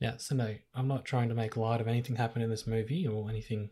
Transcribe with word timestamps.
Yeah, 0.00 0.16
so 0.16 0.34
no, 0.34 0.56
I'm 0.74 0.88
not 0.88 1.04
trying 1.04 1.28
to 1.28 1.34
make 1.34 1.56
light 1.56 1.80
of 1.80 1.86
anything 1.86 2.16
happened 2.16 2.42
in 2.42 2.50
this 2.50 2.66
movie 2.66 3.06
or 3.06 3.28
anything 3.28 3.70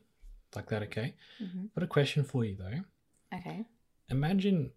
like 0.55 0.69
that, 0.69 0.83
okay? 0.85 1.15
Mhm. 1.41 1.71
But 1.75 1.83
a 1.83 1.87
question 1.87 2.23
for 2.23 2.45
you 2.45 2.55
though. 2.55 2.85
Okay. 3.37 3.65
Imagine 4.11 4.73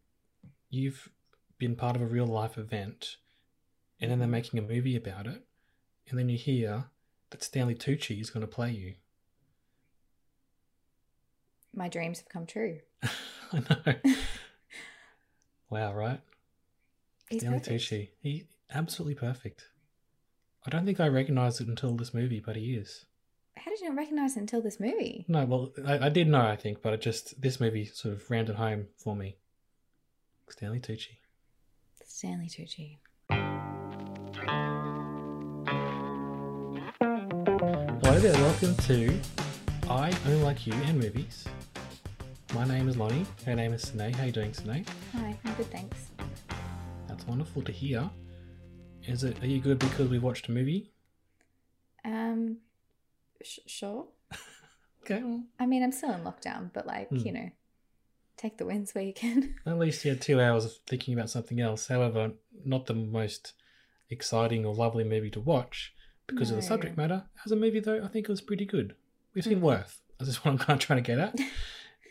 you've 0.69 1.09
been 1.57 1.75
part 1.75 1.95
of 1.95 2.01
a 2.01 2.05
real 2.05 2.25
life 2.25 2.57
event 2.57 3.17
and 3.99 4.09
then 4.09 4.19
they're 4.19 4.27
making 4.27 4.57
a 4.59 4.63
movie 4.63 4.95
about 4.95 5.27
it, 5.27 5.45
and 6.09 6.17
then 6.17 6.27
you 6.29 6.37
hear 6.37 6.89
that 7.29 7.43
Stanley 7.43 7.75
Tucci 7.75 8.19
is 8.19 8.29
going 8.31 8.41
to 8.41 8.47
play 8.47 8.71
you. 8.71 8.95
My 11.73 11.87
dreams 11.87 12.19
have 12.19 12.29
come 12.29 12.45
true. 12.47 12.79
I 13.53 13.59
know. 13.59 14.13
wow, 15.69 15.93
right? 15.93 16.19
He's 17.29 17.41
Stanley 17.41 17.59
perfect. 17.59 17.83
Tucci. 17.83 18.09
He 18.21 18.47
absolutely 18.71 19.15
perfect. 19.15 19.67
I 20.63 20.69
don't 20.69 20.85
think 20.85 20.99
I 20.99 21.07
recognized 21.07 21.59
it 21.59 21.67
until 21.67 21.95
this 21.95 22.13
movie, 22.13 22.39
but 22.39 22.55
he 22.55 22.75
is. 22.75 23.05
How 23.57 23.71
did 23.71 23.79
you 23.81 23.89
not 23.89 23.97
recognize 23.97 24.37
it 24.37 24.41
until 24.41 24.61
this 24.61 24.79
movie? 24.79 25.25
No, 25.27 25.43
well, 25.45 25.71
I, 25.83 26.05
I 26.05 26.09
did 26.09 26.27
know, 26.27 26.41
I 26.41 26.55
think, 26.55 26.83
but 26.83 26.93
it 26.93 27.01
just 27.01 27.41
this 27.41 27.59
movie 27.59 27.85
sort 27.85 28.13
of 28.13 28.29
rammed 28.29 28.47
it 28.47 28.57
home 28.57 28.85
for 28.95 29.15
me. 29.15 29.37
Stanley 30.49 30.79
Tucci. 30.79 31.17
Stanley 32.05 32.45
Tucci. 32.45 32.99
Hello 38.03 38.19
there, 38.19 38.33
welcome 38.33 38.75
to 38.75 39.19
I 39.89 40.13
Only 40.27 40.43
Like 40.43 40.67
You 40.67 40.73
and 40.73 40.99
Movies. 40.99 41.45
My 42.53 42.65
name 42.67 42.87
is 42.87 42.97
Lonnie. 42.97 43.25
Her 43.47 43.55
name 43.55 43.73
is 43.73 43.81
Sine. 43.81 44.13
How 44.13 44.23
are 44.23 44.25
you 44.27 44.31
doing, 44.31 44.53
Sine? 44.53 44.85
Hi, 45.13 45.35
I'm 45.43 45.53
good, 45.55 45.71
thanks. 45.71 46.11
That's 47.07 47.25
wonderful 47.25 47.63
to 47.63 47.71
hear. 47.71 48.07
Is 49.07 49.23
it? 49.23 49.41
Are 49.41 49.47
you 49.47 49.59
good 49.59 49.79
because 49.79 50.09
we 50.09 50.19
watched 50.19 50.47
a 50.47 50.51
movie? 50.51 50.91
Um, 52.05 52.57
sh- 53.43 53.59
sure. 53.67 54.07
Okay, 55.03 55.23
well, 55.23 55.41
I 55.59 55.65
mean, 55.65 55.81
I'm 55.81 55.91
still 55.91 56.11
in 56.13 56.21
lockdown, 56.21 56.69
but 56.73 56.85
like, 56.85 57.09
Hmm. 57.09 57.15
you 57.17 57.31
know, 57.31 57.49
take 58.37 58.59
the 58.59 58.67
wins 58.67 58.93
where 58.93 59.03
you 59.03 59.13
can. 59.15 59.55
at 59.65 59.79
least 59.79 60.05
you 60.05 60.11
had 60.11 60.21
two 60.21 60.39
hours 60.39 60.63
of 60.63 60.73
thinking 60.87 61.15
about 61.15 61.31
something 61.31 61.59
else. 61.59 61.87
However, 61.87 62.33
not 62.63 62.85
the 62.85 62.93
most 62.93 63.53
exciting 64.11 64.63
or 64.63 64.75
lovely 64.75 65.03
movie 65.03 65.31
to 65.31 65.39
watch 65.39 65.95
because 66.27 66.51
of 66.51 66.57
the 66.57 66.61
subject 66.61 66.97
matter. 66.97 67.23
As 67.43 67.51
a 67.51 67.55
movie, 67.55 67.79
though, 67.79 68.03
I 68.03 68.09
think 68.09 68.25
it 68.27 68.31
was 68.31 68.41
pretty 68.41 68.63
good. 68.63 68.93
We've 69.33 69.43
seen 69.43 69.57
Mhm. 69.57 69.61
Worth. 69.61 70.03
This 70.19 70.27
is 70.29 70.45
what 70.45 70.51
I'm 70.51 70.57
kind 70.65 70.79
of 70.79 70.85
trying 70.85 71.03
to 71.03 71.07
get 71.07 71.17
at. 71.17 71.35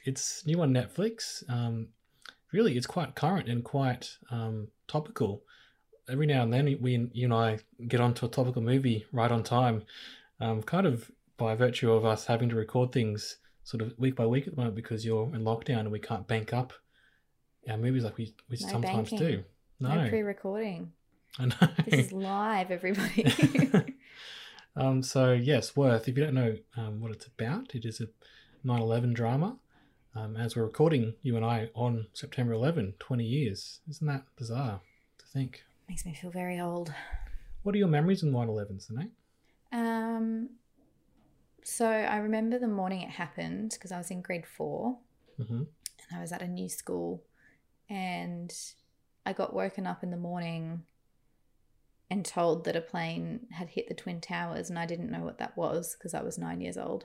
it's 0.05 0.45
new 0.45 0.61
on 0.61 0.73
Netflix. 0.75 1.49
Um, 1.49 1.91
really, 2.53 2.77
it's 2.77 2.89
quite 2.89 3.15
current 3.15 3.49
and 3.49 3.63
quite 3.63 4.17
um, 4.33 4.67
topical. 4.89 5.45
Every 6.11 6.27
now 6.27 6.43
and 6.43 6.53
then, 6.53 6.79
we, 6.81 7.09
you 7.13 7.25
and 7.25 7.35
I 7.35 7.59
get 7.87 8.01
onto 8.01 8.27
a 8.27 8.29
topical 8.29 8.63
movie 8.63 9.07
right 9.13 9.31
on 9.31 9.43
time, 9.43 9.83
um, 10.41 10.63
kind 10.63 10.87
of 10.87 11.11
by 11.37 11.55
virtue 11.55 11.93
of 11.93 12.05
us 12.05 12.27
having 12.27 12.49
to 12.49 12.57
record 12.57 12.93
things 12.93 13.37
sort 13.65 13.83
of 13.83 13.97
week 13.99 14.17
by 14.17 14.27
week 14.27 14.47
at 14.47 14.55
the 14.55 14.57
moment 14.57 14.75
because 14.75 15.05
you're 15.05 15.33
in 15.35 15.45
lockdown 15.45 15.81
and 15.81 15.93
we 15.93 16.01
can't 16.01 16.27
bank 16.27 16.53
up 16.53 16.73
our 17.69 17.77
movies 17.77 18.05
like 18.05 18.17
we, 18.17 18.35
we 18.49 18.57
No 18.61 18.69
sometimes 18.69 19.11
banking. 19.11 19.19
do. 19.19 19.45
No, 19.79 19.95
No, 19.95 20.09
pre-recording. 20.09 20.93
I 21.39 21.47
know. 21.47 21.69
This 21.87 22.07
is 22.07 22.13
live, 22.13 22.71
everybody. 22.71 23.95
um, 24.77 25.03
so 25.03 25.33
yes, 25.33 25.77
Worth. 25.77 26.09
If 26.09 26.19
you 26.19 26.25
don't 26.25 26.35
know 26.35 26.57
um, 26.77 27.01
what 27.01 27.13
it's 27.13 27.27
about, 27.27 27.75
it 27.75 27.85
is 27.85 28.01
a 28.01 28.09
9/11 28.67 29.15
drama. 29.15 29.57
Um, 30.15 30.37
as 30.37 30.57
we're 30.57 30.65
recording, 30.65 31.15
you 31.23 31.37
and 31.37 31.45
I 31.45 31.71
on 31.75 32.07
September 32.13 32.53
11, 32.53 32.95
20 32.99 33.25
years. 33.25 33.81
Isn't 33.89 34.09
that 34.09 34.25
bizarre 34.37 34.81
to 35.19 35.27
think? 35.27 35.63
Makes 35.91 36.07
me 36.07 36.15
feel 36.15 36.31
very 36.31 36.61
old. 36.61 36.95
What 37.65 37.75
are 37.75 37.79
your 37.79 37.89
memories 37.89 38.23
of 38.23 38.29
9/11, 38.29 38.79
Sinead? 38.79 39.11
Um, 39.73 40.51
so 41.65 41.85
I 41.91 42.19
remember 42.19 42.61
the 42.61 42.69
morning 42.69 43.03
it 43.03 43.11
happened 43.11 43.73
because 43.73 43.91
I 43.91 43.99
was 43.99 44.09
in 44.13 44.23
grade 44.23 44.47
four 44.47 44.99
Mm-hmm. 45.41 45.57
and 45.63 46.17
I 46.17 46.21
was 46.21 46.31
at 46.31 46.43
a 46.43 46.47
new 46.47 46.69
school, 46.69 47.25
and 47.89 48.55
I 49.27 49.33
got 49.33 49.53
woken 49.53 49.85
up 49.87 50.05
in 50.05 50.11
the 50.13 50.17
morning 50.17 50.85
and 52.09 52.25
told 52.25 52.65
that 52.67 52.77
a 52.77 52.81
plane 52.81 53.47
had 53.51 53.71
hit 53.71 53.89
the 53.89 53.95
twin 53.95 54.21
towers, 54.21 54.71
and 54.71 54.79
I 54.79 54.87
didn't 54.87 55.11
know 55.11 55.25
what 55.25 55.39
that 55.39 55.57
was 55.57 55.97
because 55.97 56.15
I 56.15 56.23
was 56.23 56.39
nine 56.39 56.61
years 56.61 56.79
old. 56.79 57.05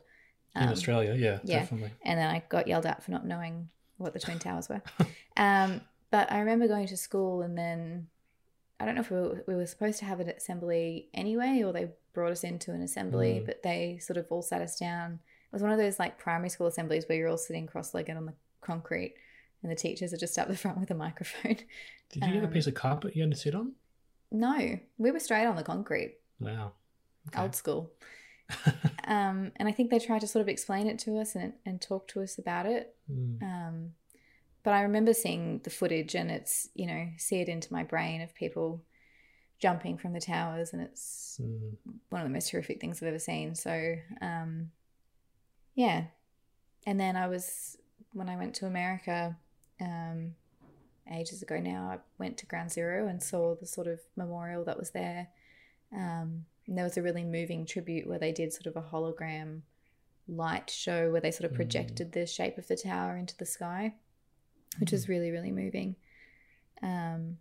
In 0.55 0.61
Um, 0.63 0.69
Australia, 0.69 1.15
yeah, 1.15 1.39
yeah. 1.43 1.61
definitely. 1.61 1.91
and 2.03 2.19
then 2.19 2.29
I 2.29 2.43
got 2.49 2.67
yelled 2.67 2.85
at 2.85 3.01
for 3.01 3.09
not 3.09 3.25
knowing 3.25 3.69
what 3.97 4.13
the 4.13 4.19
twin 4.19 4.37
towers 4.45 4.69
were. 4.69 4.83
Um, 5.37 5.81
but 6.11 6.31
I 6.31 6.39
remember 6.39 6.67
going 6.67 6.87
to 6.87 6.97
school, 6.97 7.41
and 7.41 7.57
then 7.57 8.09
I 8.79 8.85
don't 8.85 8.95
know 8.95 9.01
if 9.01 9.09
we 9.11 9.17
were, 9.17 9.43
we 9.47 9.55
were 9.55 9.65
supposed 9.65 9.99
to 9.99 10.05
have 10.05 10.19
an 10.19 10.29
assembly 10.29 11.09
anyway, 11.13 11.61
or 11.63 11.71
they 11.71 11.89
brought 12.13 12.31
us 12.31 12.43
into 12.43 12.71
an 12.71 12.81
assembly, 12.81 13.39
Mm. 13.41 13.45
but 13.45 13.63
they 13.63 13.97
sort 14.01 14.17
of 14.17 14.25
all 14.29 14.41
sat 14.41 14.61
us 14.61 14.77
down. 14.77 15.13
It 15.13 15.53
was 15.53 15.61
one 15.61 15.71
of 15.71 15.77
those 15.77 15.97
like 15.99 16.17
primary 16.17 16.49
school 16.49 16.67
assemblies 16.67 17.05
where 17.07 17.17
you're 17.17 17.29
all 17.29 17.37
sitting 17.37 17.67
cross-legged 17.67 18.15
on 18.17 18.25
the 18.25 18.33
concrete, 18.61 19.15
and 19.63 19.71
the 19.71 19.75
teachers 19.75 20.13
are 20.13 20.17
just 20.17 20.37
up 20.37 20.47
the 20.49 20.57
front 20.57 20.79
with 20.79 20.91
a 20.91 20.95
microphone. 20.95 21.55
Did 22.11 22.23
you 22.25 22.33
have 22.33 22.43
a 22.43 22.47
um, 22.47 22.53
piece 22.53 22.67
of 22.67 22.73
carpet 22.73 23.15
you 23.15 23.21
had 23.23 23.31
to 23.31 23.37
sit 23.37 23.55
on? 23.55 23.73
No, 24.31 24.77
we 24.97 25.11
were 25.11 25.19
straight 25.19 25.45
on 25.45 25.55
the 25.55 25.63
concrete, 25.63 26.17
Wow. 26.39 26.73
Okay. 27.29 27.41
old 27.41 27.55
school. 27.55 27.91
Um, 29.07 29.51
and 29.57 29.67
I 29.67 29.71
think 29.71 29.91
they 29.91 29.99
tried 29.99 30.21
to 30.21 30.27
sort 30.27 30.41
of 30.41 30.49
explain 30.49 30.87
it 30.87 30.97
to 30.99 31.19
us 31.19 31.35
and, 31.35 31.53
and 31.63 31.79
talk 31.79 32.07
to 32.09 32.21
us 32.23 32.39
about 32.39 32.65
it. 32.65 32.95
Mm. 33.11 33.41
Um, 33.43 33.89
but 34.65 34.73
I 34.73 34.81
remember 34.81 35.13
seeing 35.13 35.59
the 35.63 35.69
footage 35.69 36.15
and 36.15 36.31
it's, 36.31 36.69
you 36.73 36.87
know, 36.87 37.07
it 37.29 37.47
into 37.47 37.71
my 37.71 37.83
brain 37.83 38.21
of 38.21 38.33
people 38.33 38.83
jumping 39.59 39.95
from 39.97 40.11
the 40.13 40.19
towers 40.19 40.73
and 40.73 40.81
it's 40.81 41.39
Mm. 41.41 41.77
one 42.09 42.21
of 42.21 42.27
the 42.27 42.33
most 42.33 42.49
horrific 42.49 42.81
things 42.81 43.01
I've 43.01 43.07
ever 43.09 43.19
seen. 43.19 43.53
So, 43.55 43.95
um, 44.21 44.71
yeah. 45.75 46.05
And 46.87 46.99
then 46.99 47.15
I 47.15 47.27
was, 47.27 47.77
when 48.11 48.27
I 48.27 48.37
went 48.37 48.55
to 48.55 48.65
America 48.65 49.37
um, 49.79 50.35
ages 51.11 51.41
ago 51.43 51.59
now, 51.59 51.89
I 51.91 51.99
went 52.17 52.37
to 52.39 52.45
Ground 52.47 52.71
Zero 52.71 53.07
and 53.07 53.21
saw 53.21 53.55
the 53.55 53.67
sort 53.67 53.87
of 53.87 53.99
memorial 54.15 54.63
that 54.65 54.77
was 54.79 54.91
there. 54.91 55.27
Um, 55.93 56.45
and 56.67 56.75
there 56.75 56.83
was 56.85 56.97
a 56.97 57.03
really 57.03 57.23
moving 57.23 57.65
tribute 57.67 58.07
where 58.07 58.19
they 58.19 58.31
did 58.31 58.51
sort 58.51 58.65
of 58.65 58.75
a 58.75 58.81
hologram 58.89 59.61
light 60.27 60.71
show 60.71 61.11
where 61.11 61.21
they 61.21 61.29
sort 61.31 61.45
of 61.45 61.51
Mm. 61.51 61.57
projected 61.57 62.11
the 62.13 62.25
shape 62.25 62.57
of 62.57 62.67
the 62.67 62.75
tower 62.75 63.15
into 63.15 63.37
the 63.37 63.45
sky, 63.45 63.93
which 64.79 64.91
was 64.91 65.09
really, 65.09 65.31
really 65.31 65.51
moving. 65.51 65.95
Um, 66.81 67.37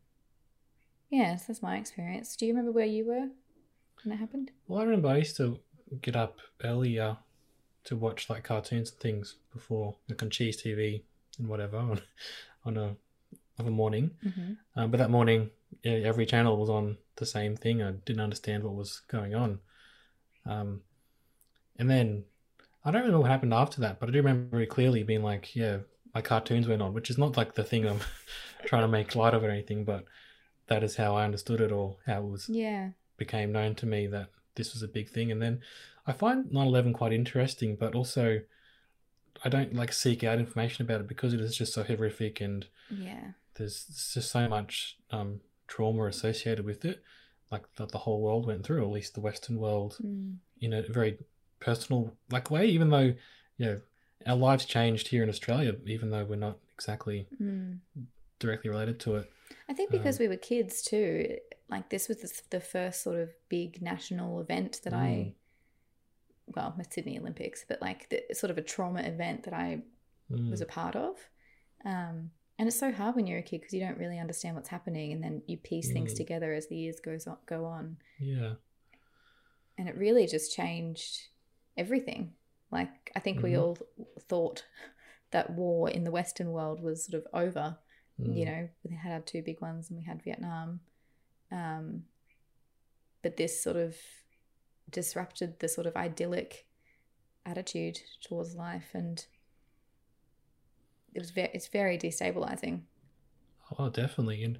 yeah, 1.10 1.36
so 1.36 1.44
that's 1.48 1.62
my 1.62 1.76
experience. 1.76 2.36
Do 2.36 2.46
you 2.46 2.52
remember 2.52 2.72
where 2.72 2.86
you 2.86 3.06
were 3.06 3.28
when 4.02 4.12
it 4.12 4.16
happened? 4.16 4.50
Well, 4.66 4.80
I 4.80 4.84
remember 4.84 5.08
I 5.08 5.18
used 5.18 5.36
to 5.36 5.58
get 6.00 6.16
up 6.16 6.38
earlier 6.62 7.18
to 7.84 7.96
watch 7.96 8.30
like 8.30 8.44
cartoons 8.44 8.90
and 8.90 9.00
things 9.00 9.36
before, 9.52 9.96
like 10.08 10.22
on 10.22 10.30
Cheese 10.30 10.62
TV 10.62 11.02
and 11.38 11.48
whatever 11.48 11.76
on, 11.76 12.00
on 12.64 12.76
a 12.76 12.96
of 13.58 13.66
a 13.66 13.70
morning. 13.70 14.10
Mm-hmm. 14.24 14.52
Um, 14.76 14.90
but 14.90 14.98
that 14.98 15.10
morning, 15.10 15.50
yeah, 15.82 15.92
every 15.92 16.26
channel 16.26 16.56
was 16.56 16.70
on 16.70 16.96
the 17.16 17.26
same 17.26 17.56
thing. 17.56 17.82
I 17.82 17.92
didn't 17.92 18.22
understand 18.22 18.64
what 18.64 18.74
was 18.74 19.02
going 19.08 19.34
on. 19.34 19.60
Um, 20.46 20.80
and 21.78 21.88
then 21.88 22.24
I 22.84 22.90
don't 22.90 23.02
remember 23.02 23.20
what 23.20 23.30
happened 23.30 23.54
after 23.54 23.80
that, 23.82 24.00
but 24.00 24.08
I 24.08 24.12
do 24.12 24.18
remember 24.18 24.50
very 24.50 24.66
clearly 24.66 25.02
being 25.02 25.22
like, 25.22 25.54
yeah, 25.54 25.78
my 26.14 26.20
cartoons 26.20 26.68
went 26.68 26.82
on, 26.82 26.94
which 26.94 27.10
is 27.10 27.18
not 27.18 27.36
like 27.36 27.54
the 27.54 27.64
thing 27.64 27.86
I'm 27.86 28.00
trying 28.66 28.82
to 28.82 28.88
make 28.88 29.14
light 29.16 29.34
of 29.34 29.42
or 29.42 29.50
anything, 29.50 29.84
but 29.84 30.04
that 30.68 30.82
is 30.82 30.96
how 30.96 31.16
I 31.16 31.24
understood 31.24 31.60
it 31.60 31.72
or 31.72 31.96
how 32.06 32.20
it 32.20 32.30
was 32.30 32.48
Yeah. 32.48 32.90
became 33.16 33.52
known 33.52 33.74
to 33.76 33.86
me 33.86 34.06
that 34.08 34.28
this 34.54 34.72
was 34.72 34.82
a 34.82 34.88
big 34.88 35.08
thing. 35.08 35.30
And 35.32 35.42
then 35.42 35.60
I 36.06 36.12
find 36.12 36.46
9/11 36.50 36.92
quite 36.94 37.12
interesting, 37.12 37.76
but 37.76 37.94
also 37.94 38.40
I 39.44 39.48
don't 39.48 39.74
like 39.74 39.92
seek 39.92 40.22
out 40.24 40.38
information 40.38 40.84
about 40.84 41.00
it 41.00 41.08
because 41.08 41.34
it 41.34 41.40
is 41.40 41.56
just 41.56 41.72
so 41.72 41.82
horrific 41.82 42.40
and 42.40 42.66
Yeah. 42.90 43.32
there's 43.54 43.84
just 44.14 44.30
so 44.30 44.48
much 44.48 44.98
um, 45.10 45.40
trauma 45.66 46.04
associated 46.06 46.64
with 46.64 46.84
it, 46.84 47.02
like 47.50 47.62
that 47.76 47.90
the 47.90 47.98
whole 47.98 48.20
world 48.22 48.46
went 48.46 48.64
through, 48.64 48.78
or 48.80 48.84
at 48.86 48.90
least 48.90 49.14
the 49.14 49.20
Western 49.20 49.58
world, 49.58 49.98
Mm. 50.02 50.38
in 50.60 50.72
a 50.72 50.82
very 50.82 51.18
personal 51.60 52.16
like 52.30 52.50
way. 52.50 52.66
Even 52.66 52.90
though 52.90 53.14
you 53.58 53.66
know 53.66 53.80
our 54.26 54.36
lives 54.36 54.64
changed 54.64 55.08
here 55.08 55.22
in 55.22 55.28
Australia, 55.28 55.76
even 55.86 56.10
though 56.10 56.24
we're 56.24 56.36
not 56.36 56.58
exactly 56.74 57.26
Mm. 57.40 57.80
directly 58.38 58.70
related 58.70 58.98
to 59.00 59.16
it. 59.16 59.30
I 59.68 59.74
think 59.74 59.90
because 59.90 60.18
Um, 60.18 60.24
we 60.24 60.28
were 60.28 60.36
kids 60.36 60.82
too, 60.82 61.38
like 61.68 61.88
this 61.90 62.08
was 62.08 62.18
the, 62.18 62.42
the 62.50 62.60
first 62.60 63.02
sort 63.02 63.16
of 63.18 63.30
big 63.48 63.80
national 63.80 64.40
event 64.40 64.80
that 64.84 64.92
I, 64.92 65.34
well, 66.46 66.74
the 66.76 66.84
Sydney 66.90 67.18
Olympics, 67.18 67.64
but 67.66 67.80
like 67.80 68.08
the 68.10 68.34
sort 68.34 68.50
of 68.50 68.58
a 68.58 68.62
trauma 68.62 69.00
event 69.02 69.44
that 69.44 69.54
I 69.54 69.82
Mm. 70.30 70.50
was 70.50 70.62
a 70.62 70.66
part 70.66 70.96
of. 70.96 71.18
Um, 71.84 72.30
and 72.58 72.66
it's 72.66 72.78
so 72.78 72.90
hard 72.92 73.14
when 73.14 73.26
you're 73.26 73.40
a 73.40 73.42
kid 73.42 73.60
because 73.60 73.74
you 73.74 73.80
don't 73.80 73.98
really 73.98 74.18
understand 74.18 74.56
what's 74.56 74.70
happening, 74.70 75.12
and 75.12 75.22
then 75.22 75.42
you 75.46 75.58
piece 75.58 75.92
things 75.92 76.14
Mm. 76.14 76.16
together 76.16 76.54
as 76.54 76.68
the 76.68 76.76
years 76.76 76.98
goes 77.00 77.26
on, 77.26 77.36
go 77.46 77.66
on, 77.66 77.98
yeah. 78.18 78.54
and 79.76 79.88
it 79.88 79.96
really 79.96 80.26
just 80.26 80.54
changed 80.54 81.28
everything. 81.76 82.32
Like 82.74 83.10
I 83.14 83.20
think 83.20 83.42
we 83.42 83.52
Mhm. 83.52 83.60
all 83.60 83.78
thought 84.28 84.64
that 85.30 85.50
war 85.50 85.88
in 85.88 86.04
the 86.04 86.10
Western 86.10 86.50
world 86.52 86.82
was 86.82 87.06
sort 87.06 87.22
of 87.24 87.26
over. 87.32 87.78
You 88.18 88.44
Mm. 88.44 88.46
know, 88.46 88.68
we 88.82 88.96
had 88.96 89.12
our 89.12 89.20
two 89.20 89.42
big 89.42 89.60
ones, 89.60 89.88
and 89.90 89.98
we 89.98 90.04
had 90.04 90.22
Vietnam. 90.22 90.80
Um, 91.50 92.06
but 93.22 93.36
this 93.36 93.62
sort 93.62 93.76
of 93.76 93.96
disrupted 94.90 95.60
the 95.60 95.68
sort 95.68 95.86
of 95.86 95.96
idyllic 95.96 96.66
attitude 97.46 98.00
towards 98.22 98.54
life, 98.54 98.90
and 98.94 99.24
it 101.14 101.20
was 101.20 101.30
very 101.30 101.50
it's 101.54 101.68
very 101.68 101.96
destabilizing. 101.98 102.82
Oh, 103.78 103.88
definitely, 103.88 104.42
and 104.44 104.58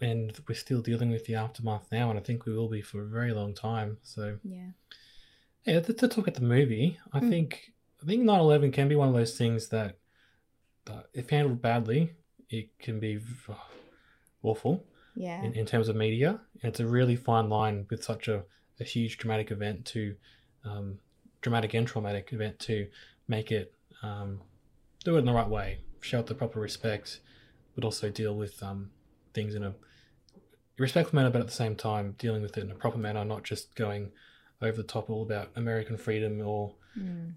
and 0.00 0.38
we're 0.46 0.54
still 0.54 0.82
dealing 0.82 1.10
with 1.10 1.24
the 1.24 1.34
aftermath 1.34 1.88
now, 1.90 2.10
and 2.10 2.18
I 2.18 2.22
think 2.22 2.44
we 2.44 2.52
will 2.54 2.68
be 2.68 2.82
for 2.82 3.02
a 3.02 3.06
very 3.08 3.32
long 3.32 3.54
time. 3.54 3.98
So, 4.02 4.38
Yeah. 4.44 4.70
Yeah, 5.66 5.80
to, 5.80 5.92
to 5.92 6.08
talk 6.08 6.26
about 6.26 6.34
the 6.34 6.46
movie, 6.46 6.98
I 7.12 7.20
Mm. 7.20 7.28
think 7.28 7.72
I 8.02 8.06
think 8.06 8.22
9/11 8.24 8.72
can 8.72 8.88
be 8.88 8.94
one 8.94 9.08
of 9.08 9.14
those 9.14 9.36
things 9.38 9.68
that, 9.68 9.98
that 10.84 11.06
if 11.14 11.30
handled 11.30 11.60
badly, 11.62 12.12
it 12.50 12.78
can 12.78 13.00
be 13.00 13.18
awful 14.42 14.84
Yeah. 15.14 15.42
in, 15.42 15.54
in 15.54 15.66
terms 15.66 15.88
of 15.88 15.96
media. 15.96 16.40
And 16.62 16.70
it's 16.70 16.80
a 16.80 16.86
really 16.86 17.16
fine 17.16 17.48
line 17.48 17.86
with 17.90 18.04
such 18.04 18.28
a, 18.28 18.44
a 18.78 18.84
huge 18.84 19.18
dramatic 19.18 19.50
event 19.50 19.86
to 19.86 20.14
um, 20.64 20.98
dramatic 21.40 21.74
and 21.74 21.86
traumatic 21.88 22.32
event 22.32 22.58
to 22.60 22.86
make 23.28 23.50
it 23.50 23.74
um, 24.02 24.42
do 25.04 25.16
it 25.16 25.20
in 25.20 25.24
the 25.24 25.32
right 25.32 25.48
way, 25.48 25.80
show 26.00 26.20
it 26.20 26.26
the 26.26 26.34
proper 26.34 26.60
respect, 26.60 27.20
but 27.74 27.84
also 27.84 28.10
deal 28.10 28.36
with 28.36 28.62
um, 28.62 28.90
things 29.32 29.54
in 29.54 29.64
a 29.64 29.74
respectful 30.78 31.16
manner, 31.16 31.30
but 31.30 31.40
at 31.40 31.46
the 31.46 31.52
same 31.52 31.74
time 31.76 32.14
dealing 32.18 32.42
with 32.42 32.56
it 32.58 32.64
in 32.64 32.70
a 32.70 32.74
proper 32.74 32.98
manner, 32.98 33.24
not 33.24 33.42
just 33.42 33.74
going 33.74 34.12
over 34.62 34.76
the 34.76 34.82
top 34.82 35.10
all 35.10 35.22
about 35.22 35.50
American 35.56 35.96
freedom 35.96 36.40
or 36.40 36.74
Mm. 36.98 37.34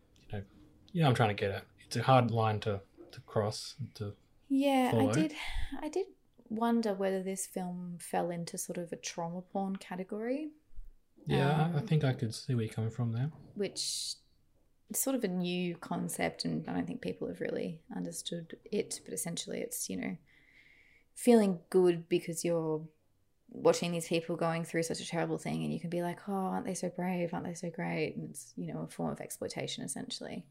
you 0.94 1.01
know 1.01 1.10
I'm 1.10 1.16
trying 1.16 1.30
to 1.36 1.36
get 1.36 1.51
at. 1.51 1.66
It's 1.86 1.98
a 1.98 2.01
hard 2.04 2.31
line 2.31 2.60
to 2.62 2.81
to 3.12 3.19
cross. 3.21 3.75
To 3.95 4.13
Yeah, 4.48 4.92
follow. 4.92 5.10
I 5.10 5.13
did. 5.13 5.33
I 5.81 5.89
did 5.89 6.06
wonder 6.50 6.94
whether 6.94 7.21
this 7.21 7.45
film 7.45 7.98
fell 8.00 8.30
into 8.31 8.57
sort 8.57 8.77
of 8.77 8.92
a 8.92 8.95
trauma 8.95 9.42
porn 9.42 9.75
category, 9.75 10.50
yeah, 11.27 11.69
I, 11.74 11.77
I 11.77 11.80
Um, 11.81 11.88
think 11.88 12.04
I 12.04 12.13
could 12.13 12.33
see 12.33 12.56
where 12.56 12.63
you're 12.66 12.74
coming 12.74 12.89
from 12.89 13.12
there. 13.13 13.31
which 13.56 13.81
is 13.81 14.15
sort 14.94 15.15
of 15.15 15.24
a 15.24 15.27
new 15.27 15.75
concept, 15.75 16.45
and 16.45 16.68
I 16.68 16.74
don't 16.74 16.88
think 16.88 17.01
people 17.01 17.27
have 17.27 17.42
really 17.42 17.81
understood 17.95 18.57
it. 18.72 19.01
But 19.06 19.13
essentially, 19.13 19.60
it's 19.60 19.89
you 19.89 19.98
know 19.98 20.18
feeling 21.15 21.60
good 21.69 22.07
because 22.10 22.45
you're 22.45 22.88
watching 23.51 23.92
these 23.92 24.07
people 24.07 24.36
going 24.36 24.63
through 24.63 24.84
such 24.84 25.00
a 25.01 25.07
terrible 25.07 25.38
thing, 25.38 25.63
and 25.63 25.74
you 25.74 25.80
can 25.80 25.90
be 25.90 26.01
like, 26.01 26.19
"Oh, 26.28 26.34
aren't 26.34 26.66
they 26.66 26.74
so 26.74 26.90
brave? 26.90 27.34
Aren't 27.34 27.46
they 27.46 27.54
so 27.54 27.69
great?" 27.69 28.16
And 28.16 28.30
it's 28.30 28.54
you 28.56 28.72
know 28.74 28.81
a 28.81 28.88
form 28.88 29.12
of 29.12 29.19
exploitation, 29.22 29.84
essentially. 29.84 30.46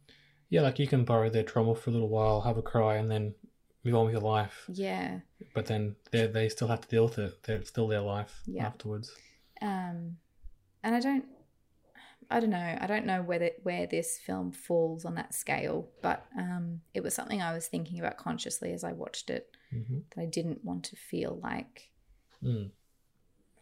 Yeah, 0.51 0.63
like 0.63 0.79
you 0.79 0.87
can 0.87 1.05
borrow 1.05 1.29
their 1.31 1.43
trauma 1.43 1.75
for 1.75 1.91
a 1.91 1.93
little 1.93 2.09
while, 2.09 2.41
have 2.41 2.57
a 2.57 2.63
cry, 2.63 2.97
and 2.97 3.11
then 3.11 3.35
move 3.85 3.95
on 3.95 4.05
with 4.07 4.13
your 4.15 4.23
life. 4.23 4.65
Yeah. 4.73 5.21
But 5.55 5.67
then 5.67 5.97
they 6.11 6.27
they 6.27 6.49
still 6.49 6.69
have 6.69 6.81
to 6.83 6.89
deal 6.89 7.05
with 7.05 7.19
it. 7.19 7.43
They're, 7.43 7.57
it's 7.57 7.69
still 7.69 7.89
their 7.89 8.01
life 8.01 8.43
Yeah. 8.47 8.67
afterwards. 8.67 9.15
um 9.61 10.17
and 10.85 10.95
i 10.95 11.01
don't 11.01 11.25
i 12.31 12.39
don't 12.39 12.51
know 12.51 12.79
i 12.81 12.87
don't 12.87 13.05
know 13.07 13.23
whether 13.23 13.51
where 13.65 13.87
this 13.89 14.17
film 14.19 14.53
falls 14.53 15.05
on 15.05 15.17
that 15.17 15.35
scale 15.35 15.89
but 16.01 16.25
um 16.39 16.81
it 16.95 17.03
was 17.03 17.13
something 17.13 17.43
i 17.43 17.53
was 17.53 17.67
thinking 17.67 17.99
about 17.99 18.17
consciously 18.17 18.73
as 18.73 18.85
i 18.85 18.93
watched 18.93 19.31
it 19.31 19.51
hmm 19.71 19.99
that 20.15 20.21
i 20.23 20.27
didn't 20.27 20.65
want 20.65 20.85
to 20.85 20.95
feel 20.97 21.41
like 21.43 21.91
Mm. 22.45 22.71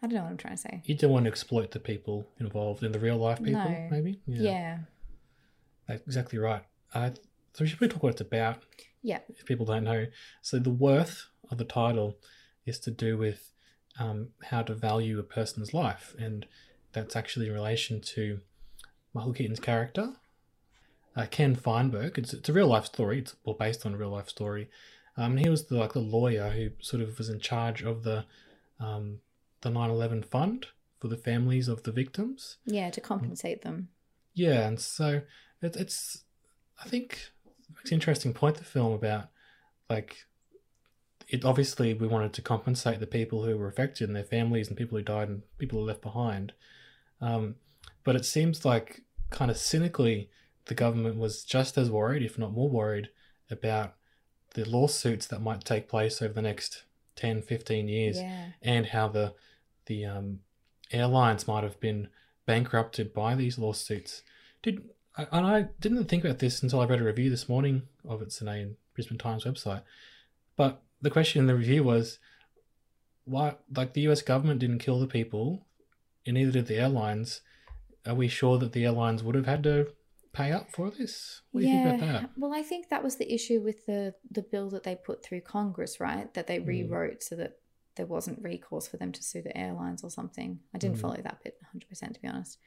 I 0.06 0.08
don't 0.08 0.18
know 0.18 0.22
what 0.22 0.30
i'm 0.30 0.36
trying 0.36 0.54
to 0.54 0.60
say 0.62 0.82
You 0.84 0.94
don't 0.94 1.10
want 1.10 1.24
to 1.24 1.30
exploit 1.30 1.72
the 1.72 1.80
people 1.80 2.26
involved 2.38 2.82
in 2.84 2.92
the 2.92 2.98
real 3.00 3.16
life 3.16 3.38
people, 3.42 3.60
No. 3.70 3.88
maybe. 3.90 4.20
yeah 4.26 4.78
That's 5.88 6.02
exactly 6.06 6.38
right. 6.38 6.62
Uh, 6.94 7.10
so 7.52 7.64
we 7.64 7.66
should 7.66 7.78
probably 7.78 7.94
talk 7.94 8.02
what 8.04 8.12
it's 8.12 8.20
about. 8.20 8.58
yeah 9.02 9.18
if 9.28 9.44
people 9.44 9.66
don't 9.66 9.84
know. 9.84 10.06
So 10.42 10.58
the 10.58 10.70
worth 10.70 11.26
of 11.50 11.58
the 11.58 11.64
title 11.64 12.16
is 12.64 12.78
to 12.80 12.90
do 12.90 13.16
with 13.18 13.52
um, 13.98 14.28
how 14.50 14.62
to 14.62 14.74
value 14.74 15.18
a 15.18 15.22
person's 15.22 15.72
life, 15.74 16.14
and 16.18 16.46
that's 16.92 17.16
actually 17.16 17.46
in 17.48 17.54
relation 17.54 18.00
to 18.14 18.40
Michael 19.14 19.32
Keaton's 19.32 19.60
character, 19.60 20.06
uh, 21.16 21.26
Ken 21.30 21.54
Feinberg. 21.56 22.18
It's, 22.18 22.32
it's 22.34 22.48
a 22.48 22.52
real 22.52 22.68
life 22.68 22.86
story. 22.86 23.18
It's 23.20 23.34
well 23.44 23.56
based 23.58 23.86
on 23.86 23.94
a 23.94 23.96
real 23.96 24.10
life 24.10 24.28
story. 24.28 24.68
Um, 25.16 25.32
and 25.32 25.40
he 25.40 25.48
was 25.48 25.66
the, 25.66 25.76
like 25.76 25.94
the 25.94 26.00
lawyer 26.00 26.50
who 26.50 26.70
sort 26.80 27.02
of 27.02 27.16
was 27.18 27.28
in 27.30 27.40
charge 27.40 27.82
of 27.82 28.02
the 28.02 28.24
um, 28.78 29.20
the 29.66 29.72
9/11 29.78 30.24
fund 30.24 30.66
for 31.00 31.08
the 31.08 31.16
families 31.16 31.68
of 31.68 31.82
the 31.82 31.92
victims. 31.92 32.58
yeah 32.64 32.88
to 32.90 33.00
compensate 33.00 33.62
them 33.62 33.88
Yeah, 34.34 34.66
and 34.68 34.78
so 34.80 35.22
it, 35.62 35.76
it's 35.76 36.24
I 36.82 36.88
think 36.88 37.32
it's 37.80 37.90
an 37.90 37.94
interesting 37.94 38.32
point 38.32 38.56
the 38.56 38.64
film 38.64 38.92
about 38.92 39.28
like 39.90 40.16
it 41.28 41.44
obviously 41.44 41.92
we 41.94 42.06
wanted 42.06 42.32
to 42.34 42.42
compensate 42.42 43.00
the 43.00 43.06
people 43.18 43.44
who 43.44 43.56
were 43.56 43.68
affected 43.68 44.08
and 44.08 44.16
their 44.16 44.24
families 44.24 44.68
and 44.68 44.76
people 44.76 44.96
who 44.96 45.04
died 45.04 45.28
and 45.28 45.42
people 45.58 45.76
who 45.78 45.84
were 45.84 45.88
left 45.92 46.02
behind. 46.02 46.52
Um, 47.20 47.56
but 48.04 48.14
it 48.14 48.24
seems 48.24 48.64
like 48.64 49.02
kind 49.30 49.50
of 49.50 49.56
cynically 49.56 50.30
the 50.66 50.74
government 50.74 51.16
was 51.16 51.42
just 51.42 51.76
as 51.76 51.90
worried, 51.90 52.22
if 52.22 52.38
not 52.38 52.52
more 52.52 52.68
worried, 52.68 53.08
about 53.50 53.94
the 54.54 54.64
lawsuits 54.64 55.26
that 55.28 55.40
might 55.40 55.64
take 55.64 55.88
place 55.88 56.22
over 56.22 56.32
the 56.32 56.42
next 56.42 56.84
10, 57.16 57.42
15 57.42 57.88
years 57.88 58.16
yeah 58.18 58.46
and 58.62 58.86
how 58.86 59.08
the 59.08 59.34
the 59.86 60.04
um, 60.04 60.40
airlines 60.92 61.46
might 61.48 61.64
have 61.64 61.80
been 61.80 62.08
bankrupted 62.46 63.12
by 63.12 63.34
these 63.34 63.58
lawsuits. 63.58 64.22
Did 64.62 64.88
I- 65.16 65.26
and 65.32 65.46
I 65.46 65.62
didn't 65.80 66.04
think 66.06 66.24
about 66.24 66.38
this 66.40 66.62
until 66.62 66.80
I 66.80 66.86
read 66.86 67.00
a 67.00 67.04
review 67.04 67.30
this 67.30 67.48
morning 67.48 67.82
of 68.06 68.20
it 68.22 68.30
today 68.30 68.60
in 68.60 68.76
Brisbane 68.94 69.16
Times 69.18 69.44
website. 69.44 69.82
But 70.56 70.82
the 71.00 71.10
question 71.10 71.40
in 71.40 71.46
the 71.46 71.54
review 71.54 71.82
was, 71.84 72.18
why? 73.24 73.56
Like 73.74 73.94
the 73.94 74.02
U.S. 74.02 74.22
government 74.22 74.60
didn't 74.60 74.78
kill 74.78 75.00
the 75.00 75.06
people, 75.06 75.66
and 76.26 76.34
neither 76.34 76.52
did 76.52 76.66
the 76.66 76.76
airlines. 76.76 77.40
Are 78.06 78.14
we 78.14 78.28
sure 78.28 78.58
that 78.58 78.72
the 78.72 78.84
airlines 78.84 79.22
would 79.22 79.34
have 79.34 79.46
had 79.46 79.62
to 79.64 79.88
pay 80.32 80.52
up 80.52 80.70
for 80.70 80.90
this? 80.90 81.40
What 81.50 81.62
do 81.62 81.66
you 81.66 81.72
think 81.72 81.86
about 81.86 82.00
that? 82.22 82.30
Well, 82.36 82.54
I 82.54 82.62
think 82.62 82.88
that 82.90 83.02
was 83.02 83.16
the 83.16 83.32
issue 83.32 83.60
with 83.60 83.86
the 83.86 84.14
the 84.30 84.42
bill 84.42 84.70
that 84.70 84.84
they 84.84 84.94
put 84.94 85.24
through 85.24 85.40
Congress, 85.40 85.98
right? 85.98 86.32
That 86.34 86.46
they 86.46 86.58
Mm. 86.60 86.66
rewrote 86.66 87.22
so 87.22 87.34
that 87.36 87.58
there 87.96 88.06
wasn't 88.06 88.42
recourse 88.42 88.86
for 88.86 88.96
them 88.98 89.12
to 89.12 89.22
sue 89.22 89.42
the 89.42 89.56
airlines 89.56 90.04
or 90.04 90.10
something. 90.10 90.60
I 90.74 90.78
didn't 90.78 90.98
Mm. 90.98 91.00
follow 91.00 91.20
that 91.22 91.42
bit 91.42 91.58
100% 91.60 92.14
to 92.14 92.20
be 92.20 92.28
honest. 92.28 92.58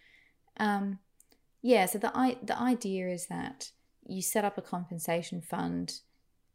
Um, 0.57 0.99
yeah, 1.61 1.85
so 1.85 1.97
the 1.97 2.11
i 2.17 2.37
the 2.43 2.57
idea 2.59 3.07
is 3.09 3.27
that 3.27 3.71
you 4.05 4.21
set 4.21 4.45
up 4.45 4.57
a 4.57 4.61
compensation 4.61 5.41
fund 5.41 6.01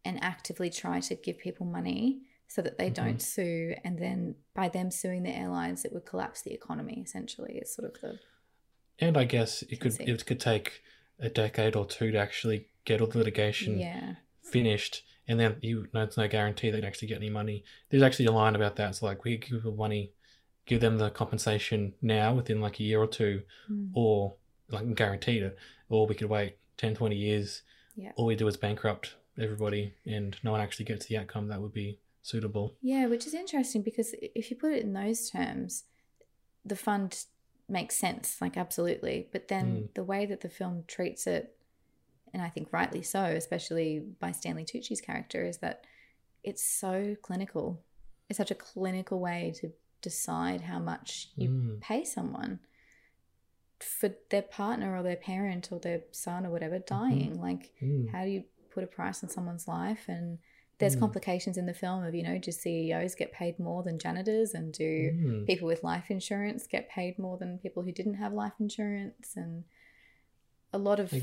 and 0.05 0.23
actively 0.23 0.71
try 0.71 1.01
to 1.01 1.15
give 1.15 1.39
people 1.39 1.67
money 1.67 2.23
so 2.49 2.61
that 2.63 2.79
they 2.79 2.91
Mhm. 2.91 2.95
don't 2.95 3.23
sue 3.23 3.75
and 3.85 3.99
then 3.99 4.37
by 4.55 4.69
them 4.69 4.91
suing 4.91 5.23
the 5.23 5.31
airlines 5.31 5.85
it 5.85 5.93
would 5.93 6.05
collapse 6.05 6.43
the 6.43 6.53
economy 6.53 7.01
essentially. 7.01 7.57
It's 7.59 7.75
sort 7.75 7.95
of 7.95 8.01
the 8.01 8.19
And 8.99 9.17
I 9.17 9.25
guess 9.25 9.63
it 9.63 9.81
could 9.81 9.99
it 10.01 10.27
could 10.27 10.41
take 10.41 10.83
a 11.19 11.29
decade 11.29 11.75
or 11.77 11.87
two 11.87 12.11
to 12.13 12.19
actually 12.19 12.69
get 12.85 13.01
all 13.01 13.07
the 13.07 13.19
litigation 13.19 13.79
yeah. 13.79 14.17
finished, 14.43 15.05
and 15.29 15.39
then 15.41 15.57
you 15.61 15.87
know 15.93 16.03
it's 16.03 16.17
no 16.17 16.29
guarantee 16.29 16.71
they 16.71 16.79
can 16.79 16.87
actually 16.87 17.09
get 17.09 17.17
any 17.19 17.31
money. 17.31 17.65
There's 17.91 18.03
actually 18.03 18.27
a 18.27 18.33
line 18.33 18.55
about 18.55 18.77
that. 18.77 18.91
It's 18.91 19.03
like 19.03 19.25
we 19.25 19.37
give 19.39 19.51
people 19.51 19.75
money, 19.75 20.13
give 20.67 20.81
them 20.81 20.99
the 20.99 21.11
compensation 21.11 21.95
now 22.03 22.35
within 22.35 22.61
like 22.61 22.81
a 22.81 22.85
year 22.85 23.01
or 23.01 23.07
two, 23.07 23.43
Mm. 23.71 23.91
or 23.95 24.35
like 24.71 24.95
guaranteed 24.95 25.43
it, 25.43 25.57
or 25.89 26.07
we 26.07 26.15
could 26.15 26.29
wait 26.31 26.57
10, 26.79 26.95
20 26.95 27.17
years. 27.17 27.63
Yeah. 27.97 28.13
All 28.17 28.27
we 28.27 28.35
do 28.37 28.49
is 28.49 28.57
bankrupt 28.57 29.15
everybody, 29.39 29.95
and 30.07 30.37
no 30.43 30.53
one 30.53 30.61
actually 30.61 30.85
gets 30.87 31.07
the 31.07 31.17
outcome 31.19 31.49
that 31.49 31.61
would 31.61 31.73
be 31.73 31.99
suitable. 32.23 32.77
Yeah, 32.81 33.07
which 33.07 33.27
is 33.27 33.35
interesting 33.35 33.83
because 33.83 34.15
if 34.21 34.51
you 34.51 34.57
put 34.57 34.73
it 34.73 34.83
in 34.83 34.93
those 34.95 35.29
terms, 35.31 35.85
the 36.65 36.77
fund 36.77 37.25
makes 37.69 37.97
sense, 37.97 38.41
like 38.41 38.57
absolutely. 38.57 39.29
But 39.33 39.49
then 39.49 39.67
Mm. 39.67 39.95
the 39.95 40.05
way 40.05 40.27
that 40.27 40.41
the 40.41 40.49
film 40.49 40.85
treats 40.87 41.27
it, 41.27 41.57
and 42.35 42.43
I 42.43 42.51
think 42.51 42.69
rightly 42.73 43.03
so, 43.03 43.23
especially 43.25 44.01
by 44.21 44.33
Stanley 44.33 44.65
Tucci's 44.65 45.01
character, 45.01 45.45
is 45.45 45.59
that 45.59 45.85
it's 46.43 46.63
so 46.63 47.17
clinical. 47.23 47.81
It's 48.29 48.37
such 48.37 48.51
a 48.51 48.55
clinical 48.57 49.21
way 49.21 49.55
to 49.61 49.73
decide 50.03 50.61
how 50.63 50.79
much 50.79 51.31
you 51.37 51.49
Mm. 51.49 51.81
pay 51.81 52.05
someone 52.05 52.59
for 53.81 54.15
their 54.31 54.43
partner 54.43 54.97
or 54.97 55.03
their 55.03 55.17
parent 55.17 55.71
or 55.73 55.79
their 55.79 56.03
son 56.11 56.45
or 56.47 56.51
whatever 56.51 56.79
dying. 56.79 57.41
Like, 57.41 57.73
Mm. 57.81 58.11
how 58.11 58.25
do 58.25 58.31
you 58.31 58.45
put 58.71 58.85
a 58.85 58.87
price 58.87 59.23
on 59.23 59.31
someone's 59.31 59.69
life 59.69 60.09
and 60.09 60.39
there's 60.79 60.97
Mm. 60.97 61.01
complications 61.01 61.57
in 61.57 61.67
the 61.67 61.75
film 61.75 62.03
of, 62.03 62.15
you 62.15 62.23
know, 62.23 62.37
do 62.39 62.51
CEOs 62.51 63.15
get 63.15 63.31
paid 63.33 63.59
more 63.59 63.83
than 63.83 63.99
janitors 63.99 64.55
and 64.55 64.73
do 64.73 65.13
Mm. 65.13 65.47
people 65.47 65.67
with 65.69 65.85
life 65.85 66.11
insurance 66.11 66.67
get 66.67 66.89
paid 66.89 67.19
more 67.19 67.37
than 67.39 67.59
people 67.59 67.83
who 67.85 67.93
didn't 67.93 68.15
have 68.15 68.33
life 68.33 68.55
insurance 68.59 69.37
and 69.37 69.65
a 70.73 70.79
lot 70.79 70.99
of 70.99 71.13
Like- 71.13 71.23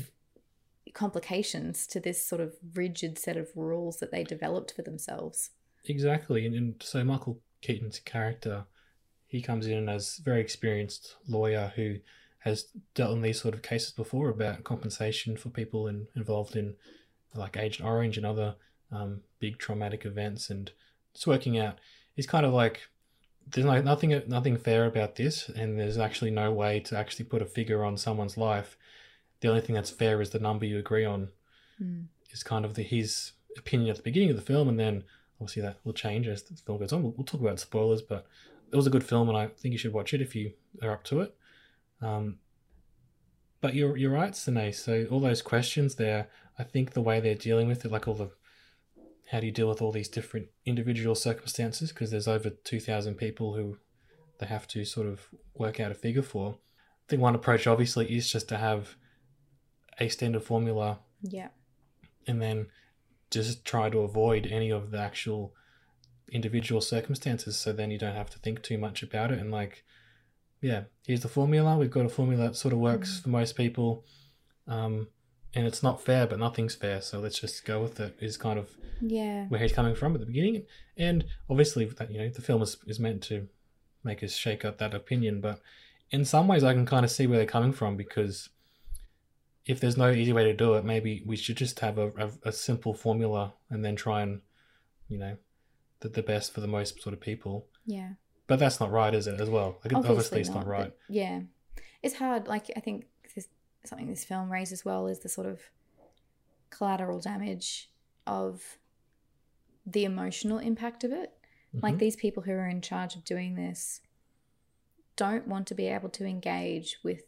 complications 0.94 1.86
to 1.86 2.00
this 2.00 2.26
sort 2.26 2.40
of 2.40 2.54
rigid 2.74 3.18
set 3.18 3.36
of 3.36 3.48
rules 3.54 3.98
that 3.98 4.10
they 4.10 4.24
developed 4.24 4.72
for 4.74 4.82
themselves. 4.82 5.50
Exactly, 5.84 6.46
and, 6.46 6.54
and 6.54 6.82
so 6.82 7.04
Michael 7.04 7.40
Keaton's 7.60 8.00
character, 8.00 8.64
he 9.26 9.40
comes 9.40 9.66
in 9.66 9.88
as 9.88 10.18
a 10.18 10.22
very 10.22 10.40
experienced 10.40 11.16
lawyer 11.28 11.72
who 11.76 11.96
has 12.40 12.66
dealt 12.94 13.14
in 13.14 13.22
these 13.22 13.40
sort 13.40 13.54
of 13.54 13.62
cases 13.62 13.92
before 13.92 14.28
about 14.28 14.64
compensation 14.64 15.36
for 15.36 15.48
people 15.48 15.86
in, 15.86 16.08
involved 16.16 16.56
in 16.56 16.74
like 17.34 17.56
Agent 17.56 17.88
Orange 17.88 18.16
and 18.16 18.26
other 18.26 18.56
um, 18.90 19.20
big 19.38 19.58
traumatic 19.58 20.04
events, 20.04 20.50
and 20.50 20.70
it's 21.14 21.26
working 21.26 21.58
out. 21.58 21.78
He's 22.14 22.26
kind 22.26 22.44
of 22.44 22.52
like 22.52 22.82
there's 23.50 23.66
like 23.66 23.84
nothing 23.84 24.20
nothing 24.26 24.56
fair 24.56 24.86
about 24.86 25.16
this, 25.16 25.48
and 25.48 25.78
there's 25.78 25.98
actually 25.98 26.30
no 26.30 26.52
way 26.52 26.80
to 26.80 26.98
actually 26.98 27.24
put 27.24 27.42
a 27.42 27.46
figure 27.46 27.84
on 27.84 27.96
someone's 27.96 28.36
life. 28.36 28.76
The 29.42 29.48
only 29.48 29.60
thing 29.60 29.74
that's 29.74 29.90
fair 29.90 30.20
is 30.22 30.30
the 30.30 30.38
number 30.38 30.64
you 30.64 30.78
agree 30.78 31.04
on 31.04 31.28
Mm. 31.80 32.06
is 32.30 32.42
kind 32.42 32.64
of 32.64 32.74
the, 32.74 32.82
his 32.82 33.32
opinion 33.56 33.90
at 33.90 33.96
the 33.96 34.02
beginning 34.02 34.30
of 34.30 34.36
the 34.36 34.42
film, 34.42 34.68
and 34.68 34.78
then 34.78 35.04
obviously 35.40 35.62
that 35.62 35.78
will 35.84 35.94
change 35.94 36.28
as 36.28 36.42
the 36.42 36.54
film 36.54 36.78
goes 36.78 36.92
on. 36.92 37.02
We'll, 37.02 37.14
we'll 37.16 37.24
talk 37.24 37.40
about 37.40 37.58
spoilers, 37.60 38.02
but 38.02 38.26
it 38.70 38.76
was 38.76 38.86
a 38.86 38.90
good 38.90 39.04
film, 39.04 39.28
and 39.28 39.36
I 39.36 39.46
think 39.48 39.72
you 39.72 39.78
should 39.78 39.92
watch 39.92 40.14
it 40.14 40.20
if 40.20 40.34
you 40.36 40.52
are 40.82 40.92
up 40.92 41.04
to 41.04 41.22
it. 41.22 41.34
Um, 42.00 42.38
but 43.60 43.74
you're 43.74 43.96
you're 43.96 44.10
right, 44.12 44.34
Sine. 44.34 44.72
So 44.72 45.06
all 45.10 45.20
those 45.20 45.42
questions 45.42 45.94
there, 45.96 46.28
I 46.58 46.64
think 46.64 46.92
the 46.92 47.02
way 47.02 47.20
they're 47.20 47.34
dealing 47.34 47.68
with 47.68 47.84
it, 47.84 47.92
like 47.92 48.06
all 48.06 48.14
the 48.14 48.30
how 49.30 49.40
do 49.40 49.46
you 49.46 49.52
deal 49.52 49.68
with 49.68 49.80
all 49.80 49.92
these 49.92 50.08
different 50.08 50.48
individual 50.66 51.14
circumstances? 51.14 51.90
Because 51.90 52.10
there's 52.10 52.28
over 52.28 52.50
two 52.50 52.80
thousand 52.80 53.14
people 53.14 53.54
who 53.54 53.78
they 54.38 54.46
have 54.46 54.66
to 54.68 54.84
sort 54.84 55.06
of 55.06 55.28
work 55.54 55.80
out 55.80 55.90
a 55.90 55.94
figure 55.94 56.22
for. 56.22 56.58
I 56.58 57.04
think 57.08 57.22
one 57.22 57.34
approach 57.34 57.66
obviously 57.66 58.14
is 58.14 58.30
just 58.30 58.48
to 58.50 58.58
have 58.58 58.96
a 59.98 60.08
standard 60.08 60.42
formula 60.42 60.98
Yeah. 61.22 61.48
and 62.26 62.40
then 62.40 62.66
just 63.30 63.64
try 63.64 63.88
to 63.90 63.98
avoid 64.00 64.46
any 64.46 64.70
of 64.70 64.90
the 64.90 64.98
actual 64.98 65.54
individual 66.30 66.80
circumstances. 66.80 67.58
So 67.58 67.72
then 67.72 67.90
you 67.90 67.98
don't 67.98 68.14
have 68.16 68.30
to 68.30 68.38
think 68.38 68.62
too 68.62 68.78
much 68.78 69.02
about 69.02 69.30
it. 69.32 69.38
And 69.38 69.50
like 69.50 69.84
yeah 70.60 70.84
here's 71.06 71.20
the 71.22 71.28
formula. 71.28 71.76
We've 71.76 71.90
got 71.90 72.06
a 72.06 72.08
formula 72.10 72.44
that 72.48 72.56
sort 72.56 72.72
of 72.72 72.78
works 72.80 73.20
for 73.20 73.28
most 73.28 73.56
people 73.56 74.04
um 74.68 75.08
and 75.54 75.66
it's 75.66 75.82
not 75.82 76.00
fair 76.02 76.26
but 76.26 76.38
nothing's 76.38 76.74
fair. 76.74 77.00
So 77.02 77.18
let's 77.20 77.40
just 77.40 77.64
go 77.64 77.82
with 77.82 78.00
it 78.00 78.16
is 78.20 78.36
kind 78.36 78.58
of 78.58 78.70
Yeah. 79.00 79.46
where 79.48 79.60
he's 79.60 79.72
coming 79.72 79.94
from 79.94 80.14
at 80.14 80.20
the 80.20 80.26
beginning. 80.26 80.64
And 80.96 81.24
obviously 81.50 81.84
that 81.86 82.10
you 82.10 82.18
know 82.18 82.28
the 82.28 82.42
film 82.42 82.62
is, 82.62 82.76
is 82.86 82.98
meant 83.00 83.22
to 83.24 83.48
make 84.04 84.22
us 84.22 84.34
shake 84.34 84.64
up 84.64 84.78
that 84.78 84.94
opinion. 84.94 85.40
But 85.40 85.60
in 86.10 86.24
some 86.26 86.46
ways 86.48 86.62
i 86.64 86.74
can 86.74 86.84
kind 86.86 87.04
of 87.06 87.10
see 87.10 87.26
where 87.26 87.38
they're 87.38 87.46
coming 87.46 87.72
from 87.72 87.96
because 87.96 88.48
if 89.66 89.78
there's 89.80 89.96
no 89.96 90.10
easy 90.10 90.32
way 90.32 90.44
to 90.44 90.52
do 90.52 90.74
it 90.74 90.84
maybe 90.84 91.22
we 91.26 91.36
should 91.36 91.56
just 91.56 91.80
have 91.80 91.98
a, 91.98 92.08
a, 92.18 92.30
a 92.48 92.52
simple 92.52 92.94
formula 92.94 93.54
and 93.70 93.84
then 93.84 93.94
try 93.96 94.22
and 94.22 94.40
you 95.08 95.18
know 95.18 95.36
the, 96.00 96.08
the 96.08 96.22
best 96.22 96.52
for 96.52 96.60
the 96.60 96.66
most 96.66 97.00
sort 97.00 97.12
of 97.12 97.20
people 97.20 97.66
Yeah. 97.86 98.10
but 98.48 98.58
that's 98.58 98.80
not 98.80 98.90
right 98.90 99.14
is 99.14 99.26
it 99.26 99.40
as 99.40 99.48
well 99.48 99.78
like 99.84 99.94
obviously, 99.94 100.40
it's 100.40 100.50
not, 100.50 100.66
right 100.66 100.92
yeah, 101.08 101.42
it's 102.02 102.16
hard. 102.16 102.48
Like 102.48 102.70
I 102.76 102.80
think 102.80 103.06
this, 103.34 103.46
something 103.84 104.08
this 104.08 104.24
film 104.24 104.50
raises 104.50 104.84
well 104.84 105.06
is 105.06 105.20
the 105.20 105.28
sort 105.28 105.46
of 105.46 105.60
collateral 106.70 107.20
damage 107.20 107.90
of 108.26 108.78
the 109.86 110.04
emotional 110.04 110.58
impact 110.58 111.04
of 111.04 111.12
it. 111.12 111.32
Like 111.72 111.94
Mhm. 111.96 111.98
these 111.98 112.16
people 112.16 112.42
who 112.42 112.52
are 112.52 112.68
in 112.68 112.80
charge 112.80 113.14
of 113.16 113.24
doing 113.24 113.54
this 113.54 114.00
don't 115.16 115.46
want 115.46 115.66
to 115.68 115.74
be 115.74 115.86
able 115.86 116.08
to 116.10 116.24
engage 116.26 116.98
with 117.04 117.22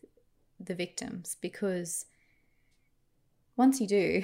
the 0.59 0.75
victims 0.75 1.37
because 1.41 2.07
once 3.57 3.81
you 3.81 3.87
do, 3.87 4.23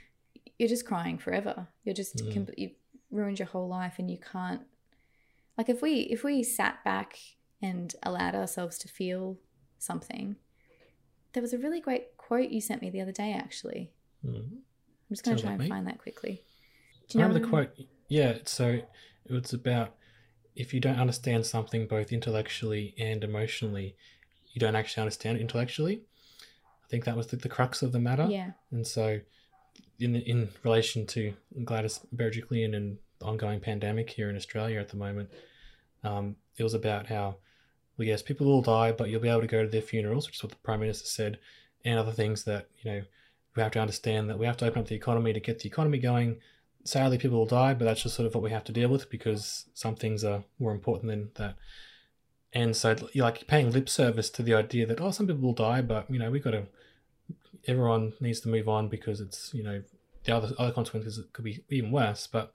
you're 0.58 0.68
just 0.68 0.86
crying 0.86 1.18
forever. 1.18 1.68
You're 1.84 1.94
just 1.94 2.16
Mm. 2.16 2.32
com- 2.34 2.54
you've 2.56 2.72
ruined 3.10 3.38
your 3.38 3.48
whole 3.48 3.68
life, 3.68 3.94
and 3.98 4.10
you 4.10 4.18
can't. 4.18 4.62
Like 5.58 5.68
if 5.68 5.80
we 5.82 6.00
if 6.02 6.22
we 6.24 6.42
sat 6.42 6.84
back 6.84 7.18
and 7.62 7.94
allowed 8.02 8.34
ourselves 8.34 8.78
to 8.78 8.88
feel 8.88 9.38
something, 9.78 10.36
there 11.32 11.42
was 11.42 11.52
a 11.52 11.58
really 11.58 11.80
great 11.80 12.16
quote 12.16 12.50
you 12.50 12.60
sent 12.60 12.82
me 12.82 12.90
the 12.90 13.00
other 13.00 13.12
day. 13.12 13.32
Actually, 13.32 13.92
Mhm. 14.24 14.50
I'm 14.52 14.62
just 15.10 15.24
going 15.24 15.36
to 15.36 15.42
try 15.42 15.52
like 15.52 15.60
and 15.60 15.64
me. 15.64 15.68
find 15.68 15.86
that 15.86 15.98
quickly. 15.98 16.42
Do 17.08 17.18
you 17.18 17.24
I 17.24 17.26
remember 17.28 17.44
the 17.46 17.50
quote. 17.50 17.70
Yeah, 18.08 18.38
so 18.44 18.80
it's 19.26 19.52
about 19.52 19.96
if 20.54 20.72
you 20.74 20.80
don't 20.80 20.98
understand 20.98 21.46
something 21.46 21.86
both 21.86 22.12
intellectually 22.12 22.94
and 22.98 23.22
emotionally, 23.22 23.96
you 24.52 24.58
don't 24.60 24.74
actually 24.76 25.02
understand 25.02 25.38
it 25.38 25.40
intellectually. 25.42 26.02
I 26.86 26.88
think 26.88 27.04
that 27.04 27.16
was 27.16 27.26
the, 27.26 27.36
the 27.36 27.48
crux 27.48 27.82
of 27.82 27.92
the 27.92 27.98
matter. 27.98 28.28
Yeah, 28.30 28.52
And 28.70 28.86
so, 28.86 29.20
in 29.98 30.14
in 30.14 30.48
relation 30.62 31.06
to 31.08 31.34
Gladys 31.64 32.00
Berejiklian 32.14 32.76
and 32.76 32.98
the 33.18 33.26
ongoing 33.26 33.60
pandemic 33.60 34.10
here 34.10 34.30
in 34.30 34.36
Australia 34.36 34.78
at 34.78 34.90
the 34.90 34.96
moment, 34.96 35.30
um, 36.04 36.36
it 36.56 36.62
was 36.62 36.74
about 36.74 37.06
how, 37.06 37.36
well, 37.96 38.06
yes, 38.06 38.22
people 38.22 38.46
will 38.46 38.62
die, 38.62 38.92
but 38.92 39.08
you'll 39.10 39.20
be 39.20 39.28
able 39.28 39.40
to 39.40 39.46
go 39.46 39.62
to 39.62 39.68
their 39.68 39.82
funerals, 39.82 40.26
which 40.26 40.36
is 40.36 40.42
what 40.42 40.52
the 40.52 40.58
Prime 40.58 40.80
Minister 40.80 41.06
said, 41.06 41.38
and 41.84 41.98
other 41.98 42.12
things 42.12 42.44
that, 42.44 42.68
you 42.82 42.90
know, 42.90 43.02
we 43.56 43.62
have 43.62 43.72
to 43.72 43.80
understand 43.80 44.28
that 44.28 44.38
we 44.38 44.46
have 44.46 44.56
to 44.58 44.66
open 44.66 44.82
up 44.82 44.88
the 44.88 44.94
economy 44.94 45.32
to 45.32 45.40
get 45.40 45.60
the 45.60 45.68
economy 45.68 45.98
going. 45.98 46.36
Sadly, 46.84 47.18
people 47.18 47.38
will 47.38 47.46
die, 47.46 47.74
but 47.74 47.84
that's 47.84 48.02
just 48.02 48.14
sort 48.14 48.26
of 48.26 48.34
what 48.34 48.44
we 48.44 48.50
have 48.50 48.64
to 48.64 48.72
deal 48.72 48.90
with 48.90 49.10
because 49.10 49.64
some 49.74 49.96
things 49.96 50.22
are 50.22 50.44
more 50.58 50.72
important 50.72 51.10
than 51.10 51.30
that. 51.34 51.56
And 52.52 52.74
so, 52.76 52.96
you're 53.12 53.24
like 53.24 53.46
paying 53.46 53.70
lip 53.70 53.88
service 53.88 54.30
to 54.30 54.42
the 54.42 54.54
idea 54.54 54.86
that, 54.86 55.00
oh, 55.00 55.10
some 55.10 55.26
people 55.26 55.42
will 55.42 55.52
die, 55.52 55.82
but, 55.82 56.10
you 56.10 56.18
know, 56.18 56.30
we've 56.30 56.42
got 56.44 56.52
to 56.52 56.66
everyone 57.66 58.12
needs 58.20 58.40
to 58.40 58.48
move 58.48 58.68
on 58.68 58.88
because 58.88 59.20
it's 59.20 59.52
you 59.52 59.62
know 59.62 59.82
the 60.24 60.36
other 60.36 60.54
other 60.58 60.72
consequences 60.72 61.20
could 61.32 61.44
be 61.44 61.64
even 61.70 61.90
worse. 61.90 62.26
But 62.26 62.54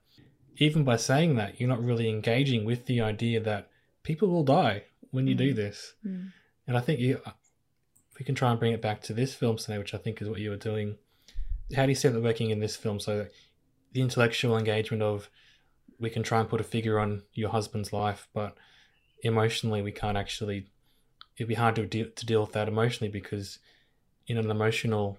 even 0.58 0.84
by 0.84 0.96
saying 0.96 1.36
that, 1.36 1.60
you're 1.60 1.68
not 1.68 1.82
really 1.82 2.08
engaging 2.08 2.64
with 2.64 2.86
the 2.86 3.00
idea 3.00 3.40
that 3.40 3.68
people 4.02 4.28
will 4.28 4.44
die 4.44 4.84
when 5.10 5.26
you 5.26 5.34
do 5.34 5.52
Mm. 5.52 5.56
this. 5.56 5.94
Mm. 6.06 6.32
And 6.66 6.76
I 6.76 6.80
think 6.80 7.00
you, 7.00 7.20
we 8.18 8.24
can 8.24 8.34
try 8.34 8.50
and 8.50 8.60
bring 8.60 8.72
it 8.72 8.82
back 8.82 9.02
to 9.02 9.14
this 9.14 9.34
film 9.34 9.56
today, 9.56 9.78
which 9.78 9.94
I 9.94 9.98
think 9.98 10.20
is 10.20 10.28
what 10.28 10.40
you 10.40 10.50
were 10.50 10.56
doing. 10.56 10.96
How 11.74 11.84
do 11.84 11.88
you 11.90 11.94
see 11.94 12.08
that 12.08 12.22
working 12.22 12.50
in 12.50 12.60
this 12.60 12.76
film? 12.76 13.00
So 13.00 13.26
the 13.92 14.02
intellectual 14.02 14.56
engagement 14.56 15.02
of 15.02 15.30
we 15.98 16.10
can 16.10 16.22
try 16.22 16.40
and 16.40 16.48
put 16.48 16.60
a 16.60 16.64
figure 16.64 16.98
on 16.98 17.22
your 17.32 17.50
husband's 17.50 17.92
life, 17.92 18.28
but 18.34 18.54
emotionally 19.22 19.82
we 19.82 19.92
can't 19.92 20.16
actually. 20.16 20.66
It'd 21.36 21.48
be 21.48 21.54
hard 21.54 21.76
to 21.76 21.86
deal, 21.86 22.06
to 22.14 22.26
deal 22.26 22.42
with 22.42 22.52
that 22.52 22.68
emotionally 22.68 23.10
because, 23.10 23.58
in 24.26 24.36
an 24.36 24.50
emotional 24.50 25.18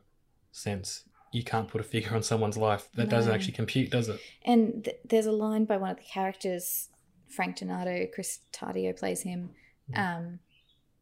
sense, 0.52 1.04
you 1.32 1.44
can't 1.44 1.68
put 1.68 1.82
a 1.82 1.84
figure 1.84 2.14
on 2.16 2.24
someone's 2.24 2.58
life. 2.58 2.88
That 2.96 3.10
doesn't 3.10 3.34
actually 3.34 3.54
compute, 3.54 3.90
does 3.90 4.10
it? 4.10 4.22
And 4.46 4.86
th- 4.86 4.98
there's 5.04 5.26
a 5.26 5.32
line 5.32 5.66
by 5.66 5.78
one 5.78 5.90
of 5.90 5.98
the 5.98 6.04
characters, 6.04 6.90
Frank 7.28 7.58
Donato, 7.58 8.08
Chris 8.14 8.40
Tardio 8.54 8.98
plays 8.98 9.22
him, 9.24 9.50
um, 9.96 10.40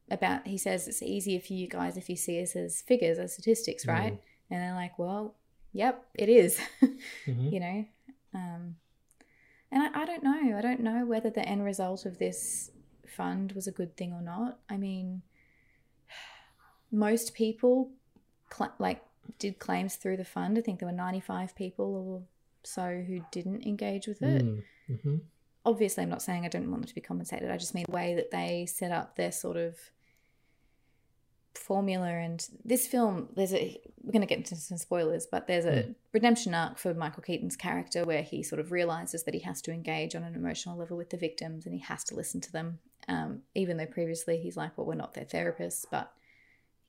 about 0.10 0.48
he 0.48 0.58
says 0.58 0.88
it's 0.88 1.01
easier 1.01 1.39
for 1.39 1.53
you 1.53 1.67
guys 1.67 1.98
if 1.98 2.10
you 2.10 2.15
see 2.15 2.41
us 2.41 2.55
as 2.55 2.81
figures, 2.81 3.17
as 3.17 3.34
statistics, 3.34 3.86
right? 3.86 4.20
And 4.50 4.62
they're 4.62 4.74
like, 4.74 4.98
well, 4.98 5.36
yep, 5.74 6.05
it 6.15 6.29
is, 6.29 6.60
hmm 7.25 7.50
you 7.50 7.60
know. 7.60 7.86
Um, 8.34 8.75
and 9.72 9.84
I, 9.84 10.01
I 10.01 10.05
don't 10.05 10.24
know. 10.24 10.58
I 10.58 10.62
don't 10.62 10.81
know 10.81 11.05
whether 11.05 11.29
the 11.29 11.48
end 11.48 11.63
result 11.63 12.05
of 12.05 12.17
this 12.17 12.72
fund 13.12 13.51
was 13.53 13.68
a 13.68 13.72
good 13.72 13.96
thing 13.98 14.13
or 14.13 14.22
not. 14.22 14.60
I 14.70 14.77
mean, 14.77 15.22
most 16.91 17.34
people 17.34 17.91
cl- 18.53 18.74
like 18.80 19.01
did 19.39 19.60
claims 19.60 19.96
through 19.96 20.18
the 20.18 20.25
fund. 20.25 20.58
I 20.58 20.62
think 20.62 20.80
there 20.80 20.88
were 20.88 20.94
95 20.96 21.56
people 21.56 21.86
or 21.96 22.22
so 22.63 23.03
who 23.08 23.22
didn't 23.32 23.65
engage 23.65 24.08
with 24.08 24.22
it. 24.22 24.46
Mm-hmm. 24.89 25.15
Obviously, 25.65 26.03
I'm 26.03 26.10
not 26.10 26.22
saying 26.22 26.46
I 26.46 26.50
don't 26.50 26.70
want 26.70 26.82
them 26.84 26.88
to 26.89 26.96
be 26.96 27.01
compensated. 27.01 27.51
I 27.51 27.58
just 27.58 27.75
mean 27.75 27.86
the 27.88 27.96
way 27.96 28.15
that 28.15 28.32
they 28.32 28.65
set 28.68 28.91
up 28.91 29.15
their 29.15 29.32
sort 29.32 29.58
of 29.58 29.77
formula. 31.53 32.08
And 32.10 32.46
this 32.65 32.88
film, 32.88 33.30
there's 33.36 33.53
a 33.53 33.80
we're 34.03 34.12
going 34.12 34.22
to 34.22 34.27
get 34.27 34.39
into 34.39 34.56
some 34.56 34.77
spoilers, 34.77 35.27
but 35.27 35.48
there's 35.48 35.65
a 35.65 35.84
Mm. 35.84 35.96
redemption 36.13 36.53
arc 36.56 36.77
for 36.80 36.94
Michael 36.94 37.22
Keaton's 37.22 37.56
character 37.56 38.03
where 38.03 38.24
he 38.24 38.41
sort 38.41 38.60
of 38.60 38.72
realizes 38.72 39.24
that 39.24 39.34
he 39.36 39.41
has 39.41 39.62
to 39.63 39.72
engage 39.72 40.15
on 40.15 40.24
an 40.24 40.34
emotional 40.36 40.75
level 40.75 40.98
with 40.98 41.12
the 41.12 41.18
victims 41.18 41.65
and 41.65 41.75
he 41.75 41.82
has 41.82 42.03
to 42.06 42.15
listen 42.15 42.41
to 42.41 42.51
them. 42.51 42.80
Um, 43.12 43.41
even 43.56 43.77
though 43.77 43.86
previously 43.86 44.38
he's 44.38 44.58
like, 44.58 44.77
well, 44.77 44.88
we're 44.88 44.96
not 44.96 45.13
their 45.13 45.25
therapists, 45.25 45.86
but 45.89 46.13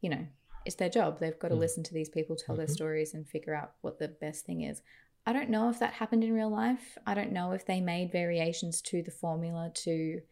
you 0.01 0.11
know, 0.11 0.27
it's 0.65 0.77
their 0.77 0.89
job. 0.89 1.19
They've 1.19 1.39
got 1.39 1.49
to 1.49 1.55
Mm. 1.55 1.61
listen 1.61 1.83
to 1.85 1.95
these 1.95 2.09
people, 2.09 2.37
tell 2.37 2.57
their 2.57 2.67
Mhm. 2.67 2.71
stories, 2.71 3.15
and 3.15 3.29
figure 3.29 3.55
out 3.55 3.75
what 3.81 3.99
the 3.99 4.09
best 4.09 4.45
thing 4.47 4.63
is. 4.63 4.83
I 5.27 5.33
don't 5.33 5.51
know 5.51 5.69
if 5.69 5.79
that 5.79 5.95
happened 5.95 6.25
in 6.25 6.33
real 6.33 6.51
life. 6.51 6.99
I 7.07 7.15
don't 7.15 7.33
know 7.33 7.53
if 7.53 7.65
they 7.65 7.81
made 7.81 8.11
variations 8.11 8.81
to 8.83 9.03
the 9.03 9.11
formula 9.11 9.71
to 9.75 10.23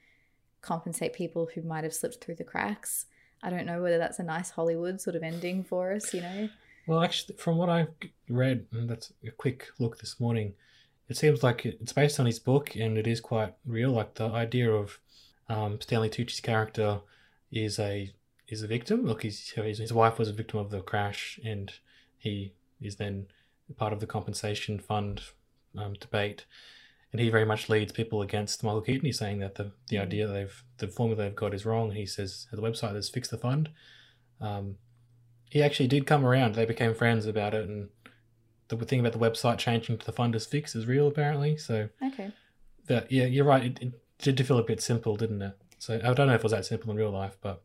compensate 0.61 1.13
people 1.13 1.47
who 1.55 1.63
might 1.63 1.85
have 1.85 1.95
slipped 1.95 2.23
through 2.23 2.35
the 2.37 2.45
cracks. 2.45 3.07
I 3.43 3.51
don't 3.51 3.67
know 3.67 3.81
whether 3.83 3.99
that's 3.99 4.19
a 4.19 4.25
nice 4.25 4.51
Hollywood 4.51 5.01
sort 5.01 5.17
of 5.17 5.23
ending 5.23 5.65
for 5.65 5.93
us, 5.93 6.13
you 6.13 6.21
know? 6.21 6.49
Well, 6.87 7.03
actually, 7.03 7.37
from 7.37 7.57
what 7.57 7.71
I 7.71 7.87
read, 8.29 8.67
and 8.73 8.89
that's 8.91 9.13
a 9.25 9.31
quick 9.31 9.69
look 9.79 9.99
this 9.99 10.19
morning, 10.21 10.55
it 11.09 11.17
seems 11.17 11.43
like 11.43 11.65
it's 11.65 11.93
based 11.93 12.21
on 12.21 12.27
his 12.27 12.39
book 12.39 12.75
and 12.77 12.99
it 12.99 13.07
is 13.07 13.21
quite 13.21 13.55
real. 13.65 13.91
Like 13.91 14.15
the 14.15 14.27
idea 14.27 14.71
of 14.71 14.99
um, 15.51 15.81
Stanley 15.81 16.09
Tucci's 16.09 16.41
character 16.41 17.01
is 17.53 17.79
a 17.79 18.13
is 18.49 18.63
a 18.63 18.67
victim. 18.67 19.05
Look, 19.05 19.23
his 19.23 19.51
his 19.51 19.93
wife 19.93 20.19
was 20.19 20.29
a 20.29 20.33
victim 20.33 20.59
of 20.61 20.71
the 20.71 20.81
crash, 20.81 21.39
and 21.45 21.73
he 22.17 22.55
is 22.81 22.97
then 22.97 23.27
part 23.77 23.93
of 23.93 24.01
the 24.01 24.07
compensation 24.07 24.79
fund 24.79 25.21
um, 25.77 25.95
debate. 25.95 26.47
And 27.13 27.21
he 27.21 27.29
very 27.29 27.45
much 27.45 27.69
leads 27.69 27.91
people 27.93 28.23
against 28.23 28.63
Michael 28.63 28.83
Keaton. 28.83 29.05
He's 29.05 29.19
saying 29.19 29.41
that 29.41 29.57
the, 29.57 29.73
the 29.89 29.99
idea 29.99 30.29
they've 30.29 30.63
the 30.79 30.87
formula 30.87 31.25
they've 31.25 31.35
got 31.35 31.53
is 31.55 31.67
wrong. 31.67 31.91
He 31.91 32.07
says 32.07 32.47
the 32.53 32.63
website 32.63 32.93
there's 32.93 33.09
fix 33.09 33.29
the 33.29 33.37
fund. 33.37 33.71
Um, 34.41 34.77
he 35.51 35.61
actually 35.63 35.89
did 35.89 36.07
come 36.07 36.25
around. 36.25 36.55
They 36.55 36.65
became 36.65 36.95
friends 36.95 37.27
about 37.27 37.55
it, 37.55 37.69
and 37.69 37.89
the 38.69 38.77
thing 38.77 39.01
about 39.01 39.13
the 39.13 39.19
website 39.19 39.59
changing 39.59 39.99
to 39.99 40.07
the 40.07 40.13
fund 40.13 40.37
is 40.37 40.47
fixed 40.47 40.77
is 40.77 40.87
real 40.87 41.09
apparently. 41.09 41.57
So 41.57 41.89
Okay. 42.01 42.31
that 42.87 43.11
yeah, 43.11 43.25
you're 43.25 43.45
right. 43.45 43.65
It, 43.65 43.79
it 43.83 44.01
did 44.23 44.47
feel 44.47 44.59
a 44.59 44.63
bit 44.63 44.81
simple, 44.83 45.17
didn't 45.17 45.43
it? 45.43 45.57
So 45.79 45.95
I 46.03 46.13
don't 46.15 46.27
know 46.27 46.35
if 46.35 46.41
it 46.41 46.43
was 46.43 46.53
that 46.53 46.65
simple 46.67 46.91
in 46.91 46.97
real 46.97 47.11
life, 47.11 47.37
but 47.41 47.63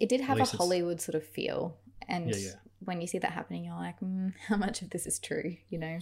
It 0.00 0.08
did 0.08 0.20
have 0.22 0.38
a 0.38 0.42
it's- 0.42 0.56
Hollywood 0.56 1.00
sort 1.00 1.14
of 1.14 1.24
feel, 1.26 1.76
and 2.08 2.28
Yeah, 2.30 2.36
yeah. 2.36 2.50
when 2.80 3.00
you 3.00 3.06
see 3.06 3.18
that 3.18 3.32
happening, 3.32 3.64
you're 3.64 3.74
like, 3.76 4.00
mm, 4.00 4.32
how 4.48 4.56
much 4.56 4.82
of 4.82 4.90
this 4.90 5.06
is 5.06 5.18
true? 5.18 5.56
You 5.70 5.78
know, 5.78 5.98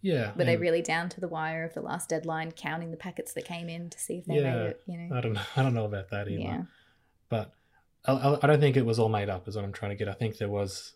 yeah. 0.00 0.32
were 0.36 0.44
they 0.44 0.56
really 0.56 0.82
down 0.82 1.08
to 1.10 1.20
the 1.20 1.28
wire 1.28 1.64
of 1.64 1.74
the 1.74 1.82
last 1.82 2.08
deadline, 2.08 2.52
counting 2.52 2.90
the 2.90 2.96
packets 2.96 3.32
that 3.34 3.44
came 3.44 3.68
in 3.68 3.90
to 3.90 3.98
see 3.98 4.18
if 4.18 4.24
they 4.26 4.36
Yeah, 4.36 4.54
made 4.56 4.66
it? 4.70 4.82
You 4.86 4.98
know, 4.98 5.16
I 5.16 5.20
don't 5.20 5.32
know. 5.34 5.42
I 5.56 5.62
don't 5.62 5.74
know 5.74 5.84
about 5.86 6.10
that 6.10 6.28
either. 6.28 6.40
yeah, 6.42 6.62
But 7.28 7.52
I, 8.06 8.38
I, 8.42 8.46
don't 8.46 8.60
think 8.60 8.76
it 8.76 8.84
was 8.86 8.98
all 8.98 9.08
made 9.08 9.28
up. 9.30 9.48
Is 9.48 9.56
what 9.56 9.64
I'm 9.64 9.72
trying 9.72 9.90
to 9.90 9.96
get. 9.96 10.08
I 10.08 10.12
think 10.14 10.36
there 10.38 10.48
was 10.50 10.92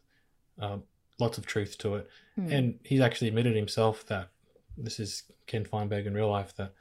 um, 0.59 0.83
lots 1.19 1.39
of 1.39 1.47
truth 1.47 1.77
to 1.79 1.97
it, 1.97 2.09
Hmm. 2.37 2.53
and 2.53 2.79
he's 2.85 3.01
actually 3.01 3.29
admitted 3.29 3.57
himself 3.57 4.07
that 4.07 4.29
this 4.77 5.01
is 5.01 5.25
Ken 5.47 5.65
Feinberg 5.65 6.07
in 6.07 6.15
real 6.15 6.31
life 6.31 6.55
that 6.57 6.73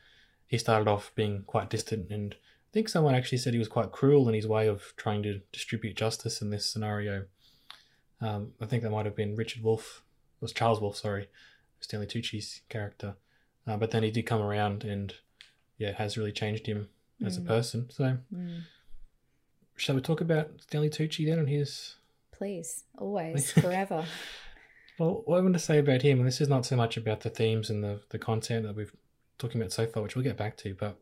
he 0.47 0.57
started 0.57 0.87
off 0.87 1.11
being 1.15 1.43
quite 1.45 1.69
distant, 1.69 2.09
and 2.11 2.33
I 2.35 2.71
think 2.73 2.89
someone 2.89 3.15
actually 3.15 3.37
said 3.39 3.53
he 3.53 3.59
was 3.59 3.67
quite 3.67 3.91
cruel 3.91 4.27
in 4.27 4.33
his 4.35 4.47
way 4.47 4.67
of 4.67 4.93
trying 4.97 5.23
to 5.23 5.41
distribute 5.51 5.95
justice 5.95 6.41
in 6.41 6.49
this 6.49 6.65
scenario. 6.65 7.25
Um, 8.21 8.53
I 8.61 8.65
think 8.65 8.83
that 8.83 8.89
might 8.89 9.05
have 9.05 9.15
been 9.15 9.35
Richard 9.35 9.63
Wolf, 9.63 10.03
it 10.39 10.41
was 10.41 10.53
Charles 10.53 10.81
Wolf, 10.81 10.97
sorry, 10.97 11.27
Stanley 11.79 12.07
Tucci's 12.07 12.61
character. 12.69 13.15
Uh, 13.67 13.77
but 13.77 13.91
then 13.91 14.03
he 14.03 14.11
did 14.11 14.25
come 14.25 14.41
around 14.41 14.83
and, 14.83 15.13
yeah, 15.77 15.89
it 15.89 15.95
has 15.95 16.17
really 16.17 16.31
changed 16.31 16.65
him 16.65 16.89
as 17.25 17.37
a 17.37 17.41
Mm. 17.41 17.47
person. 17.47 17.89
So, 17.89 18.17
Mm. 18.33 18.61
shall 19.75 19.95
we 19.95 20.01
talk 20.01 20.21
about 20.21 20.61
Stanley 20.61 20.89
Tucci 20.89 21.25
then 21.25 21.39
and 21.39 21.49
his 21.49 21.95
please, 22.31 22.85
always, 22.97 23.51
forever. 23.51 24.05
Well, 24.97 25.21
what 25.25 25.37
I 25.37 25.41
want 25.41 25.53
to 25.53 25.59
say 25.59 25.77
about 25.79 26.01
him, 26.01 26.19
and 26.19 26.27
this 26.27 26.41
is 26.41 26.47
not 26.49 26.65
so 26.65 26.75
much 26.75 26.97
about 26.97 27.21
the 27.21 27.29
themes 27.29 27.69
and 27.69 27.83
the, 27.83 28.01
the 28.09 28.19
content 28.19 28.65
that 28.65 28.75
we've 28.75 28.95
talking 29.37 29.61
about 29.61 29.71
so 29.71 29.85
far, 29.85 30.03
which 30.03 30.15
we'll 30.15 30.23
get 30.23 30.37
back 30.37 30.57
to, 30.57 30.73
but 30.73 30.97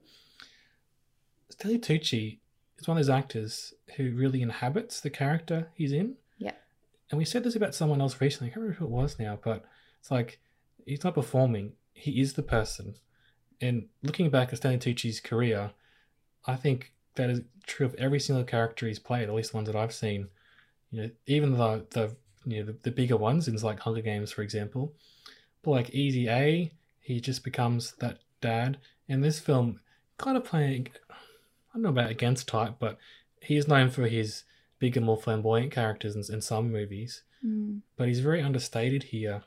Stanley 1.49 1.79
Tucci 1.79 2.39
is 2.77 2.87
one 2.87 2.97
of 2.97 3.05
those 3.05 3.13
actors 3.15 3.73
who 3.95 4.11
really 4.11 4.41
inhabits 4.41 4.99
the 4.99 5.09
character 5.09 5.69
he's 5.73 5.91
in. 5.91 6.15
Yeah. 6.37 6.53
And 7.09 7.17
we 7.17 7.25
said 7.25 7.43
this 7.43 7.55
about 7.55 7.75
someone 7.75 8.01
else 8.01 8.19
recently. 8.19 8.47
I 8.47 8.49
can't 8.53 8.63
remember 8.63 8.79
who 8.79 8.85
it 8.85 8.91
was 8.91 9.19
now, 9.19 9.39
but 9.41 9.65
it's 9.99 10.11
like 10.11 10.39
he's 10.85 11.03
not 11.03 11.13
performing; 11.13 11.73
he 11.93 12.19
is 12.19 12.33
the 12.33 12.43
person. 12.43 12.95
And 13.61 13.87
looking 14.03 14.29
back 14.29 14.51
at 14.51 14.57
Stanley 14.57 14.79
Tucci's 14.79 15.21
career, 15.21 15.71
I 16.45 16.55
think 16.55 16.93
that 17.15 17.29
is 17.29 17.41
true 17.65 17.85
of 17.85 17.95
every 17.95 18.19
single 18.19 18.43
character 18.43 18.87
he's 18.87 18.99
played, 18.99 19.29
at 19.29 19.33
least 19.35 19.51
the 19.51 19.57
ones 19.57 19.67
that 19.67 19.77
I've 19.77 19.93
seen. 19.93 20.27
You 20.91 21.01
know, 21.03 21.09
even 21.25 21.53
the 21.53 21.85
the 21.91 22.15
you 22.45 22.59
know 22.59 22.71
the, 22.71 22.77
the 22.83 22.91
bigger 22.91 23.17
ones, 23.17 23.47
in 23.47 23.55
like 23.57 23.79
Hunger 23.79 24.01
Games, 24.01 24.31
for 24.31 24.41
example. 24.41 24.93
But 25.63 25.71
like 25.71 25.89
Easy 25.91 26.27
A, 26.29 26.71
he 26.99 27.19
just 27.19 27.43
becomes 27.43 27.93
that 27.99 28.19
dad. 28.41 28.77
in 29.07 29.21
this 29.21 29.39
film, 29.39 29.79
kind 30.17 30.35
of 30.37 30.43
playing, 30.43 30.87
I 31.09 31.15
don't 31.73 31.83
know 31.83 31.89
about 31.89 32.09
against 32.09 32.47
type, 32.47 32.75
but 32.79 32.97
he 33.41 33.55
is 33.57 33.67
known 33.67 33.89
for 33.89 34.07
his 34.07 34.43
bigger, 34.79 35.01
more 35.01 35.17
flamboyant 35.17 35.71
characters 35.71 36.15
in, 36.15 36.23
in 36.33 36.41
some 36.41 36.71
movies. 36.71 37.23
Mm. 37.45 37.81
But 37.97 38.07
he's 38.07 38.19
very 38.21 38.41
understated 38.41 39.03
here. 39.03 39.43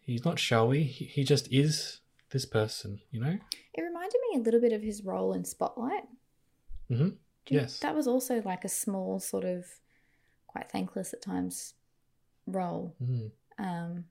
He's 0.00 0.24
not 0.24 0.38
showy. 0.38 0.82
He, 0.84 1.04
he 1.04 1.24
just 1.24 1.52
is 1.52 2.00
this 2.30 2.44
person, 2.46 3.00
you 3.10 3.20
know. 3.20 3.38
It 3.74 3.82
reminded 3.82 4.18
me 4.30 4.38
a 4.38 4.42
little 4.42 4.60
bit 4.60 4.72
of 4.72 4.82
his 4.82 5.04
role 5.04 5.32
in 5.32 5.44
Spotlight. 5.44 6.04
Mm-hmm. 6.90 7.04
You- 7.04 7.18
Yes. 7.48 7.78
that 7.78 7.94
was 7.94 8.08
also 8.08 8.42
like 8.44 8.64
a 8.64 8.68
small, 8.68 9.20
sort 9.20 9.44
of, 9.44 9.66
quite 10.48 10.68
thankless 10.68 11.12
at 11.12 11.22
times 11.22 11.74
role. 12.46 12.96
Mm. 13.00 13.30
Um, 13.58 14.04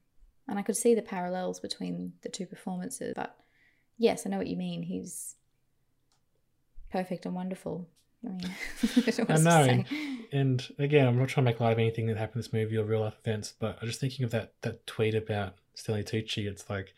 and 0.47 0.57
I 0.57 0.61
could 0.61 0.77
see 0.77 0.95
the 0.95 1.01
parallels 1.01 1.59
between 1.59 2.13
the 2.21 2.29
two 2.29 2.45
performances. 2.45 3.11
But 3.13 3.35
yes, 3.97 4.25
I 4.25 4.29
know 4.29 4.37
what 4.37 4.47
you 4.47 4.57
mean. 4.57 4.83
He's 4.83 5.35
perfect 6.91 7.25
and 7.25 7.35
wonderful. 7.35 7.87
I 8.25 8.29
mean, 8.29 8.39
I, 8.83 9.11
know 9.11 9.23
what 9.25 9.31
I 9.31 9.37
know. 9.37 9.65
say. 9.65 9.85
And 10.31 10.67
again, 10.79 11.07
I'm 11.07 11.17
not 11.19 11.29
trying 11.29 11.45
to 11.45 11.51
make 11.51 11.59
light 11.59 11.73
of 11.73 11.79
anything 11.79 12.07
that 12.07 12.17
happened 12.17 12.37
in 12.37 12.41
this 12.41 12.53
movie 12.53 12.77
or 12.77 12.83
real 12.83 13.01
life 13.01 13.17
events, 13.23 13.53
but 13.59 13.77
I'm 13.81 13.87
just 13.87 13.99
thinking 13.99 14.25
of 14.25 14.31
that 14.31 14.53
that 14.61 14.85
tweet 14.87 15.13
about 15.15 15.55
Stanley 15.75 16.03
Tucci. 16.03 16.47
It's 16.47 16.69
like, 16.69 16.93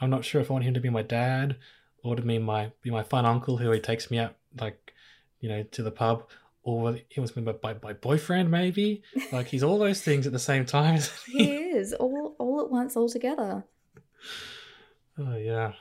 I'm 0.00 0.10
not 0.10 0.24
sure 0.24 0.40
if 0.40 0.50
I 0.50 0.54
want 0.54 0.64
him 0.64 0.74
to 0.74 0.80
be 0.80 0.90
my 0.90 1.02
dad 1.02 1.56
or 2.02 2.16
to 2.16 2.22
be 2.22 2.38
my 2.38 2.72
be 2.82 2.90
my 2.90 3.02
fun 3.02 3.24
uncle 3.24 3.58
who 3.58 3.70
he 3.70 3.80
takes 3.80 4.10
me 4.10 4.18
out 4.18 4.34
like, 4.58 4.94
you 5.40 5.48
know, 5.48 5.62
to 5.62 5.82
the 5.82 5.90
pub, 5.90 6.24
or 6.62 6.98
he 7.08 7.20
wants 7.20 7.32
to 7.34 7.40
be 7.40 7.46
my, 7.46 7.54
my, 7.62 7.76
my 7.82 7.92
boyfriend 7.92 8.50
maybe. 8.50 9.02
Like 9.32 9.46
he's 9.46 9.62
all 9.62 9.78
those 9.78 10.00
things 10.02 10.26
at 10.26 10.32
the 10.32 10.38
same 10.38 10.64
time. 10.66 10.96
isn't 10.96 11.12
He 11.26 11.54
is 11.54 11.92
all 11.92 12.34
all 12.38 12.60
at 12.60 12.70
once, 12.70 12.96
all 12.96 13.08
together. 13.08 13.64
Oh 15.16 15.36
yeah, 15.36 15.74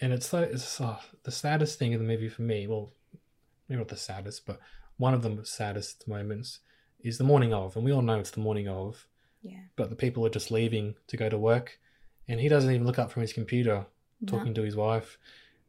and 0.00 0.12
it's 0.12 0.32
it's 0.32 0.80
oh, 0.80 0.98
the 1.24 1.30
saddest 1.30 1.78
thing 1.78 1.92
in 1.92 1.98
the 1.98 2.06
movie 2.06 2.28
for 2.28 2.42
me. 2.42 2.66
Well, 2.66 2.92
maybe 3.68 3.78
not 3.78 3.88
the 3.88 3.96
saddest, 3.96 4.46
but 4.46 4.60
one 4.96 5.14
of 5.14 5.22
the 5.22 5.44
saddest 5.44 6.06
moments 6.08 6.60
is 7.00 7.18
the 7.18 7.24
morning 7.24 7.54
of, 7.54 7.76
and 7.76 7.84
we 7.84 7.92
all 7.92 8.02
know 8.02 8.18
it's 8.18 8.30
the 8.30 8.40
morning 8.40 8.68
of. 8.68 9.06
Yeah. 9.42 9.60
But 9.76 9.90
the 9.90 9.96
people 9.96 10.26
are 10.26 10.30
just 10.30 10.50
leaving 10.50 10.96
to 11.06 11.16
go 11.16 11.28
to 11.28 11.38
work, 11.38 11.78
and 12.26 12.40
he 12.40 12.48
doesn't 12.48 12.70
even 12.72 12.86
look 12.86 12.98
up 12.98 13.12
from 13.12 13.22
his 13.22 13.32
computer, 13.32 13.86
No. 14.20 14.36
talking 14.38 14.54
to 14.54 14.62
his 14.62 14.76
wife. 14.76 15.18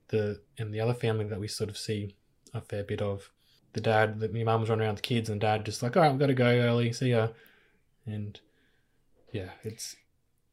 The 0.08 0.42
and 0.58 0.74
the 0.74 0.80
other 0.80 0.96
family 0.96 1.26
that 1.26 1.40
we 1.40 1.48
sort 1.48 1.70
of 1.70 1.78
see 1.78 2.16
a 2.54 2.62
fair 2.62 2.84
bit 2.84 3.02
of. 3.02 3.30
The 3.74 3.82
dad, 3.82 4.20
the, 4.20 4.30
my 4.30 4.44
mum's 4.44 4.70
running 4.70 4.86
around 4.86 4.96
with 4.96 5.04
the 5.04 5.08
kids, 5.08 5.30
and 5.30 5.40
dad 5.40 5.66
just 5.66 5.84
like, 5.84 5.96
all 5.96 6.02
right, 6.02 6.10
we've 6.10 6.20
got 6.20 6.28
to 6.28 6.34
go 6.34 6.48
early. 6.48 6.92
See 6.92 7.12
ya. 7.12 7.28
And 8.08 8.40
yeah, 9.32 9.52
it's 9.64 9.96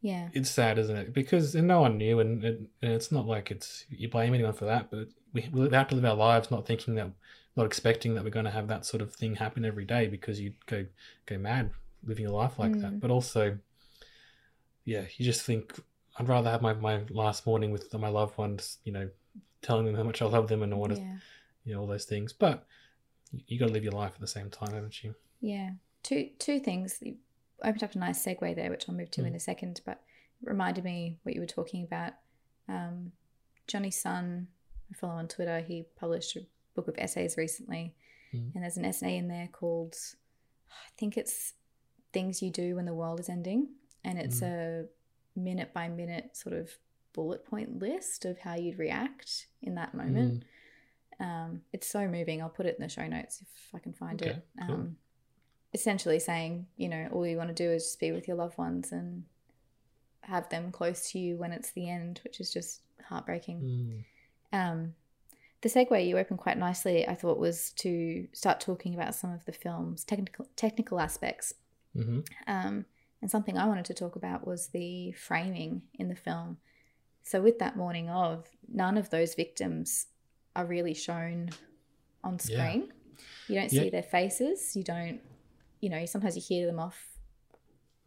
Yeah. 0.06 0.28
it's 0.32 0.50
sad, 0.50 0.78
isn't 0.78 0.96
it? 0.96 1.12
Because 1.12 1.54
and 1.54 1.66
no 1.66 1.80
one 1.80 1.98
knew, 1.98 2.20
and, 2.20 2.44
and, 2.44 2.68
and 2.82 2.92
it's 2.92 3.10
not 3.10 3.26
like 3.26 3.50
it's 3.50 3.84
you 3.90 4.08
blame 4.08 4.34
anyone 4.34 4.52
for 4.52 4.66
that, 4.66 4.90
but 4.90 5.08
we, 5.32 5.48
we 5.52 5.68
have 5.70 5.88
to 5.88 5.94
live 5.96 6.04
our 6.04 6.14
lives 6.14 6.50
not 6.50 6.66
thinking 6.66 6.94
that, 6.94 7.10
not 7.56 7.66
expecting 7.66 8.14
that 8.14 8.22
we're 8.24 8.30
going 8.38 8.44
to 8.44 8.50
have 8.58 8.68
that 8.68 8.86
sort 8.86 9.02
of 9.02 9.12
thing 9.14 9.34
happen 9.36 9.64
every 9.64 9.84
day 9.84 10.06
because 10.06 10.40
you 10.40 10.52
go 10.66 10.86
go 11.26 11.38
mad 11.38 11.70
living 12.04 12.26
a 12.26 12.32
life 12.32 12.58
like 12.58 12.72
that. 12.80 12.92
Mm. 12.92 13.00
But 13.00 13.10
also, 13.10 13.58
yeah, 14.84 15.04
you 15.16 15.24
just 15.24 15.42
think 15.42 15.74
I'd 16.18 16.28
rather 16.28 16.50
have 16.50 16.62
my, 16.62 16.72
my 16.74 17.02
last 17.10 17.46
morning 17.46 17.72
with 17.72 17.92
my 17.94 18.08
loved 18.08 18.38
ones, 18.38 18.78
you 18.84 18.92
know, 18.92 19.08
telling 19.62 19.86
them 19.86 19.96
how 19.96 20.04
much 20.04 20.22
I 20.22 20.26
love 20.26 20.48
them 20.48 20.62
and 20.62 20.72
all, 20.72 20.90
Yeah. 20.90 21.16
you 21.64 21.74
know 21.74 21.80
all 21.80 21.86
those 21.86 22.04
things. 22.04 22.32
But 22.32 22.64
you, 23.32 23.40
you 23.48 23.58
got 23.58 23.66
to 23.66 23.72
live 23.72 23.82
your 23.82 23.92
life 23.92 24.12
at 24.14 24.20
the 24.20 24.26
same 24.28 24.50
time, 24.50 24.72
haven't 24.72 25.02
you? 25.02 25.14
Yeah. 25.40 25.70
Two 26.02 26.30
two 26.38 26.60
things. 26.60 27.02
Opened 27.62 27.82
up 27.84 27.94
a 27.94 27.98
nice 27.98 28.22
segue 28.24 28.54
there, 28.54 28.70
which 28.70 28.88
I'll 28.88 28.94
move 28.94 29.10
to 29.12 29.24
in 29.24 29.32
Mm. 29.32 29.36
a 29.36 29.40
second, 29.40 29.80
but 29.84 30.02
it 30.42 30.48
reminded 30.48 30.84
me 30.84 31.18
what 31.22 31.34
you 31.34 31.40
were 31.40 31.46
talking 31.46 31.82
about. 31.84 32.12
Um, 32.68 33.12
Jonny 33.66 33.90
Sun, 33.90 34.48
I 34.90 34.94
follow 34.94 35.14
on 35.14 35.28
Twitter, 35.28 35.60
he 35.60 35.84
published 35.96 36.36
a 36.36 36.46
book 36.74 36.88
of 36.88 36.94
essays 36.98 37.36
recently, 37.36 37.94
Mm. 38.32 38.54
and 38.54 38.62
there's 38.62 38.76
an 38.76 38.84
essay 38.84 39.16
in 39.16 39.28
there 39.28 39.48
called, 39.48 39.96
I 40.70 40.90
think 40.98 41.16
it's 41.16 41.54
Things 42.12 42.42
You 42.42 42.50
Do 42.50 42.76
When 42.76 42.84
the 42.84 42.94
World 42.94 43.20
is 43.20 43.28
Ending, 43.28 43.74
and 44.04 44.18
it's 44.18 44.42
a 44.42 44.88
minute 45.34 45.72
by 45.72 45.88
minute 45.88 46.36
sort 46.36 46.54
of 46.54 46.70
bullet 47.12 47.44
point 47.46 47.78
list 47.78 48.24
of 48.26 48.38
how 48.38 48.54
you'd 48.54 48.78
react 48.78 49.46
in 49.62 49.74
that 49.76 49.94
moment. 49.94 50.44
Um, 51.18 51.62
it's 51.72 51.86
so 51.86 52.06
moving. 52.06 52.42
I'll 52.42 52.50
put 52.50 52.66
it 52.66 52.76
in 52.76 52.82
the 52.82 52.88
show 52.90 53.06
notes 53.06 53.40
if 53.40 53.74
I 53.74 53.78
can 53.78 53.94
find 53.94 54.20
Okay, 54.20 54.32
it. 54.32 54.46
cool. 54.66 54.90
Essentially 55.74 56.18
saying, 56.18 56.66
you 56.76 56.88
know, 56.88 57.08
all 57.12 57.26
you 57.26 57.36
want 57.36 57.48
to 57.48 57.54
do 57.54 57.70
is 57.70 57.84
just 57.84 58.00
be 58.00 58.12
with 58.12 58.26
your 58.26 58.36
loved 58.36 58.56
ones 58.56 58.92
and 58.92 59.24
have 60.22 60.48
them 60.48 60.72
close 60.72 61.10
to 61.10 61.18
you 61.18 61.36
when 61.36 61.52
it's 61.52 61.72
the 61.72 61.88
end, 61.88 62.20
which 62.24 62.40
is 62.40 62.52
just 62.52 62.80
heartbreaking. 63.08 64.04
Mm. 64.52 64.58
Um, 64.58 64.94
the 65.62 65.68
segue 65.68 66.06
you 66.06 66.18
opened 66.18 66.38
quite 66.38 66.58
nicely, 66.58 67.06
I 67.06 67.14
thought, 67.14 67.38
was 67.38 67.72
to 67.72 68.26
start 68.32 68.60
talking 68.60 68.94
about 68.94 69.14
some 69.14 69.32
of 69.32 69.44
the 69.44 69.52
film's 69.52 70.04
technical 70.04 70.46
technical 70.56 71.00
aspects. 71.00 71.52
hmm 71.94 72.20
Um, 72.46 72.86
and 73.22 73.30
something 73.30 73.56
I 73.56 73.66
wanted 73.66 73.86
to 73.86 73.94
talk 73.94 74.16
about 74.16 74.46
was 74.46 74.68
the 74.68 75.12
framing 75.12 75.82
in 75.94 76.08
the 76.08 76.14
film. 76.16 76.58
So, 77.22 77.40
with 77.40 77.58
that 77.58 77.76
morning 77.76 78.08
of, 78.08 78.46
none 78.68 78.96
of 78.96 79.10
those 79.10 79.34
victims 79.34 80.06
are 80.54 80.66
really 80.66 80.94
shown 80.94 81.50
on 82.22 82.34
Yeah. 82.34 82.38
screen. 82.38 82.92
You 83.48 83.54
don't 83.56 83.72
Yeah. 83.72 83.82
see 83.82 83.90
their 83.90 84.02
faces. 84.02 84.76
You 84.76 84.84
don't, 84.84 85.20
you 85.80 85.88
know, 85.90 86.04
sometimes 86.06 86.36
you 86.36 86.42
hear 86.42 86.66
them 86.66 86.78
off 86.78 86.98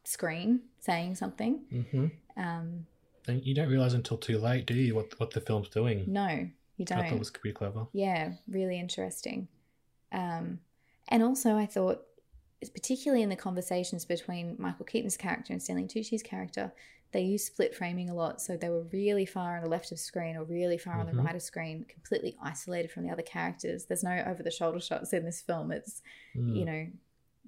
screen 0.03 0.61
saying 0.79 1.15
something. 1.15 1.59
hmm 1.91 2.07
Um, 2.41 2.85
then 3.25 3.41
you 3.43 3.53
don't 3.53 3.69
realize 3.69 3.93
until 3.93 4.17
too 4.17 4.37
late, 4.39 4.65
do 4.65 4.73
you, 4.73 4.95
what 4.95 5.19
what 5.19 5.31
the 5.31 5.41
film's 5.41 5.69
doing? 5.69 6.05
No, 6.07 6.47
you 6.77 6.85
don't. 6.85 6.99
I 6.99 7.03
thought 7.09 7.15
it 7.15 7.19
was 7.19 7.31
pretty 7.31 7.53
clever. 7.53 7.85
Yeah, 7.93 8.33
really 8.47 8.79
interesting. 8.79 9.47
Um, 10.11 10.59
and 11.09 11.21
also, 11.21 11.55
I 11.57 11.65
thought, 11.65 12.03
particularly 12.73 13.21
in 13.23 13.29
the 13.29 13.35
conversations 13.35 14.05
between 14.05 14.55
Michael 14.57 14.85
Keaton's 14.85 15.17
character 15.17 15.53
and 15.53 15.61
Stanley 15.61 15.83
Tucci's 15.85 16.23
character, 16.23 16.71
they 17.11 17.21
use 17.21 17.43
split 17.45 17.75
framing 17.75 18.09
a 18.09 18.13
lot. 18.15 18.41
So 18.41 18.55
they 18.55 18.69
were 18.69 18.83
really 18.93 19.25
far 19.25 19.57
on 19.57 19.63
the 19.63 19.69
left 19.69 19.91
of 19.91 19.99
screen 19.99 20.35
or 20.37 20.43
really 20.43 20.77
far 20.77 20.99
on 20.99 21.07
Mhm. 21.07 21.11
the 21.15 21.21
right 21.23 21.35
of 21.35 21.41
screen, 21.41 21.83
completely 21.85 22.37
isolated 22.41 22.91
from 22.91 23.03
the 23.03 23.09
other 23.11 23.21
characters. 23.23 23.85
There's 23.85 24.03
no 24.03 24.23
over 24.27 24.43
the 24.43 24.51
shoulder 24.51 24.79
shots 24.79 25.11
in 25.13 25.25
this 25.25 25.41
film. 25.41 25.71
It's, 25.71 26.01
Mm. 26.35 26.55
you 26.55 26.65
know, 26.65 26.87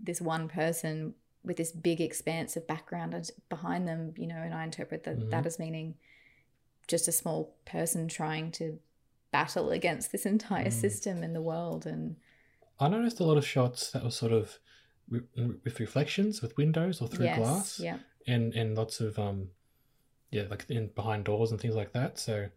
this 0.04 0.22
one 0.22 0.48
person 0.48 1.14
with 1.44 1.58
this 1.58 1.72
big 1.72 2.00
expanse 2.02 2.56
of 2.56 2.68
background 2.68 3.32
behind 3.50 3.88
them, 3.88 4.14
you 4.18 4.28
know, 4.28 4.36
and 4.38 4.54
I 4.54 4.64
interpret 4.64 5.04
that, 5.06 5.30
that 5.32 5.44
Mhm. 5.44 5.48
as 5.48 5.60
meaning 5.60 5.96
just 6.88 7.08
a 7.08 7.12
small 7.12 7.56
person 7.66 8.08
trying 8.08 8.52
to 8.54 8.80
battle 9.32 9.72
against 9.72 10.12
this 10.12 10.26
entire 10.26 10.68
Mm. 10.68 10.74
system 10.74 11.24
in 11.24 11.34
the 11.34 11.42
world. 11.42 11.86
And 11.86 12.18
I 12.80 12.90
noticed 12.90 13.20
a 13.20 13.24
lot 13.24 13.38
of 13.38 13.46
shots 13.46 13.92
that 13.92 14.04
were 14.04 14.12
sort 14.12 14.34
of 14.34 14.60
re- 15.10 15.22
with 15.64 15.80
reflections, 15.80 16.42
with 16.42 16.58
windows 16.58 17.02
or 17.02 17.08
through 17.08 17.26
yes, 17.26 17.38
glass, 17.38 17.80
yeah, 17.80 18.00
and 18.28 18.54
and 18.54 18.76
lots 18.76 19.00
of 19.02 19.18
um, 19.18 19.52
yeah, 20.32 20.44
like 20.44 20.66
in 20.70 20.88
behind 20.90 21.26
doors 21.26 21.52
and 21.52 21.60
things 21.60 21.76
like 21.76 21.92
that. 21.94 22.18
So 22.20 22.50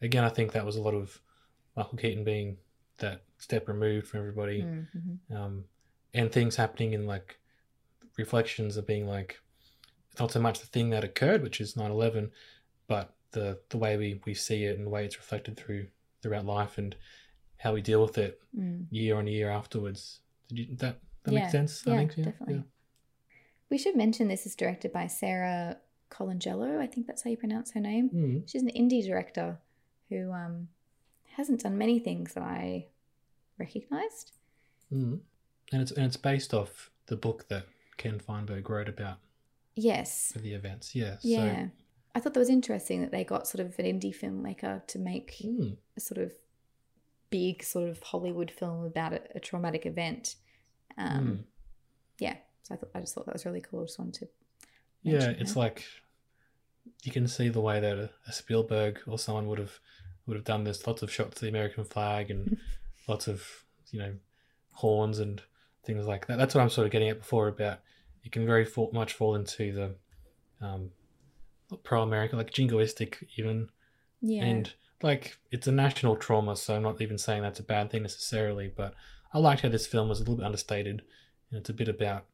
again, 0.00 0.24
I 0.24 0.28
think 0.28 0.52
that 0.52 0.64
was 0.64 0.76
a 0.76 0.82
lot 0.82 0.94
of 0.94 1.20
Michael 1.76 1.98
Keaton 1.98 2.24
being 2.24 2.58
that 2.98 3.22
step 3.38 3.68
removed 3.68 4.06
from 4.08 4.20
everybody, 4.20 4.62
Mhm. 4.62 5.18
um, 5.30 5.64
and 6.14 6.30
things 6.32 6.56
happening 6.56 6.92
in 6.92 7.06
like 7.06 7.38
reflections 8.16 8.76
of 8.76 8.86
being 8.86 9.06
like 9.06 9.40
it's 10.10 10.20
not 10.20 10.32
so 10.32 10.40
much 10.40 10.58
the 10.60 10.66
thing 10.66 10.90
that 10.90 11.04
occurred, 11.04 11.42
which 11.42 11.60
is 11.60 11.74
9-11, 11.74 12.30
but 12.88 13.14
the 13.32 13.60
the 13.68 13.78
way 13.78 13.96
we 13.96 14.20
we 14.26 14.34
see 14.34 14.64
it 14.64 14.76
and 14.76 14.86
the 14.86 14.90
way 14.90 15.04
it's 15.04 15.16
reflected 15.16 15.56
through 15.56 15.86
throughout 16.22 16.44
life 16.44 16.78
and 16.78 16.96
how 17.58 17.72
we 17.72 17.80
deal 17.82 18.02
with 18.02 18.18
it 18.18 18.40
Mm. 18.58 18.86
year 18.90 19.16
on 19.16 19.26
year 19.28 19.48
afterwards. 19.50 20.20
Did 20.48 20.58
you 20.58 20.66
that 20.76 20.98
that 21.22 21.32
Yeah, 21.32 21.40
makes 21.40 21.52
sense? 21.52 21.84
yeah, 21.86 21.94
I 21.94 21.96
think 21.98 22.14
definitely. 22.24 22.64
We 23.70 23.78
should 23.78 23.94
mention 23.94 24.26
this 24.26 24.46
is 24.46 24.56
directed 24.56 24.92
by 24.92 25.06
Sara 25.06 25.76
Colangelo. 26.10 26.78
I 26.80 26.88
think 26.88 27.06
that's 27.06 27.22
how 27.22 27.30
you 27.30 27.36
pronounce 27.36 27.70
her 27.72 27.80
name. 27.80 28.10
Mm. 28.10 28.50
She's 28.50 28.62
an 28.62 28.70
indie 28.70 29.04
director 29.06 29.60
who 30.08 30.32
um, 30.32 30.66
hasn't 31.36 31.60
done 31.62 31.78
many 31.78 32.00
things 32.00 32.34
that 32.34 32.42
I 32.42 32.88
recognized. 33.58 34.32
Mm. 34.92 35.20
And 35.72 35.82
it's 35.82 35.92
and 35.92 36.06
it's 36.06 36.16
based 36.16 36.52
off 36.54 36.90
the 37.06 37.16
book 37.16 37.48
that 37.48 37.66
Ken 37.96 38.18
Feinberg 38.18 38.68
wrote 38.68 38.88
about 38.88 39.18
Yes. 39.76 40.32
the 40.36 40.52
events. 40.52 40.94
Yeah. 40.94 41.16
Yeah. 41.22 41.68
I 42.14 42.18
thought 42.20 42.34
that 42.34 42.40
was 42.40 42.48
interesting 42.50 43.02
that 43.02 43.12
they 43.12 43.22
got 43.22 43.46
sort 43.46 43.64
of 43.64 43.78
an 43.78 43.84
indie 43.86 44.14
filmmaker 44.16 44.84
to 44.88 44.98
make 44.98 45.36
mm, 45.44 45.76
a 45.96 46.00
sort 46.00 46.20
of 46.20 46.32
big 47.30 47.62
sort 47.62 47.88
of 47.88 48.02
Hollywood 48.02 48.50
film 48.50 48.84
about 48.84 49.12
a, 49.12 49.20
a 49.36 49.40
traumatic 49.40 49.86
event. 49.86 50.34
Um, 50.98 51.26
mm. 51.26 51.38
Yeah. 52.18 52.36
So 52.64 52.74
I 52.74 52.78
thought 52.78 52.90
I 52.94 53.00
just 53.00 53.14
thought 53.14 53.26
that 53.26 53.34
was 53.34 53.46
really 53.46 53.60
cool. 53.60 53.82
I 53.82 53.84
just 53.84 53.98
wanted 53.98 54.14
to. 54.20 54.28
yeah, 55.02 55.30
it's 55.38 55.54
that. 55.54 55.58
like 55.60 55.84
you 57.04 57.12
can 57.12 57.28
see 57.28 57.48
the 57.48 57.60
way 57.60 57.78
that 57.80 57.96
a, 57.96 58.10
a 58.26 58.32
Spielberg 58.32 59.00
or 59.06 59.18
someone 59.18 59.46
would 59.46 59.58
have 59.58 59.78
would 60.26 60.36
have 60.36 60.44
done 60.44 60.64
this. 60.64 60.86
Lots 60.86 61.02
of 61.02 61.12
shots 61.12 61.36
of 61.36 61.40
the 61.42 61.48
American 61.48 61.84
flag 61.84 62.30
and 62.30 62.58
lots 63.08 63.28
of 63.28 63.64
you 63.92 63.98
know 64.00 64.14
horns 64.72 65.18
and 65.20 65.42
things 65.84 66.06
like 66.06 66.26
that. 66.26 66.38
That's 66.38 66.54
what 66.54 66.62
I'm 66.62 66.70
sort 66.70 66.86
of 66.86 66.92
getting 66.92 67.08
at 67.08 67.18
before 67.18 67.48
about 67.48 67.80
you 68.22 68.30
can 68.30 68.46
very 68.46 68.64
fall, 68.64 68.90
much 68.92 69.14
fall 69.14 69.34
into 69.34 69.72
the 69.72 70.66
um, 70.66 70.90
pro 71.82 72.02
American, 72.02 72.38
like 72.38 72.50
jingoistic 72.50 73.16
even. 73.36 73.68
yeah. 74.20 74.44
And 74.44 74.72
like 75.02 75.38
it's 75.50 75.66
a 75.66 75.72
national 75.72 76.16
trauma, 76.16 76.56
so 76.56 76.76
I'm 76.76 76.82
not 76.82 77.00
even 77.00 77.18
saying 77.18 77.42
that's 77.42 77.60
a 77.60 77.64
bad 77.64 77.90
thing 77.90 78.02
necessarily, 78.02 78.70
but 78.74 78.94
I 79.32 79.38
liked 79.38 79.62
how 79.62 79.68
this 79.68 79.86
film 79.86 80.08
was 80.08 80.18
a 80.18 80.22
little 80.22 80.36
bit 80.36 80.44
understated 80.44 81.02
and 81.50 81.60
it's 81.60 81.70
a 81.70 81.74
bit 81.74 81.88
about 81.88 82.26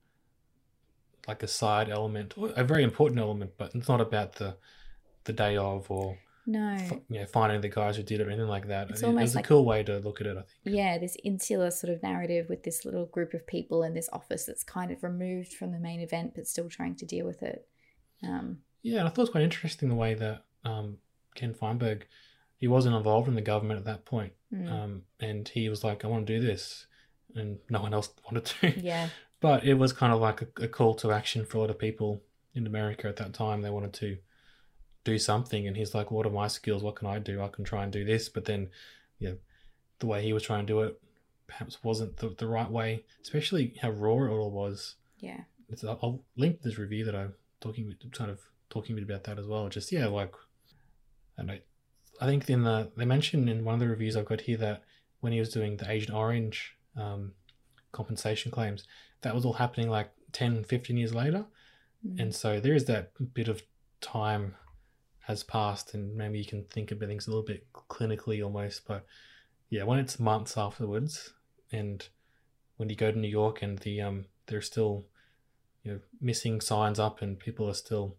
like 1.28 1.42
a 1.42 1.48
side 1.48 1.88
element, 1.88 2.34
or 2.36 2.52
a 2.56 2.64
very 2.64 2.82
important 2.82 3.20
element, 3.20 3.52
but 3.56 3.74
it's 3.74 3.88
not 3.88 4.00
about 4.00 4.36
the 4.36 4.56
the 5.24 5.32
day 5.32 5.56
of 5.56 5.90
or 5.90 6.18
no. 6.46 6.78
fi- 6.78 7.00
you 7.08 7.20
know 7.20 7.26
finding 7.26 7.60
the 7.60 7.68
guys 7.68 7.96
who 7.96 8.02
did 8.02 8.20
it 8.20 8.26
or 8.26 8.30
anything 8.30 8.48
like 8.48 8.68
that. 8.68 8.90
It's 8.90 9.02
it, 9.02 9.04
it 9.04 9.08
almost 9.08 9.34
was 9.34 9.36
a 9.36 9.42
cool 9.42 9.64
way 9.64 9.82
to 9.82 9.98
look 9.98 10.20
at 10.20 10.26
it, 10.26 10.36
I 10.36 10.42
think. 10.64 10.76
yeah, 10.76 10.98
this 10.98 11.16
insular 11.24 11.70
sort 11.70 11.92
of 11.92 12.02
narrative 12.02 12.46
with 12.48 12.62
this 12.62 12.84
little 12.84 13.06
group 13.06 13.34
of 13.34 13.46
people 13.46 13.82
in 13.82 13.94
this 13.94 14.08
office 14.12 14.44
that's 14.44 14.64
kind 14.64 14.90
of 14.90 15.02
removed 15.02 15.52
from 15.52 15.72
the 15.72 15.78
main 15.78 16.00
event 16.00 16.32
but 16.34 16.46
still 16.46 16.68
trying 16.68 16.94
to 16.96 17.06
deal 17.06 17.26
with 17.26 17.42
it. 17.42 17.66
Um, 18.22 18.58
Yeah, 18.82 19.00
and 19.00 19.08
I 19.08 19.10
thought 19.10 19.18
it 19.18 19.22
was 19.22 19.30
quite 19.30 19.44
interesting 19.44 19.88
the 19.88 19.94
way 19.94 20.14
that 20.14 20.44
um, 20.64 20.98
Ken 21.34 21.52
Feinberg 21.54 22.06
he 22.58 22.68
wasn't 22.68 22.96
involved 22.96 23.28
in 23.28 23.34
the 23.34 23.42
government 23.42 23.78
at 23.78 23.84
that 23.84 24.04
point, 24.06 24.32
mm, 24.52 24.70
um, 24.72 25.02
and 25.20 25.46
he 25.46 25.68
was 25.68 25.84
like, 25.84 26.04
"I 26.04 26.08
want 26.08 26.26
to 26.26 26.38
do 26.38 26.44
this," 26.44 26.86
and 27.34 27.58
no 27.68 27.82
one 27.82 27.92
else 27.92 28.08
wanted 28.24 28.46
to. 28.46 28.80
yeah, 28.80 29.08
But 29.40 29.64
it 29.64 29.74
was 29.74 29.92
kind 29.92 30.10
of 30.12 30.20
like 30.20 30.40
a, 30.42 30.62
a 30.62 30.68
call 30.68 30.94
to 30.96 31.12
action 31.12 31.44
for 31.44 31.58
a 31.58 31.60
lot 31.60 31.70
of 31.70 31.78
people 31.78 32.22
in 32.54 32.66
America 32.66 33.08
at 33.08 33.16
that 33.16 33.34
time. 33.34 33.60
They 33.60 33.68
wanted 33.68 33.92
to 33.94 34.16
do 35.12 35.18
something, 35.18 35.66
and 35.66 35.76
he's 35.76 35.94
like, 35.94 36.10
"What 36.10 36.26
are 36.26 36.30
my 36.30 36.48
skills? 36.48 36.82
What 36.82 36.96
can 36.96 37.08
I 37.08 37.18
do? 37.18 37.40
I 37.42 37.48
can 37.48 37.64
try 37.64 37.82
and 37.84 37.92
do 37.92 38.04
this." 38.04 38.28
But 38.28 38.44
then, 38.44 38.68
you 39.18 39.28
know, 39.28 39.36
the 40.00 40.06
way 40.06 40.22
he 40.22 40.32
was 40.32 40.42
trying 40.42 40.66
to 40.66 40.72
do 40.72 40.80
it 40.82 41.00
perhaps 41.46 41.82
wasn't 41.84 42.16
the, 42.16 42.28
the 42.30 42.46
right 42.46 42.70
way, 42.70 43.04
especially 43.22 43.74
how 43.80 43.90
raw 43.90 44.24
it 44.24 44.28
all 44.30 44.50
was. 44.50 44.96
yeah, 45.20 45.42
It's, 45.68 45.84
I'll, 45.84 45.98
I'll 46.02 46.20
link 46.36 46.60
this 46.62 46.76
review 46.78 47.04
that 47.04 47.14
I'm 47.14 47.34
talking 47.60 47.94
kind 48.12 48.30
of 48.30 48.40
talking 48.68 48.94
a 48.94 48.96
bit 49.00 49.08
about 49.08 49.24
that 49.24 49.38
as 49.38 49.46
well. 49.46 49.68
Just 49.68 49.92
yeah, 49.92 50.06
like 50.06 50.34
I 51.38 51.42
know. 51.42 51.58
I 52.20 52.26
think 52.26 52.48
in 52.50 52.64
the 52.64 52.90
they 52.96 53.04
mentioned 53.04 53.48
in 53.48 53.64
one 53.64 53.74
of 53.74 53.80
the 53.80 53.88
reviews 53.88 54.16
I've 54.16 54.26
got 54.26 54.40
here 54.42 54.56
that 54.58 54.82
when 55.20 55.32
he 55.32 55.38
was 55.38 55.50
doing 55.50 55.76
the 55.76 55.90
Agent 55.90 56.14
Orange 56.14 56.76
um, 56.96 57.32
compensation 57.92 58.50
claims, 58.50 58.84
that 59.22 59.34
was 59.34 59.44
all 59.44 59.54
happening 59.54 59.88
like 59.88 60.10
10, 60.32 60.64
15 60.64 60.96
years 60.96 61.14
later. 61.14 61.46
mm, 62.06 62.20
And 62.20 62.34
so 62.34 62.60
there 62.60 62.74
is 62.74 62.84
that 62.86 63.12
bit 63.34 63.48
of 63.48 63.62
time 64.00 64.54
has 65.26 65.42
passed, 65.42 65.94
and 65.94 66.14
maybe 66.14 66.38
you 66.38 66.44
can 66.44 66.64
think 66.64 66.90
of 66.90 66.98
things 66.98 67.26
a 67.26 67.30
little 67.30 67.44
bit 67.44 67.66
clinically 67.72 68.42
almost. 68.42 68.86
But 68.86 69.04
yeah, 69.70 69.84
when 69.84 69.98
it's 69.98 70.20
months 70.20 70.56
afterwards, 70.56 71.32
and 71.72 72.06
when 72.76 72.88
you 72.88 72.96
go 72.96 73.10
to 73.10 73.18
New 73.18 73.28
York 73.28 73.62
and 73.62 73.78
the 73.78 74.00
um, 74.00 74.26
there's 74.46 74.66
still 74.66 75.06
you 75.82 75.92
know 75.92 76.00
missing 76.20 76.60
signs 76.60 76.98
up, 76.98 77.22
and 77.22 77.38
people 77.38 77.68
are 77.68 77.74
still 77.74 78.16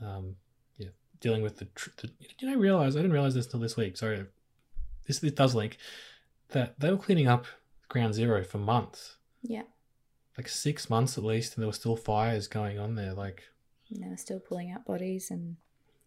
um, 0.00 0.36
yeah 0.78 0.90
dealing 1.20 1.42
with 1.42 1.58
the. 1.58 1.66
Tr- 1.74 1.90
the 1.98 2.10
did 2.38 2.48
I 2.48 2.54
realize 2.54 2.96
I 2.96 3.00
didn't 3.00 3.12
realize 3.12 3.34
this 3.34 3.46
until 3.46 3.60
this 3.60 3.76
week. 3.76 3.96
Sorry, 3.96 4.26
this 5.06 5.18
this 5.18 5.32
does 5.32 5.54
link 5.54 5.78
that 6.50 6.78
they 6.78 6.90
were 6.90 6.98
cleaning 6.98 7.28
up 7.28 7.46
Ground 7.88 8.14
Zero 8.14 8.44
for 8.44 8.58
months 8.58 9.16
yeah. 9.42 9.62
like 10.38 10.48
six 10.48 10.88
months 10.88 11.18
at 11.18 11.24
least, 11.24 11.54
and 11.54 11.62
there 11.62 11.68
were 11.68 11.72
still 11.72 11.96
fires 11.96 12.46
going 12.46 12.78
on 12.78 12.94
there. 12.94 13.12
Like, 13.12 13.42
And 13.90 14.02
they 14.02 14.08
were 14.08 14.16
still 14.16 14.40
pulling 14.40 14.70
out 14.70 14.86
bodies, 14.86 15.30
and 15.30 15.56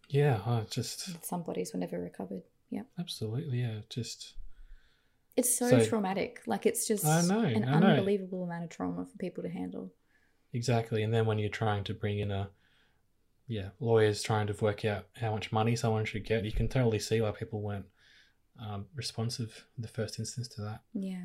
yeah, 0.08 0.62
just 0.70 1.24
some 1.24 1.42
bodies 1.42 1.72
were 1.72 1.80
never 1.80 1.98
recovered. 2.00 2.42
Yeah, 2.70 2.82
absolutely, 2.98 3.60
yeah, 3.60 3.80
just 3.88 4.34
it's 5.36 5.56
so, 5.58 5.68
So- 5.70 5.84
traumatic. 5.86 6.40
Like 6.46 6.66
it's 6.66 6.86
just 6.86 7.04
I 7.04 7.22
know, 7.22 7.40
an 7.40 7.64
I 7.64 7.78
know. 7.80 7.86
unbelievable 7.88 8.42
amount 8.44 8.64
of 8.64 8.70
trauma 8.70 9.04
for 9.06 9.16
people 9.18 9.42
to 9.42 9.50
handle. 9.50 9.92
exactly. 10.52 11.02
And 11.02 11.12
then 11.12 11.26
when 11.26 11.38
you're 11.38 11.48
trying 11.50 11.84
to 11.84 11.94
bring 11.94 12.18
in 12.18 12.30
a, 12.30 12.48
yeah, 13.46 13.68
lawyers 13.78 14.22
trying 14.22 14.46
to 14.48 14.54
work 14.54 14.84
out 14.84 15.06
how 15.20 15.32
much 15.32 15.52
money 15.52 15.76
someone 15.76 16.04
should 16.06 16.24
get, 16.24 16.44
you 16.44 16.52
can 16.52 16.68
totally 16.68 16.98
see 16.98 17.20
why 17.20 17.30
people 17.32 17.60
weren't 17.60 17.86
um, 18.58 18.86
responsive 18.94 19.66
in 19.76 19.82
the 19.82 19.88
first 19.88 20.18
instance 20.18 20.48
to 20.48 20.62
that. 20.62 20.80
Yeah. 20.94 21.24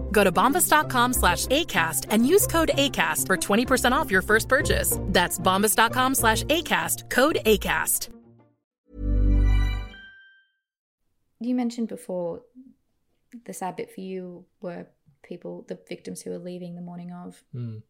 Go 0.11 0.23
to 0.23 0.31
bombas.com 0.31 1.13
slash 1.13 1.47
ACAST 1.47 2.05
and 2.09 2.25
use 2.27 2.47
code 2.47 2.71
ACAST 2.75 3.27
for 3.27 3.37
20% 3.37 3.91
off 3.91 4.09
your 4.11 4.21
first 4.21 4.47
purchase. 4.47 4.97
That's 5.07 5.39
bombas.com 5.39 6.15
slash 6.15 6.43
ACAST, 6.43 7.09
code 7.09 7.39
ACAST. 7.45 8.09
You 11.39 11.55
mentioned 11.55 11.87
before 11.87 12.43
the 13.45 13.53
sad 13.53 13.75
bit 13.75 13.91
for 13.93 14.01
you 14.01 14.45
were 14.61 14.85
people, 15.23 15.65
the 15.67 15.79
victims 15.89 16.21
who 16.21 16.29
were 16.31 16.37
leaving 16.37 16.75
the 16.75 16.81
morning 16.81 17.11
of. 17.11 17.41
Mm. 17.55 17.81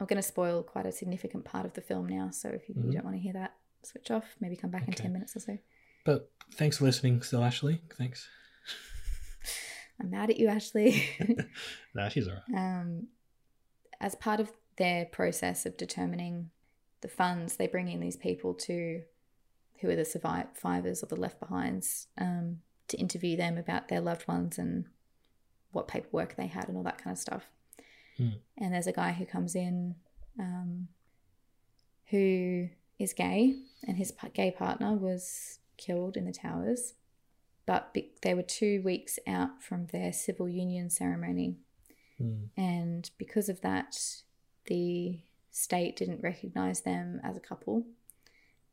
I'm 0.00 0.06
going 0.06 0.16
to 0.16 0.22
spoil 0.22 0.62
quite 0.62 0.86
a 0.86 0.92
significant 0.92 1.44
part 1.44 1.64
of 1.66 1.74
the 1.74 1.80
film 1.80 2.06
now, 2.08 2.30
so 2.30 2.48
if 2.48 2.68
you, 2.68 2.74
you 2.76 2.90
Mhm. 2.90 2.92
don't 2.94 3.04
want 3.04 3.16
to 3.16 3.22
hear 3.22 3.34
that, 3.34 3.54
switch 3.82 4.10
off. 4.10 4.24
Maybe 4.40 4.56
come 4.56 4.70
back 4.70 4.86
in 4.88 4.94
10 4.94 5.12
minutes 5.12 5.36
or 5.36 5.40
so. 5.40 5.58
But 6.04 6.30
thanks 6.54 6.78
for 6.78 6.84
listening, 6.84 7.22
still, 7.22 7.44
Ashley. 7.44 7.82
Thanks. 7.96 8.26
I'm 10.00 10.10
mad 10.10 10.30
at 10.30 10.38
you, 10.38 10.48
Ashley. 10.48 11.04
nah, 11.94 12.08
she's 12.08 12.26
all 12.26 12.34
right. 12.34 12.58
um, 12.58 13.08
as 14.00 14.14
part 14.14 14.40
of 14.40 14.50
their 14.76 15.04
process 15.04 15.66
of 15.66 15.76
determining 15.76 16.50
the 17.02 17.08
funds, 17.08 17.56
they 17.56 17.66
bring 17.66 17.88
in 17.88 18.00
these 18.00 18.16
people 18.16 18.54
to 18.54 19.02
who 19.80 19.88
are 19.88 19.96
the 19.96 20.04
survivors 20.04 21.02
or 21.02 21.06
the 21.06 21.16
left 21.16 21.40
behinds 21.40 22.06
um, 22.18 22.58
to 22.88 22.98
interview 22.98 23.36
them 23.36 23.56
about 23.56 23.88
their 23.88 24.00
loved 24.00 24.28
ones 24.28 24.58
and 24.58 24.84
what 25.72 25.88
paperwork 25.88 26.36
they 26.36 26.46
had 26.46 26.68
and 26.68 26.76
all 26.76 26.82
that 26.82 26.98
kind 27.02 27.12
of 27.12 27.18
stuff. 27.18 27.44
Hmm. 28.18 28.28
And 28.58 28.74
there's 28.74 28.86
a 28.86 28.92
guy 28.92 29.12
who 29.12 29.24
comes 29.24 29.54
in 29.54 29.94
um, 30.38 30.88
who 32.10 32.68
is 32.98 33.14
gay, 33.14 33.54
and 33.86 33.96
his 33.96 34.12
gay 34.34 34.50
partner 34.50 34.94
was 34.94 35.60
killed 35.76 36.16
in 36.16 36.26
the 36.26 36.32
towers. 36.32 36.94
But 37.70 37.96
they 38.22 38.34
were 38.34 38.42
two 38.42 38.82
weeks 38.82 39.20
out 39.28 39.62
from 39.62 39.86
their 39.86 40.12
civil 40.12 40.48
union 40.48 40.90
ceremony 40.90 41.54
Mm. 42.20 42.48
and 42.56 43.10
because 43.16 43.48
of 43.48 43.60
that, 43.60 43.96
the 44.66 45.20
state 45.52 45.94
didn't 45.96 46.20
recognize 46.20 46.80
them 46.80 47.20
as 47.22 47.36
a 47.36 47.40
couple. 47.40 47.86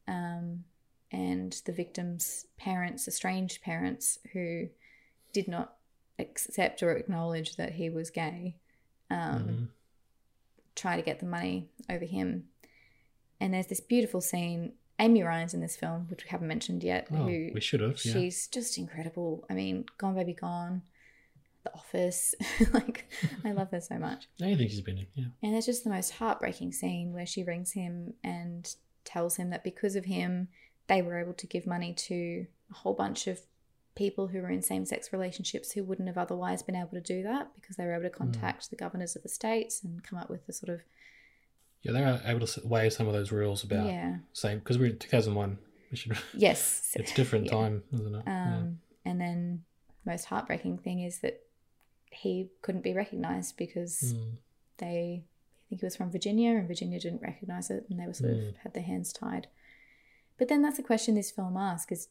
Um, 0.08 0.66
and 1.12 1.54
the 1.66 1.72
victim's 1.72 2.48
parents, 2.58 3.08
estranged 3.08 3.62
parents, 3.62 4.18
who 4.34 4.68
did 5.32 5.48
not 5.48 5.78
accept 6.20 6.82
or 6.82 6.92
acknowledge 6.98 7.56
that 7.56 7.74
he 7.74 7.90
was 7.90 8.10
gay, 8.10 8.58
um, 9.12 9.48
Mhm. 9.48 9.68
try 10.76 10.96
to 10.98 11.02
get 11.04 11.20
the 11.20 11.26
money 11.28 11.70
over 11.88 12.04
him. 12.06 12.50
And 13.40 13.54
there's 13.54 13.68
this 13.68 13.80
beautiful 13.80 14.22
scene. 14.22 14.74
Amy 15.00 15.22
Ryan's 15.24 15.54
in 15.54 15.62
this 15.62 15.76
film, 15.76 16.08
which 16.10 16.24
we 16.24 16.30
haven't 16.30 16.48
mentioned 16.48 16.84
yet. 16.84 17.08
Oh, 17.12 17.18
who 17.18 17.52
we 17.54 17.62
should 17.62 17.82
have, 17.82 18.04
yeah. 18.04 18.14
She's 18.14 18.48
just 18.48 18.78
incredible. 18.78 19.46
I 19.50 19.54
mean, 19.54 19.86
Gone 19.98 20.16
Baby 20.16 20.34
Gone, 20.34 20.82
The 21.64 21.74
Office. 21.74 22.34
like, 22.74 23.10
I 23.46 23.52
love 23.52 23.70
her 23.72 23.82
so 23.82 23.96
much. 24.00 24.28
Anything 24.42 24.70
she's 24.70 24.82
been 24.82 24.98
in, 24.98 25.08
yeah. 25.14 25.26
And 25.44 25.54
there's 25.54 25.66
just 25.68 25.84
the 25.84 25.92
most 25.92 26.12
heartbreaking 26.14 26.72
scene 26.72 27.14
where 27.14 27.28
she 27.28 27.44
rings 27.44 27.74
him 27.74 28.14
and 28.24 28.74
tells 29.06 29.36
him 29.36 29.52
that 29.52 29.64
because 29.64 29.96
of 29.96 30.06
him, 30.06 30.48
they 30.88 31.02
were 31.02 31.20
able 31.20 31.34
to 31.34 31.48
give 31.48 31.68
money 31.68 31.94
to 31.94 32.48
a 32.72 32.74
whole 32.74 32.94
bunch 32.94 33.28
of 33.28 33.40
people 33.96 34.28
who 34.28 34.42
were 34.42 34.50
in 34.50 34.62
same 34.62 34.86
sex 34.86 35.12
relationships 35.12 35.72
who 35.72 35.84
wouldn't 35.84 36.08
have 36.08 36.18
otherwise 36.18 36.62
been 36.62 36.76
able 36.76 36.90
to 36.90 37.02
do 37.02 37.24
that 37.24 37.50
because 37.56 37.76
they 37.76 37.86
were 37.86 37.94
able 37.94 38.04
to 38.04 38.10
hmm. 38.10 38.32
contact 38.32 38.70
the 38.70 38.76
governors 38.76 39.16
of 39.16 39.24
the 39.24 39.30
states 39.30 39.84
and 39.84 40.04
come 40.04 40.18
up 40.18 40.30
with 40.30 40.48
a 40.48 40.54
sort 40.54 40.70
of 40.74 40.82
Yeah, 41.88 41.94
they 41.94 42.02
were 42.02 42.22
able 42.26 42.46
to 42.48 42.62
waive 42.68 42.94
some 42.94 43.08
of 43.08 43.14
those 43.14 43.32
rules 43.32 43.64
about 43.64 43.86
Yeah. 43.88 44.18
same 44.34 44.60
because 44.60 44.78
we're 44.78 44.92
in 44.92 44.98
2001. 45.00 45.58
We 45.92 45.98
should. 45.98 46.18
yes 46.34 46.92
it's 46.96 47.14
different 47.14 47.46
Yeah. 47.46 47.52
time, 47.52 47.84
isn't 47.94 48.16
it? 48.16 48.24
Yeah. 48.28 48.58
Um, 48.58 48.80
And 49.06 49.22
then 49.22 49.64
most 50.06 50.26
heartbreaking 50.26 50.80
thing 50.80 51.00
is 51.02 51.20
that 51.20 51.42
he 52.12 52.50
couldn't 52.62 52.82
be 52.82 52.94
recognized 52.94 53.56
because 53.58 54.14
Mm. 54.14 54.38
they, 54.80 55.24
I 55.24 55.64
think 55.70 55.82
he 55.82 55.86
was 55.86 55.96
from 55.96 56.12
Virginia, 56.12 56.52
and 56.56 56.68
Virginia 56.68 57.00
didn't 57.00 57.22
recognize 57.22 57.70
it, 57.70 57.86
and 57.90 57.98
they 58.00 58.06
were 58.06 58.14
sort 58.14 58.34
Mm. 58.34 58.50
of 58.50 58.56
had 58.58 58.74
their 58.74 58.84
hands 58.84 59.14
tied. 59.14 59.48
But 60.38 60.50
then 60.50 60.62
that's 60.62 60.78
a 60.80 60.84
question 60.84 61.16
this 61.16 61.32
film 61.32 61.56
asks: 61.56 61.92
is 61.92 62.10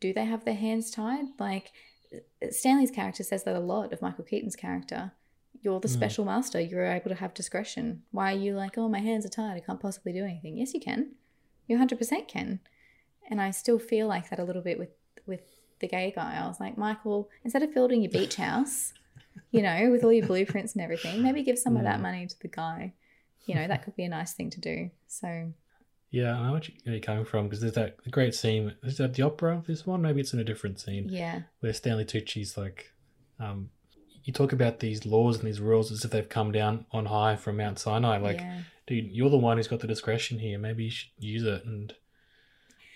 do 0.00 0.12
they 0.12 0.24
have 0.24 0.44
their 0.44 0.54
hands 0.66 0.90
tied? 0.90 1.26
Like 1.38 1.70
Stanley's 2.50 2.90
character 2.90 3.22
says 3.22 3.44
that 3.44 3.54
a 3.56 3.60
lot 3.60 3.92
of 3.92 4.02
Michael 4.02 4.24
Keaton's 4.24 4.56
character. 4.56 5.12
You're 5.62 5.80
the 5.80 5.88
Mm. 5.88 5.92
special 5.92 6.24
master. 6.24 6.60
You're 6.60 6.84
able 6.84 7.08
to 7.10 7.14
have 7.16 7.32
discretion. 7.34 8.02
Why 8.10 8.32
are 8.34 8.36
you 8.38 8.54
like, 8.54 8.76
oh, 8.76 8.88
my 8.88 8.98
hands 8.98 9.24
are 9.24 9.28
tired. 9.30 9.56
I 9.56 9.60
can't 9.60 9.80
possibly 9.80 10.12
do 10.12 10.24
anything. 10.24 10.56
Yes, 10.58 10.74
you 10.74 10.80
can. 10.80 11.12
You 11.66 11.76
100% 11.78 12.28
can. 12.28 12.60
And 13.30 13.40
I 13.40 13.52
still 13.52 13.78
feel 13.78 14.06
like 14.08 14.28
that 14.30 14.38
a 14.40 14.44
little 14.44 14.62
bit 14.62 14.78
with 14.78 14.90
with 15.26 15.42
the 15.78 15.86
gay 15.88 16.12
guy. 16.14 16.36
I 16.42 16.46
was 16.48 16.58
like, 16.60 16.76
Michael, 16.76 17.28
instead 17.44 17.62
of 17.62 17.72
building 17.72 18.02
your 18.02 18.10
beach 18.10 18.34
house, 18.48 18.92
you 19.52 19.62
know, 19.62 19.90
with 19.90 20.02
all 20.04 20.12
your 20.12 20.26
blueprints 20.26 20.72
and 20.74 20.82
everything, 20.82 21.22
maybe 21.22 21.42
give 21.44 21.58
some 21.58 21.76
of 21.76 21.84
that 21.84 21.98
Mm. 22.00 22.02
money 22.02 22.26
to 22.26 22.40
the 22.40 22.48
guy. 22.48 22.92
You 23.46 23.54
know, 23.54 23.66
that 23.68 23.82
could 23.84 23.94
be 23.96 24.04
a 24.04 24.08
nice 24.08 24.32
thing 24.32 24.50
to 24.50 24.60
do. 24.60 24.90
So 25.06 25.52
Yeah, 26.10 26.38
I 26.38 26.46
know 26.46 26.52
what 26.52 26.68
you're 26.84 26.98
coming 27.00 27.24
from 27.24 27.44
because 27.46 27.60
there's 27.60 27.74
that 27.74 27.96
great 28.10 28.34
scene. 28.34 28.74
Is 28.82 28.98
that 28.98 29.14
the 29.14 29.22
opera? 29.22 29.62
This 29.66 29.86
one? 29.86 30.02
Maybe 30.02 30.20
it's 30.20 30.32
in 30.34 30.40
a 30.40 30.44
different 30.44 30.78
scene. 30.80 31.08
yeah, 31.08 31.42
Where 31.60 31.72
Stanley 31.72 32.04
Tucci's 32.04 32.56
like, 32.56 32.92
um, 33.38 33.70
you 34.24 34.32
talk 34.32 34.52
about 34.52 34.80
these 34.80 35.04
laws 35.04 35.38
and 35.38 35.46
these 35.46 35.60
rules 35.60 35.90
as 35.90 36.04
if 36.04 36.10
they've 36.10 36.28
come 36.28 36.52
down 36.52 36.86
on 36.92 37.06
high 37.06 37.36
from 37.36 37.56
Mount 37.56 37.78
Sinai. 37.78 38.18
Like, 38.18 38.38
yeah, 38.38 38.60
dude, 38.86 39.10
you're 39.10 39.30
the 39.30 39.36
one 39.36 39.56
who's 39.56 39.68
got 39.68 39.80
the 39.80 39.86
discretion 39.86 40.38
here. 40.38 40.58
Maybe 40.58 40.84
you 40.84 40.90
should 40.90 41.10
use 41.18 41.42
it. 41.42 41.64
And 41.64 41.94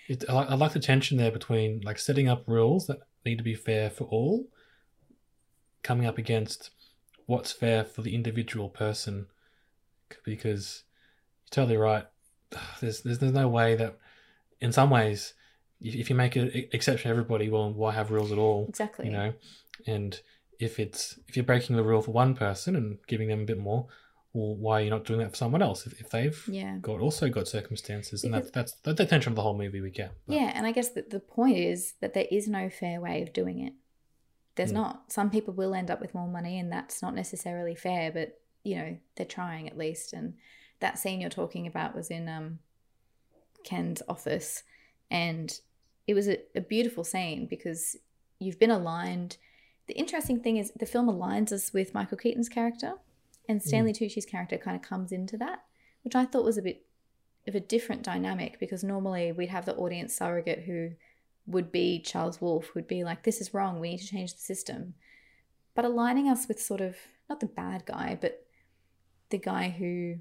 it, 0.07 0.23
I, 0.29 0.43
I 0.43 0.53
like 0.55 0.73
the 0.73 0.79
tension 0.79 1.17
there 1.17 1.31
between 1.31 1.81
like 1.81 1.99
setting 1.99 2.29
up 2.29 2.43
rules 2.47 2.87
that 2.87 2.99
need 3.25 3.37
to 3.37 3.43
be 3.43 3.55
fair 3.55 3.89
for 3.89 4.05
all, 4.05 4.47
coming 5.83 6.05
up 6.05 6.17
against 6.17 6.71
what's 7.25 7.51
fair 7.51 7.83
for 7.83 8.01
the 8.01 8.15
individual 8.15 8.69
person. 8.69 9.27
Because 10.23 10.83
you're 11.43 11.63
totally 11.63 11.77
right. 11.77 12.05
There's 12.79 13.01
there's, 13.01 13.19
there's 13.19 13.33
no 13.33 13.49
way 13.49 13.75
that, 13.75 13.97
in 14.61 14.71
some 14.71 14.89
ways, 14.89 15.33
if, 15.81 15.93
if 15.93 16.09
you 16.09 16.15
make 16.15 16.37
an 16.37 16.49
exception 16.71 17.11
everybody, 17.11 17.49
well, 17.49 17.71
why 17.73 17.91
have 17.91 18.09
rules 18.09 18.31
at 18.31 18.37
all? 18.37 18.65
exactly. 18.69 19.05
you 19.05 19.11
know 19.11 19.33
and 19.85 20.21
if 20.59 20.79
it's 20.79 21.19
if 21.27 21.35
you're 21.35 21.45
breaking 21.45 21.75
the 21.75 21.83
rule 21.83 22.01
for 22.01 22.11
one 22.11 22.35
person 22.35 22.75
and 22.75 22.97
giving 23.07 23.27
them 23.27 23.41
a 23.41 23.45
bit 23.45 23.57
more 23.59 23.87
well 24.33 24.55
why 24.55 24.81
are 24.81 24.83
you 24.83 24.89
not 24.89 25.05
doing 25.05 25.19
that 25.19 25.29
for 25.31 25.35
someone 25.35 25.61
else 25.61 25.85
if, 25.87 25.99
if 26.01 26.09
they've 26.09 26.43
Yeah. 26.47 26.77
got 26.81 26.99
also 26.99 27.29
got 27.29 27.47
circumstances 27.47 28.23
and 28.23 28.33
that's 28.33 28.49
that's 28.51 28.73
that's 28.83 28.97
the 28.97 29.05
tension 29.05 29.31
of 29.31 29.35
the 29.35 29.41
whole 29.43 29.57
movie 29.57 29.81
we 29.81 29.89
get 29.91 30.13
But- 30.25 30.35
Yeah, 30.35 30.51
and 30.55 30.65
I 30.67 30.71
guess 30.71 30.89
that 30.89 31.09
the 31.11 31.19
point 31.19 31.57
is 31.57 31.93
that 32.01 32.13
there 32.13 32.27
is 32.31 32.47
no 32.47 32.69
fair 32.69 32.99
way 32.99 33.21
of 33.21 33.33
doing 33.33 33.59
it. 33.59 33.73
There's 34.55 34.71
Mm. 34.71 34.75
not. 34.81 35.11
Some 35.11 35.29
people 35.29 35.53
will 35.53 35.75
end 35.75 35.91
up 35.91 36.01
with 36.01 36.15
more 36.15 36.27
money, 36.27 36.57
and 36.59 36.71
that's 36.71 37.01
not 37.03 37.13
necessarily 37.13 37.75
fair. 37.75 38.11
But 38.11 38.41
you 38.63 38.75
know, 38.75 38.97
they're 39.15 39.25
trying 39.25 39.67
at 39.69 39.77
least. 39.77 40.13
And 40.13 40.33
that 40.79 40.97
scene 40.97 41.21
you're 41.21 41.29
talking 41.29 41.67
about 41.67 41.95
was 41.95 42.09
in 42.09 42.27
um, 42.27 42.57
Ken's 43.63 44.01
office, 44.07 44.63
and 45.11 45.59
it 46.07 46.13
was 46.15 46.27
a, 46.27 46.37
a 46.55 46.61
beautiful 46.61 47.03
scene 47.03 47.45
because 47.47 47.95
you've 48.39 48.59
been 48.59 48.71
aligned. 48.71 49.37
The 49.87 49.93
interesting 49.97 50.39
thing 50.41 50.57
is 50.57 50.71
the 50.77 50.85
film 50.85 51.07
aligns 51.07 51.51
us 51.51 51.73
with 51.73 51.93
Michael 51.93 52.17
Keaton's 52.17 52.49
character, 52.49 52.93
and 53.47 53.61
Stanley 53.63 53.93
Tucci's 53.93 54.25
character 54.25 54.57
kind 54.57 54.75
of 54.75 54.81
comes 54.81 55.11
into 55.11 55.37
that, 55.37 55.63
which 56.03 56.15
I 56.15 56.25
thought 56.25 56.43
was 56.43 56.57
a 56.57 56.61
bit 56.61 56.85
of 57.47 57.55
a 57.55 57.59
different 57.61 58.03
dynamic 58.03 58.59
because 58.59 58.83
normally 58.83 59.31
we'd 59.31 59.47
have 59.49 59.65
the 59.65 59.75
audience 59.75 60.13
surrogate 60.13 60.63
who 60.65 60.91
would 61.45 61.71
be 61.71 61.99
Charles 61.99 62.41
Wolf, 62.41 62.75
would 62.75 62.87
be 62.87 63.05
like, 63.05 63.23
this 63.23 63.39
is 63.39 63.53
wrong, 63.53 63.79
we 63.79 63.91
need 63.91 63.99
to 63.99 64.07
change 64.07 64.33
the 64.33 64.41
system. 64.41 64.95
But 65.73 65.85
aligning 65.85 66.27
us 66.27 66.47
with 66.49 66.61
sort 66.61 66.81
of, 66.81 66.97
not 67.29 67.39
the 67.39 67.45
bad 67.45 67.85
guy, 67.85 68.17
but 68.19 68.45
the 69.29 69.37
guy 69.37 69.69
who 69.69 70.17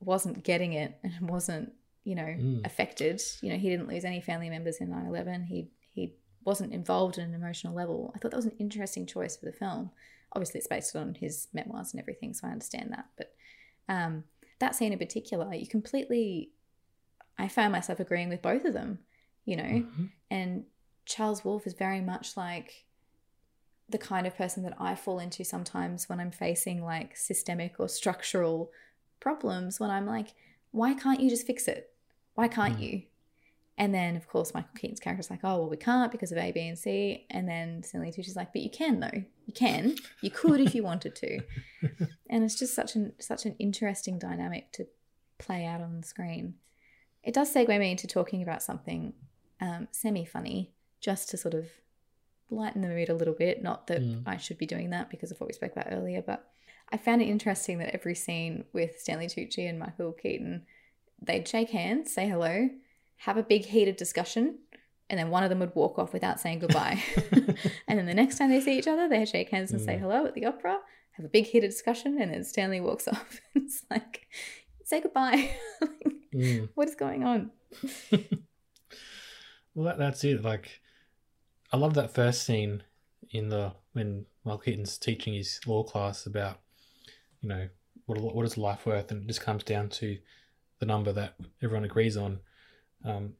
wasn't 0.00 0.44
getting 0.44 0.74
it 0.74 0.98
and 1.02 1.30
wasn't, 1.30 1.72
you 2.04 2.14
know, 2.14 2.22
Mm. 2.24 2.66
affected. 2.66 3.22
You 3.40 3.52
know, 3.52 3.58
he 3.58 3.70
didn't 3.70 3.88
lose 3.88 4.04
any 4.04 4.20
family 4.20 4.50
members 4.50 4.76
in 4.78 4.90
9 4.90 5.06
11. 5.06 5.44
He, 5.44 5.54
he 5.54 5.79
wasn't 6.44 6.72
involved 6.72 7.18
in 7.18 7.24
an 7.24 7.34
emotional 7.34 7.74
level. 7.74 8.12
I 8.14 8.18
thought 8.18 8.30
that 8.30 8.36
was 8.36 8.46
an 8.46 8.56
interesting 8.58 9.06
choice 9.06 9.36
for 9.36 9.46
the 9.46 9.52
film. 9.52 9.90
Obviously, 10.32 10.58
it's 10.58 10.66
based 10.66 10.94
on 10.96 11.14
his 11.14 11.48
memoirs 11.52 11.92
and 11.92 12.00
everything, 12.00 12.32
so 12.34 12.46
I 12.46 12.50
understand 12.52 12.92
that. 12.92 13.06
But 13.16 13.34
um, 13.88 14.24
that 14.60 14.74
scene 14.74 14.92
in 14.92 14.98
particular, 14.98 15.52
you 15.54 15.66
completely, 15.66 16.50
I 17.38 17.48
found 17.48 17.72
myself 17.72 18.00
agreeing 18.00 18.28
with 18.28 18.42
both 18.42 18.64
of 18.64 18.72
them, 18.72 19.00
you 19.44 19.56
know. 19.56 19.64
Mhm. 19.64 20.10
And 20.30 20.64
Charles 21.04 21.44
Wolf 21.44 21.66
is 21.66 21.72
very 21.74 22.00
much 22.00 22.36
like 22.36 22.86
the 23.88 23.98
kind 23.98 24.26
of 24.26 24.36
person 24.36 24.62
that 24.62 24.74
I 24.78 24.94
fall 24.94 25.18
into 25.18 25.44
sometimes 25.44 26.08
when 26.08 26.20
I'm 26.20 26.30
facing 26.30 26.84
like 26.84 27.16
systemic 27.16 27.80
or 27.80 27.88
structural 27.88 28.70
problems. 29.18 29.80
When 29.80 29.90
I'm 29.90 30.06
like, 30.06 30.28
why 30.70 30.94
can't 30.94 31.18
you 31.20 31.28
just 31.28 31.46
fix 31.46 31.66
it? 31.66 31.92
Why 32.34 32.46
can't 32.46 32.76
Mm. 32.78 32.80
you? 32.80 33.02
And 33.80 33.94
then, 33.94 34.14
of 34.14 34.28
course, 34.28 34.52
Michael 34.52 34.74
Keaton's 34.76 35.00
character's 35.00 35.30
like, 35.30 35.40
oh, 35.42 35.56
well, 35.60 35.70
we 35.70 35.78
can't 35.78 36.12
because 36.12 36.30
of 36.32 36.36
A, 36.36 36.52
B, 36.52 36.68
and 36.68 36.78
C. 36.78 37.24
And 37.30 37.48
then 37.48 37.82
Stanley 37.82 38.12
Tucci's 38.12 38.36
like, 38.36 38.52
but 38.52 38.60
you 38.60 38.68
can, 38.68 39.00
though. 39.00 39.24
You 39.46 39.54
can. 39.54 39.96
You 40.20 40.30
could 40.30 40.60
if 40.60 40.74
you 40.74 40.82
wanted 40.82 41.16
to. 41.16 41.40
and 42.28 42.44
it's 42.44 42.58
just 42.58 42.74
such 42.74 42.94
an 42.94 43.14
such 43.18 43.46
an 43.46 43.56
interesting 43.58 44.18
dynamic 44.18 44.70
to 44.72 44.86
play 45.38 45.64
out 45.64 45.80
on 45.80 45.98
the 45.98 46.06
screen. 46.06 46.56
It 47.22 47.32
does 47.32 47.54
segue 47.54 47.78
me 47.78 47.90
into 47.90 48.06
talking 48.06 48.42
about 48.42 48.62
something 48.62 49.14
um, 49.62 49.88
semi 49.92 50.26
funny, 50.26 50.74
just 51.00 51.30
to 51.30 51.38
sort 51.38 51.54
of 51.54 51.70
lighten 52.50 52.82
the 52.82 52.88
mood 52.88 53.08
a 53.08 53.14
little 53.14 53.32
bit. 53.32 53.62
Not 53.62 53.86
that 53.86 54.02
Mm. 54.02 54.24
I 54.26 54.36
should 54.36 54.58
be 54.58 54.66
doing 54.66 54.90
that 54.90 55.08
because 55.08 55.30
of 55.30 55.40
what 55.40 55.46
we 55.46 55.54
spoke 55.54 55.72
about 55.72 55.90
earlier, 55.90 56.20
but 56.20 56.52
I 56.92 56.98
found 56.98 57.22
it 57.22 57.28
interesting 57.28 57.78
that 57.78 57.94
every 57.94 58.14
scene 58.14 58.64
with 58.74 59.00
Stanley 59.00 59.26
Tucci 59.26 59.66
and 59.66 59.78
Michael 59.78 60.12
Keaton, 60.12 60.66
they'd 61.22 61.48
shake 61.48 61.70
hands, 61.70 62.12
say 62.12 62.28
hello, 62.28 62.68
have 63.24 63.36
a 63.36 63.42
big 63.42 63.64
heated 63.66 63.96
discussion, 63.96 64.58
and 65.08 65.18
then 65.18 65.30
one 65.30 65.42
of 65.42 65.48
them 65.50 65.58
would 65.60 65.74
walk 65.74 65.98
off 65.98 66.12
without 66.12 66.38
saying 66.40 66.58
goodbye. 66.64 67.02
and 67.88 67.98
then 67.98 68.06
the 68.06 68.14
next 68.14 68.38
time 68.38 68.50
they 68.50 68.60
see 68.60 68.78
each 68.78 68.86
other, 68.88 69.08
they 69.08 69.24
shake 69.24 69.50
hands 69.50 69.72
and 69.72 69.80
say 69.80 69.96
Mm. 69.96 70.00
hello 70.00 70.26
at 70.26 70.34
the 70.34 70.46
opera, 70.46 70.78
have 71.12 71.24
a 71.26 71.28
big 71.28 71.46
heated 71.46 71.68
discussion, 71.70 72.20
and 72.20 72.32
then 72.32 72.44
Stanley 72.44 72.80
walks 72.80 73.06
off. 73.12 73.40
it's 73.54 73.84
like, 73.90 74.26
say 74.84 75.00
goodbye. 75.00 75.50
Mm. 76.34 76.68
what 76.74 76.88
is 76.88 76.94
going 76.94 77.24
on? 77.24 77.50
Well, 79.74 79.84
that, 79.86 79.98
that's 79.98 80.24
it. 80.24 80.42
Like, 80.42 80.80
I 81.72 81.76
love 81.76 81.94
that 81.94 82.14
first 82.14 82.42
scene 82.44 82.82
in 83.30 83.48
the 83.48 83.72
when 83.92 84.26
Michael 84.44 84.58
Keaton's 84.60 84.98
teaching 84.98 85.34
his 85.34 85.60
law 85.66 85.82
class 85.84 86.26
about, 86.26 86.58
you 87.40 87.48
know, 87.48 87.68
what 88.06 88.20
what 88.20 88.44
is 88.46 88.56
life 88.58 88.86
worth, 88.86 89.10
and 89.10 89.22
it 89.22 89.26
just 89.28 89.40
comes 89.40 89.62
down 89.62 89.88
to 89.90 90.18
the 90.80 90.86
number 90.86 91.12
that 91.12 91.34
everyone 91.62 91.84
agrees 91.84 92.16
on, 92.16 92.40
um, 93.04 93.34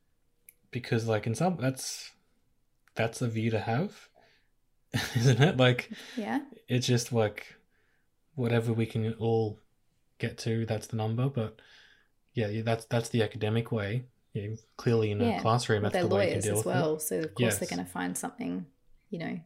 because 0.70 1.06
like 1.06 1.26
in 1.26 1.34
some 1.34 1.56
that's 1.60 2.10
that's 2.94 3.22
a 3.22 3.28
view 3.28 3.50
to 3.50 3.60
have, 3.60 4.08
isn't 5.16 5.40
it? 5.40 5.56
Like, 5.56 5.90
Yeah. 6.16 6.40
it's 6.68 6.86
just 6.86 7.12
like 7.12 7.54
whatever 8.34 8.72
we 8.72 8.86
can 8.86 9.12
all 9.14 9.58
get 10.18 10.38
to, 10.38 10.66
that's 10.66 10.86
the 10.88 10.96
number. 10.96 11.28
But 11.28 11.60
yeah, 12.34 12.48
yeah 12.48 12.62
that's 12.62 12.84
that's 12.86 13.08
the 13.10 13.22
academic 13.22 13.70
way. 13.72 14.04
Yeah, 14.32 14.48
clearly 14.76 15.10
in 15.10 15.20
a 15.20 15.24
Yeah. 15.26 15.40
classroom, 15.40 15.82
that's 15.82 15.92
they're 15.92 16.02
the 16.02 16.14
way 16.14 16.28
lawyers 16.30 16.44
deal 16.44 16.58
as 16.58 16.64
well, 16.64 16.94
it. 16.96 17.02
so 17.02 17.18
of 17.20 17.34
course 17.34 17.58
they're 17.58 17.68
going 17.68 17.84
to 17.84 17.90
find 17.90 18.16
something, 18.16 18.66
you 19.10 19.18
know. 19.18 19.40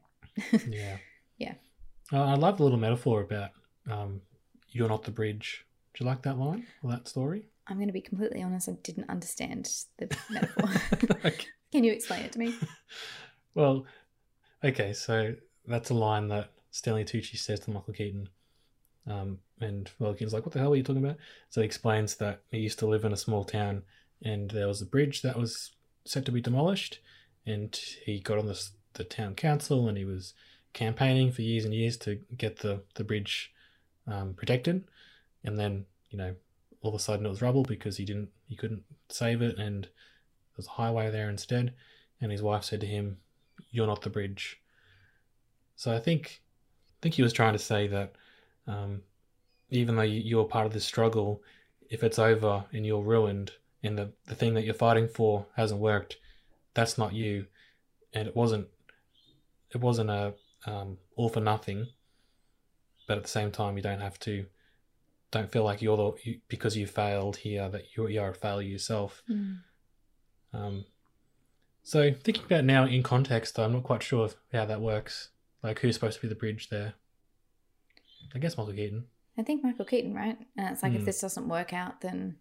Yeah. 0.69 0.99
Yeah. 1.37 1.55
Uh, 2.13 2.23
I 2.23 2.35
love 2.35 2.59
the 2.59 2.63
little 2.63 2.79
metaphor 2.79 3.23
about 3.23 3.51
um, 3.91 4.21
you're 4.69 4.89
not 4.89 5.03
the 5.03 5.11
bridge. 5.11 5.67
Do 5.95 6.05
you 6.05 6.09
like 6.09 6.23
that 6.23 6.39
line 6.39 6.67
or 6.83 6.91
that 6.93 7.09
story? 7.09 7.47
I'm 7.67 7.77
going 7.77 7.89
to 7.89 7.93
be 7.93 8.01
completely 8.01 8.43
honest, 8.43 8.69
I 8.69 8.73
didn't 8.83 9.09
understand 9.09 9.71
the 9.99 10.15
metaphor. 10.31 10.71
Okay. 11.25 11.35
Can 11.73 11.85
you 11.85 11.93
explain 11.93 12.25
it 12.25 12.33
to 12.33 12.39
me? 12.39 12.55
Well, 13.57 13.87
okay, 14.65 14.93
so 14.93 15.37
that's 15.65 15.91
a 15.91 15.95
line 15.95 16.27
that 16.27 16.51
Stanley 16.73 17.05
Tucci 17.05 17.39
says 17.39 17.61
to 17.61 17.71
Michael 17.71 17.95
Keaton. 17.95 18.29
Um, 19.07 19.39
and 19.61 19.89
Michael 20.01 20.15
Keaton's 20.15 20.33
like, 20.33 20.45
what 20.45 20.53
the 20.53 20.59
hell 20.59 20.73
are 20.73 20.77
you 20.77 20.83
talking 20.83 21.05
about? 21.05 21.19
So 21.51 21.61
he 21.61 21.65
explains 21.65 22.17
that 22.17 22.41
he 22.51 22.59
used 22.59 22.81
to 22.81 22.89
live 22.89 23.05
in 23.05 23.13
a 23.13 23.17
small 23.17 23.45
town 23.45 23.85
and 24.25 24.51
there 24.51 24.67
was 24.67 24.83
a 24.83 24.87
bridge 24.87 25.23
that 25.23 25.39
was 25.39 25.71
set 26.05 26.25
to 26.25 26.33
be 26.33 26.41
demolished. 26.41 26.99
And 27.47 27.79
he 28.05 28.19
got 28.19 28.39
on 28.39 28.47
the, 28.47 28.61
the 28.95 29.05
town 29.05 29.37
council 29.37 29.87
and 29.87 29.97
he 29.97 30.05
was 30.05 30.35
campaigning 30.73 31.31
for 31.31 31.43
years 31.43 31.65
and 31.65 31.73
years 31.73 31.97
to 31.99 32.19
get 32.37 32.59
the, 32.59 32.83
the 32.95 33.05
bridge 33.05 33.53
um, 34.07 34.35
protected. 34.35 34.85
And 35.45 35.59
then, 35.59 35.85
you 36.11 36.19
know, 36.19 36.35
all 36.85 36.91
of 36.95 37.01
a 37.01 37.03
sudden 37.03 37.25
it 37.25 37.31
was 37.31 37.43
rubble 37.43 37.63
because 37.63 37.97
he 37.97 38.05
didn't, 38.05 38.29
he 38.47 38.55
couldn't 38.57 38.83
save 39.09 39.41
it. 39.41 39.59
And 39.59 39.85
there 39.85 40.59
was 40.59 40.67
a 40.67 40.71
highway 40.73 41.11
there 41.11 41.31
instead. 41.31 41.73
And 42.21 42.31
his 42.31 42.43
wife 42.43 42.65
said 42.65 42.81
to 42.83 42.87
him, 42.87 43.19
you're 43.71 43.87
not 43.87 44.03
the 44.03 44.11
bridge. 44.11 44.61
So 45.77 45.93
I 45.93 45.99
think 45.99 46.43
I 46.91 46.97
think 47.03 47.15
he 47.15 47.23
was 47.23 47.33
trying 47.33 47.55
to 47.55 47.59
say 47.59 47.87
that 47.89 48.15
um, 48.67 49.03
even 49.71 49.97
though 49.97 50.03
you- 50.03 50.21
you're 50.21 50.45
part 50.45 50.67
of 50.67 50.73
this 50.73 50.85
struggle, 50.85 51.43
if 51.91 52.03
it's 52.05 52.19
over 52.19 52.65
and 52.73 52.87
you're 52.87 53.03
ruined 53.03 53.53
and 53.83 53.99
the, 53.99 54.13
the 54.27 54.35
thing 54.35 54.55
that 54.55 54.65
you're 54.65 54.75
fighting 54.75 55.09
for 55.09 55.47
hasn't 55.57 55.81
worked, 55.81 56.17
that's 56.75 56.97
not 56.99 57.13
you. 57.13 57.47
And 58.13 58.29
it 58.29 58.37
wasn't 58.37 58.69
it 59.71 59.81
wasn't 59.81 60.11
a 60.11 60.35
um, 60.67 60.99
all 61.17 61.29
for 61.29 61.41
nothing. 61.41 61.89
But 63.07 63.19
at 63.19 63.25
the 63.25 63.29
same 63.29 63.51
time, 63.51 63.77
you 63.77 63.83
don't 63.83 64.01
have 64.01 64.19
to 64.21 64.47
don't 65.35 65.53
feel 65.53 65.65
like 65.65 65.83
you're 65.83 65.97
the 65.97 66.13
you, 66.23 66.41
because 66.49 66.77
you 66.77 66.87
failed 66.87 67.37
here 67.37 67.69
that 67.69 67.85
you're, 67.97 68.09
you're 68.09 68.29
a 68.31 68.35
failure 68.35 68.69
yourself. 68.69 69.23
Mm. 69.31 69.59
Um, 70.53 70.85
so 71.83 72.13
thinking 72.13 72.45
about 72.45 72.65
now 72.65 72.87
in 72.87 73.03
context, 73.03 73.59
I'm 73.59 73.73
not 73.73 73.83
quite 73.83 74.03
sure 74.03 74.31
how 74.53 74.65
that 74.65 74.81
works. 74.81 75.31
Like 75.63 75.81
who's 75.81 75.95
supposed 75.95 76.17
to 76.17 76.23
be 76.23 76.29
the 76.29 76.35
bridge 76.35 76.69
there? 76.71 76.95
I 78.35 78.39
guess 78.39 78.57
Michael 78.57 78.73
Keaton. 78.73 79.05
I 79.37 79.43
think 79.43 79.63
Michael 79.63 79.85
Keaton, 79.85 80.15
right? 80.15 80.39
And 80.57 80.73
it's 80.73 80.83
like 80.83 80.95
if 80.95 81.03
Mm. 81.03 81.07
this 81.07 81.21
doesn't 81.21 81.49
work 81.49 81.73
out, 81.73 82.01
then 82.01 82.37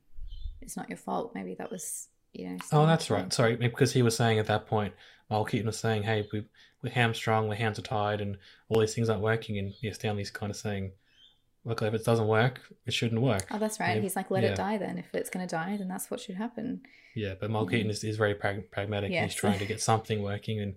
it's 0.62 0.78
not 0.78 0.90
your 0.90 0.98
fault. 0.98 1.34
Maybe 1.36 1.56
that 1.56 1.72
was, 1.72 2.08
you 2.34 2.50
know. 2.50 2.58
Oh, 2.72 2.86
that's 2.86 3.10
right. 3.10 3.34
Sorry, 3.34 3.56
because 3.56 3.94
he 3.94 4.02
was 4.02 4.16
saying 4.16 4.40
at 4.40 4.48
that 4.48 4.68
point, 4.68 4.94
Michael 5.30 5.46
Keaton 5.46 5.68
was 5.68 5.78
saying, 5.80 6.04
"Hey, 6.04 6.28
we 6.32 6.46
we're 6.82 6.92
hamstrung, 6.92 7.50
our 7.50 7.56
hands 7.56 7.80
are 7.80 7.84
tied, 7.84 8.22
and 8.22 8.38
all 8.70 8.80
these 8.80 8.94
things 8.94 9.10
aren't 9.10 9.24
working." 9.24 9.58
And 9.58 9.74
yeah, 9.82 9.94
Stanley's 9.94 10.30
kind 10.30 10.52
of 10.52 10.56
saying, 10.56 10.92
"Look, 11.66 11.82
if 11.82 11.94
it 11.94 12.04
doesn't 12.06 12.28
work, 12.28 12.60
it 12.86 12.94
shouldn't 12.94 13.22
work." 13.22 13.46
Oh, 13.52 13.58
that's 13.58 13.80
right. 13.80 13.96
Yeah, 13.96 14.02
He's 14.02 14.16
like, 14.16 14.30
let 14.32 14.44
yeah. 14.44 14.50
it 14.52 14.56
die 14.58 14.78
then. 14.78 14.98
If 14.98 15.14
it's 15.14 15.30
going 15.30 15.48
to 15.48 15.56
die, 15.56 15.78
then 15.78 15.88
that's 15.88 16.10
what 16.12 16.20
should 16.20 16.36
happen. 16.36 16.82
Yeah, 17.16 17.36
but 17.40 17.50
Mhm. 17.52 17.70
Keaton 17.70 17.90
is, 17.92 18.04
is 18.04 18.18
very 18.18 18.36
prag- 18.36 18.70
pragmatic. 18.72 19.12
Yes. 19.12 19.32
He's 19.32 19.40
trying 19.40 19.60
to 19.60 19.66
get 19.66 19.82
something 19.82 20.22
working, 20.24 20.60
and 20.60 20.76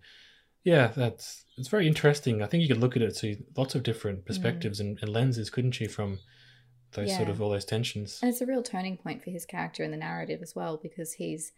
yeah, 0.64 0.88
that's 0.88 1.44
it's 1.58 1.68
very 1.68 1.86
interesting. 1.86 2.42
I 2.42 2.46
think 2.46 2.62
you 2.62 2.68
could 2.68 2.80
look 2.80 2.96
at 2.96 3.02
it 3.02 3.16
to 3.16 3.42
lots 3.56 3.74
of 3.74 3.82
different 3.82 4.26
perspectives 4.26 4.78
and, 4.80 4.98
and 5.00 5.08
lenses, 5.10 5.48
couldn't 5.50 5.80
you, 5.80 5.88
from 5.88 6.18
those 6.92 7.14
sort 7.14 7.28
Mm. 7.28 7.32
Of 7.32 7.42
all 7.42 7.50
those 7.50 7.64
tensions. 7.64 8.18
And 8.22 8.30
it's 8.30 8.40
a 8.40 8.46
real 8.46 8.62
turning 8.62 8.96
point 8.96 9.22
for 9.22 9.30
his 9.30 9.44
character 9.46 9.82
in 9.82 9.90
the 9.90 9.96
narrative 9.96 10.40
as 10.42 10.54
well, 10.54 10.76
because 10.76 11.14
he's, 11.14 11.52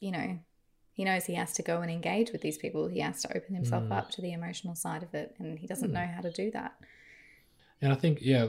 you 0.00 0.10
know, 0.10 0.38
he 0.92 1.04
knows 1.04 1.26
he 1.26 1.34
has 1.34 1.52
to 1.54 1.62
go 1.62 1.80
and 1.80 1.90
engage 1.90 2.30
with 2.32 2.40
these 2.42 2.58
people. 2.58 2.88
He 2.88 3.00
has 3.00 3.22
to 3.22 3.36
open 3.36 3.54
himself 3.54 3.84
Mm. 3.84 3.92
up 3.92 4.10
to 4.12 4.20
the 4.22 4.32
emotional 4.32 4.74
side 4.74 5.02
of 5.02 5.14
it, 5.14 5.34
and 5.38 5.58
he 5.58 5.66
doesn't 5.66 5.90
Mm. 5.90 5.94
know 5.94 6.06
how 6.06 6.20
to 6.20 6.30
do 6.30 6.50
that. 6.52 6.72
And 7.80 7.92
I 7.92 7.96
think, 7.96 8.18
yeah, 8.20 8.48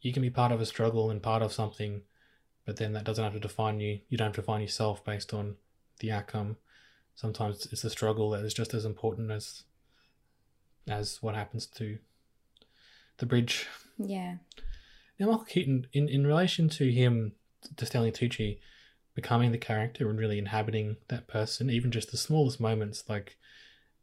you 0.00 0.12
can 0.12 0.22
be 0.22 0.30
part 0.30 0.52
of 0.52 0.60
a 0.60 0.66
struggle 0.66 1.10
and 1.10 1.22
part 1.22 1.42
of 1.42 1.52
something, 1.52 2.02
but 2.64 2.76
then 2.76 2.92
that 2.92 3.04
doesn't 3.04 3.24
have 3.24 3.32
to 3.32 3.40
define 3.40 3.80
you. 3.80 4.00
You 4.08 4.16
don't 4.16 4.28
have 4.28 4.36
to 4.36 4.40
define 4.42 4.60
yourself 4.60 5.04
based 5.04 5.34
on 5.34 5.56
the 6.00 6.12
outcome. 6.12 6.56
Sometimes 7.14 7.66
it's 7.72 7.82
the 7.82 7.90
struggle 7.90 8.30
that 8.30 8.44
is 8.44 8.54
just 8.54 8.74
as 8.74 8.84
important 8.84 9.30
as 9.30 9.64
as 10.88 11.18
what 11.20 11.34
happens 11.34 11.66
to 11.66 11.98
the 13.18 13.26
bridge. 13.26 13.66
Yeah. 13.98 14.36
Now, 15.18 15.26
Michael 15.26 15.44
Keaton, 15.44 15.86
in, 15.92 16.08
in 16.08 16.26
relation 16.26 16.68
to 16.70 16.90
him, 16.90 17.32
to 17.76 17.84
Stanley 17.84 18.12
Tucci, 18.12 18.58
becoming 19.14 19.50
the 19.50 19.58
character 19.58 20.08
and 20.08 20.18
really 20.18 20.38
inhabiting 20.38 20.96
that 21.08 21.26
person, 21.26 21.68
even 21.68 21.90
just 21.90 22.10
the 22.10 22.16
smallest 22.16 22.60
moments, 22.60 23.04
like 23.08 23.36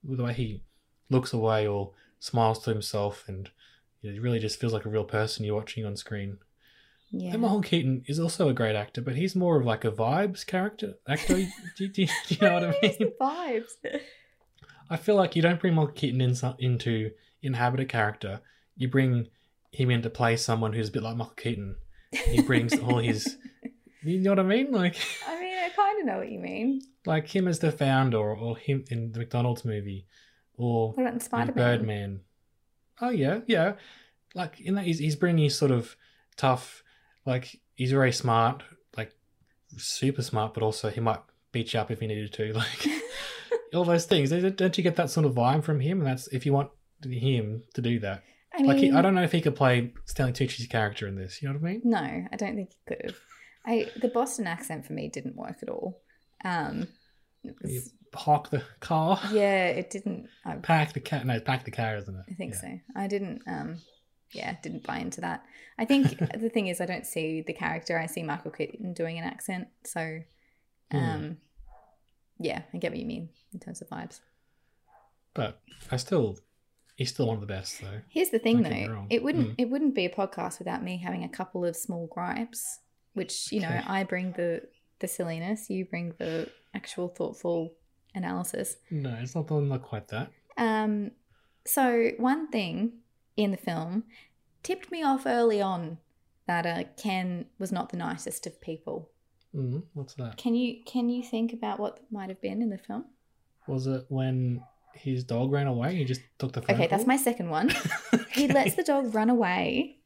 the 0.04 0.24
way 0.24 0.34
he 0.34 0.62
looks 1.10 1.32
away 1.34 1.65
or 1.65 1.94
smiles 2.26 2.60
to 2.64 2.72
himself, 2.72 3.24
and 3.28 3.50
you 4.02 4.10
know, 4.10 4.14
he 4.14 4.20
really 4.20 4.40
just 4.40 4.60
feels 4.60 4.74
like 4.74 4.86
a 4.86 4.90
real 4.90 5.04
person 5.04 5.46
you're 5.46 5.56
watching 5.56 5.86
on 5.86 5.96
screen. 5.96 6.40
Yeah. 7.12 7.34
And 7.34 7.42
Michael 7.42 7.62
Keaton 7.62 8.04
is 8.08 8.20
also 8.20 8.50
a 8.50 8.54
great 8.54 8.76
actor, 8.76 9.02
but 9.02 9.16
he's 9.16 9.36
more 9.36 9.58
of 9.60 9.66
like 9.66 9.86
a 9.86 9.92
vibes 9.92 10.46
character 10.46 10.96
actor. 11.08 11.36
do, 11.78 11.88
do, 11.88 11.88
do 11.88 12.02
you 12.28 12.38
know 12.42 12.54
what 12.56 12.64
I 12.64 12.76
mean? 12.82 13.12
vibes. 13.22 14.00
I 14.90 14.98
feel 14.98 15.16
like 15.16 15.36
you 15.36 15.42
don't 15.42 15.60
bring 15.60 15.76
Michael 15.76 15.94
Keaton 15.94 16.22
in, 16.22 16.36
into 16.60 17.12
inhabit 17.42 17.80
a 17.80 17.86
character. 17.86 18.42
You 18.76 18.90
bring 18.90 19.28
him 19.72 19.92
in 19.92 20.02
to 20.02 20.10
play 20.10 20.36
someone 20.36 20.74
who's 20.74 20.90
a 20.90 20.92
bit 20.92 21.04
like 21.04 21.16
Michael 21.16 21.34
Keaton. 21.36 21.76
He 22.12 22.42
brings 22.42 22.78
all 22.80 22.98
his. 23.00 23.38
You 24.04 24.20
know 24.20 24.30
what 24.34 24.40
I 24.40 24.44
mean? 24.44 24.72
Like, 24.72 24.98
I 25.28 25.40
mean, 25.40 25.58
I 25.58 25.70
kind 25.70 26.00
of 26.00 26.06
know 26.06 26.18
what 26.20 26.32
you 26.32 26.38
mean. 26.38 26.80
like 27.08 27.28
him 27.28 27.48
as 27.48 27.58
the 27.58 27.72
founder, 27.72 28.20
or 28.20 28.56
him 28.56 28.86
in 28.92 29.12
the 29.12 29.18
McDonald's 29.18 29.66
movie, 29.66 30.06
or 30.58 30.94
What 30.94 31.08
about 31.08 31.22
Spider 31.22 31.54
Man? 31.54 31.78
Birdman. 31.78 32.20
Oh 33.02 33.10
yeah, 33.10 33.41
yeah. 33.48 33.74
Like 34.34 34.60
in 34.60 34.76
that, 34.76 34.86
he's, 34.86 35.00
he's 35.00 35.15
bringing 35.15 35.46
his 35.46 35.58
sort 35.58 35.72
of 35.72 35.96
tough. 36.38 36.84
Like 37.26 37.60
he's 37.76 37.91
very 37.91 38.12
smart, 38.12 38.63
like 38.98 39.13
super 39.78 40.22
smart, 40.22 40.54
but 40.54 40.63
also 40.63 40.89
he 40.89 41.02
might 41.02 41.20
beat 41.52 41.74
you 41.74 41.80
up 41.80 41.91
if 41.91 42.00
he 42.00 42.08
needed 42.08 42.34
to. 42.34 42.54
Like 42.54 42.88
all 43.74 43.84
those 43.86 44.06
things. 44.06 44.30
Don't 44.30 44.78
you 44.78 44.84
get 44.84 44.96
that 44.96 45.10
sort 45.10 45.26
of 45.26 45.34
vibe 45.34 45.63
from 45.63 45.80
him? 45.80 46.00
And 46.00 46.08
that's 46.08 46.28
if 46.28 46.46
you 46.46 46.54
want 46.54 46.70
him 47.04 47.63
to 47.74 47.82
do 47.82 48.00
that. 48.00 48.24
I 48.54 48.58
mean, 48.60 48.68
like 48.68 48.78
he, 48.78 48.91
I 48.91 49.01
don't 49.01 49.16
know 49.16 49.24
if 49.24 49.34
he 49.34 49.41
could 49.41 49.56
play 49.56 49.93
Stanley 50.06 50.32
Tucci's 50.32 50.68
character 50.68 51.08
in 51.08 51.16
this. 51.16 51.41
You 51.41 51.49
know 51.49 51.56
what 51.56 51.68
I 51.68 51.72
mean? 51.74 51.82
No, 51.84 51.97
I 51.97 52.36
don't 52.38 52.56
think 52.56 52.72
he 52.72 52.78
could 52.95 53.01
have. 53.06 53.16
I 53.66 53.91
the 53.99 54.08
Boston 54.08 54.47
accent 54.47 54.86
for 54.86 54.93
me 54.93 55.10
didn't 55.10 55.36
work 55.36 55.58
at 55.62 55.70
all. 55.70 56.01
Um, 56.43 56.88
it 57.43 57.56
You 57.64 57.82
was, 57.82 57.91
park 58.16 58.49
the 58.49 58.63
car, 58.80 59.20
yeah, 59.32 59.68
it 59.68 59.89
didn't. 59.89 60.28
I, 60.45 60.55
pack 60.61 60.93
the 60.93 60.99
car. 60.99 61.24
No, 61.24 61.39
pack 61.39 61.66
the 61.66 61.72
car, 61.72 61.97
isn't 61.97 62.16
it? 62.16 62.26
I 62.30 62.34
think 62.34 62.53
Yeah. 62.53 62.59
so. 62.61 62.80
I 62.95 63.07
didn't. 63.07 63.41
Um, 63.47 63.78
yeah, 64.32 64.55
didn't 64.63 64.86
buy 64.86 64.97
into 64.97 65.22
that. 65.22 65.43
I 65.78 65.86
think 65.86 66.18
the 66.39 66.49
thing 66.49 66.68
is, 66.68 66.82
I 66.82 66.86
don't 66.86 67.05
see 67.05 67.41
the 67.41 67.53
character. 67.53 67.97
I 67.99 68.05
see 68.07 68.24
Michael 68.24 68.51
Keaton 68.51 68.93
doing 68.93 69.18
an 69.20 69.26
accent, 69.26 69.68
so 69.84 70.22
Hmm. 70.91 70.97
Um, 70.97 71.38
yeah, 72.39 72.61
I 72.74 72.78
get 72.78 72.91
what 72.91 72.99
you 72.99 73.05
mean 73.07 73.30
in 73.53 73.59
terms 73.59 73.82
of 73.82 73.89
vibes. 73.89 74.20
But 75.34 75.59
I 75.91 75.97
still, 75.97 76.38
he's 76.95 77.09
still 77.09 77.28
one 77.28 77.36
of 77.36 77.41
the 77.41 77.47
best 77.47 77.82
though. 77.82 78.01
Here's 78.09 78.30
the 78.30 78.39
thing, 78.39 78.57
Don't 78.61 78.63
get 78.63 78.72
me 78.74 78.88
though. 78.88 78.93
wrong. 78.93 79.07
It 79.09 79.24
wouldn't 79.24 79.49
Mm. 79.49 79.55
it 79.57 79.70
wouldn't 79.70 79.95
be 79.95 80.05
a 80.05 80.09
podcast 80.09 80.59
without 80.59 80.84
me 80.84 80.97
having 80.97 81.24
a 81.24 81.30
couple 81.30 81.66
of 81.66 81.76
small 81.76 82.07
gripes, 82.07 82.80
which 83.13 83.51
you 83.51 83.61
know 83.61 83.70
Okay. 83.70 83.84
I 83.88 84.03
bring 84.03 84.34
the 84.34 84.61
the 84.99 85.07
silliness, 85.07 85.70
you 85.70 85.86
bring 85.86 86.13
the 86.20 86.49
actual 86.74 87.09
thoughtful 87.09 87.74
analysis. 88.16 88.78
No, 88.89 89.18
it's 89.22 89.36
not 89.36 89.49
not 89.49 89.82
quite 89.84 90.07
that. 90.09 90.32
Um, 90.57 91.11
so 91.66 92.11
one 92.18 92.49
thing 92.49 92.99
in 93.36 93.51
the 93.51 93.57
film 93.57 94.03
tipped 94.63 94.91
me 94.91 95.03
off 95.03 95.26
early 95.26 95.61
on 95.61 95.97
that 96.47 96.66
uh, 96.66 96.84
Ken 96.97 97.45
was 97.59 97.72
not 97.72 97.89
the 97.89 97.97
nicest 97.97 98.45
of 98.47 98.61
people. 98.61 99.09
Mm, 99.55 99.84
what's 99.93 100.13
that? 100.16 100.38
Can 100.38 100.55
you 100.55 100.84
can 100.86 101.09
you 101.09 101.24
think 101.24 101.53
about 101.53 101.80
what 101.80 101.99
might 102.11 102.30
have 102.30 102.41
been 102.41 102.61
in 102.61 102.70
the 102.70 102.78
film? 102.78 103.05
Was 103.68 103.88
it 103.88 104.05
when 104.09 104.61
his 104.93 105.24
dog 105.24 105.51
ran 105.51 105.68
away? 105.68 105.95
He 105.95 106.05
just 106.05 106.22
took 106.38 106.53
the 106.53 106.61
phone. 106.61 106.76
Okay, 106.76 106.88
that's 106.88 107.07
my 107.07 107.18
second 107.18 107.49
one. 107.49 107.72
He 108.32 108.49
lets 108.49 108.76
the 108.76 108.84
dog 108.84 109.16
run 109.16 109.30
away 109.30 109.99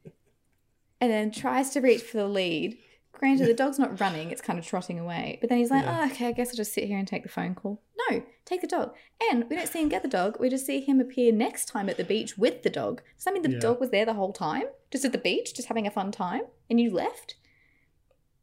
and 1.00 1.10
then 1.10 1.32
tries 1.32 1.70
to 1.70 1.80
reach 1.80 2.00
for 2.00 2.18
the 2.18 2.28
lead. 2.28 2.78
Granted, 3.20 3.48
the 3.48 3.54
dog's 3.54 3.78
not 3.78 4.00
running, 4.00 4.30
it's 4.30 4.40
kind 4.40 4.58
of 4.58 4.66
trotting 4.66 4.98
away. 4.98 5.36
But 5.42 5.50
then 5.50 5.58
he's 5.58 5.70
like, 5.70 5.84
Yeah. 5.84 6.00
oh, 6.04 6.10
okay, 6.10 6.28
I 6.28 6.32
guess 6.32 6.48
I'll 6.48 6.56
just 6.56 6.72
sit 6.72 6.84
here 6.84 6.96
and 6.98 7.06
take 7.06 7.22
the 7.22 7.28
phone 7.28 7.54
call. 7.54 7.82
No, 8.08 8.22
take 8.46 8.62
the 8.62 8.66
dog. 8.66 8.94
And 9.30 9.44
we 9.50 9.56
don't 9.56 9.68
see 9.68 9.82
him 9.82 9.90
get 9.90 10.00
the 10.00 10.08
dog, 10.08 10.40
we 10.40 10.48
just 10.48 10.64
see 10.64 10.80
him 10.80 11.00
appear 11.00 11.30
next 11.30 11.66
time 11.66 11.90
at 11.90 11.98
the 11.98 12.04
beach 12.04 12.38
with 12.38 12.62
the 12.62 12.70
dog. 12.70 13.02
Does 13.16 13.24
that 13.26 13.34
mean 13.34 13.42
the 13.42 13.50
Yeah. 13.50 13.58
dog 13.58 13.78
was 13.78 13.90
there 13.90 14.06
the 14.06 14.14
whole 14.14 14.32
time? 14.32 14.64
Just 14.90 15.04
at 15.04 15.12
the 15.12 15.18
beach, 15.18 15.52
just 15.54 15.68
having 15.68 15.86
a 15.86 15.90
fun 15.90 16.10
time? 16.10 16.42
And 16.70 16.80
you 16.80 16.90
left? 16.90 17.36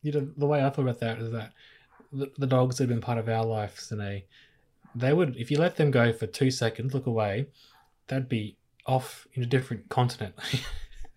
you 0.04 0.12
know 0.12 0.30
the 0.38 0.46
way 0.46 0.64
I 0.64 0.70
thought 0.70 0.84
about 0.84 1.00
that 1.00 1.18
is 1.18 1.32
that 1.32 1.52
the, 2.14 2.32
the 2.38 2.48
dogs 2.48 2.78
that 2.78 2.84
have 2.84 2.90
been 2.90 3.02
part 3.02 3.18
of 3.18 3.28
our 3.28 3.44
lives, 3.44 3.82
Sine, 3.82 4.22
they 4.96 5.12
would 5.12 5.36
if 5.36 5.50
you 5.52 5.58
let 5.58 5.76
them 5.76 5.90
go 5.92 6.14
for 6.14 6.28
two 6.28 6.52
seconds, 6.52 6.94
look 6.94 7.08
away, 7.08 7.48
they'd 8.08 8.30
be 8.30 8.58
off 8.86 9.28
in 9.34 9.42
a 9.44 9.46
different 9.48 9.90
continent. 9.90 10.36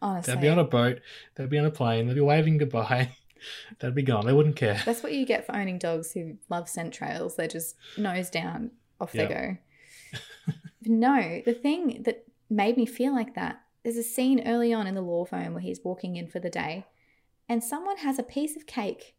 Honestly. 0.03 0.35
they'd 0.35 0.41
be 0.41 0.49
on 0.49 0.59
a 0.59 0.65
boat, 0.65 1.01
they'd 1.37 1.51
be 1.51 1.59
on 1.59 1.67
a 1.67 1.71
plane, 1.71 2.07
they'd 2.09 2.15
be 2.15 2.21
waving 2.23 2.57
goodbye, 2.59 3.11
they'd 3.79 3.95
be 3.95 4.03
gone. 4.03 4.27
They 4.27 4.33
wouldn't 4.33 4.57
care. 4.57 4.81
That's 4.85 5.03
what 5.03 5.13
you 5.13 5.27
get 5.27 5.47
for 5.47 5.55
owning 5.55 5.79
dogs 5.79 6.13
who 6.13 6.37
love 6.49 6.69
scent 6.69 6.95
trails. 6.95 7.37
They're 7.37 7.49
just 7.49 7.77
nose 7.97 8.31
down, 8.31 8.71
off 9.01 9.13
they 9.13 9.27
go. 9.27 9.57
no, 10.85 11.43
the 11.45 11.55
thing 11.55 12.03
that 12.05 12.25
made 12.49 12.77
me 12.77 12.87
feel 12.87 13.15
like 13.15 13.35
that, 13.35 13.63
there's 13.83 13.97
a 13.97 14.03
scene 14.03 14.47
early 14.47 14.73
on 14.73 14.87
in 14.87 14.95
the 14.95 15.03
law 15.03 15.25
firm 15.25 15.55
where 15.55 15.63
he's 15.63 15.81
walking 15.83 16.17
in 16.17 16.29
for 16.29 16.39
the 16.39 16.51
day 16.51 16.87
and 17.51 17.65
someone 17.65 17.97
has 17.99 18.17
a 18.17 18.23
piece 18.23 18.57
of 18.57 18.65
cake. 18.65 19.17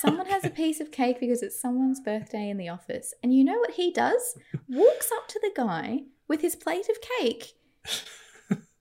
Someone 0.00 0.26
has 0.26 0.44
a 0.44 0.50
piece 0.62 0.80
of 0.80 0.90
cake 0.90 1.20
because 1.20 1.40
it's 1.40 1.58
someone's 1.58 2.00
birthday 2.00 2.50
in 2.50 2.56
the 2.56 2.68
office. 2.68 3.14
And 3.22 3.32
you 3.32 3.44
know 3.44 3.58
what 3.58 3.74
he 3.74 3.92
does? 3.92 4.36
Walks 4.68 5.12
up 5.16 5.28
to 5.28 5.40
the 5.40 5.52
guy 5.54 6.00
with 6.26 6.40
his 6.40 6.56
plate 6.56 6.88
of 6.90 6.96
cake, 7.20 7.52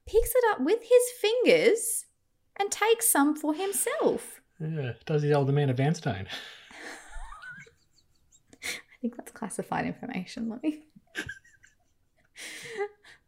picks 0.07 0.33
it 0.35 0.43
up 0.49 0.59
with 0.59 0.81
his 0.81 1.03
fingers, 1.21 2.05
and 2.59 2.71
takes 2.71 3.11
some 3.11 3.35
for 3.35 3.53
himself. 3.53 4.41
Yeah, 4.59 4.93
does 5.05 5.23
his 5.23 5.31
older 5.33 5.51
man 5.51 5.69
of 5.69 5.77
Vanstone? 5.77 6.27
I 8.63 9.01
think 9.01 9.17
that's 9.17 9.31
classified 9.31 9.85
information, 9.85 10.49
Louis. 10.49 10.83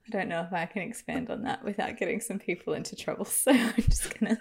I 0.07 0.11
don't 0.11 0.29
know 0.29 0.41
if 0.41 0.53
I 0.53 0.65
can 0.65 0.83
expand 0.83 1.29
on 1.29 1.43
that 1.43 1.63
without 1.63 1.97
getting 1.97 2.21
some 2.21 2.39
people 2.39 2.73
into 2.73 2.95
trouble, 2.95 3.25
so 3.25 3.51
I'm 3.51 3.73
just 3.75 4.17
gonna 4.19 4.39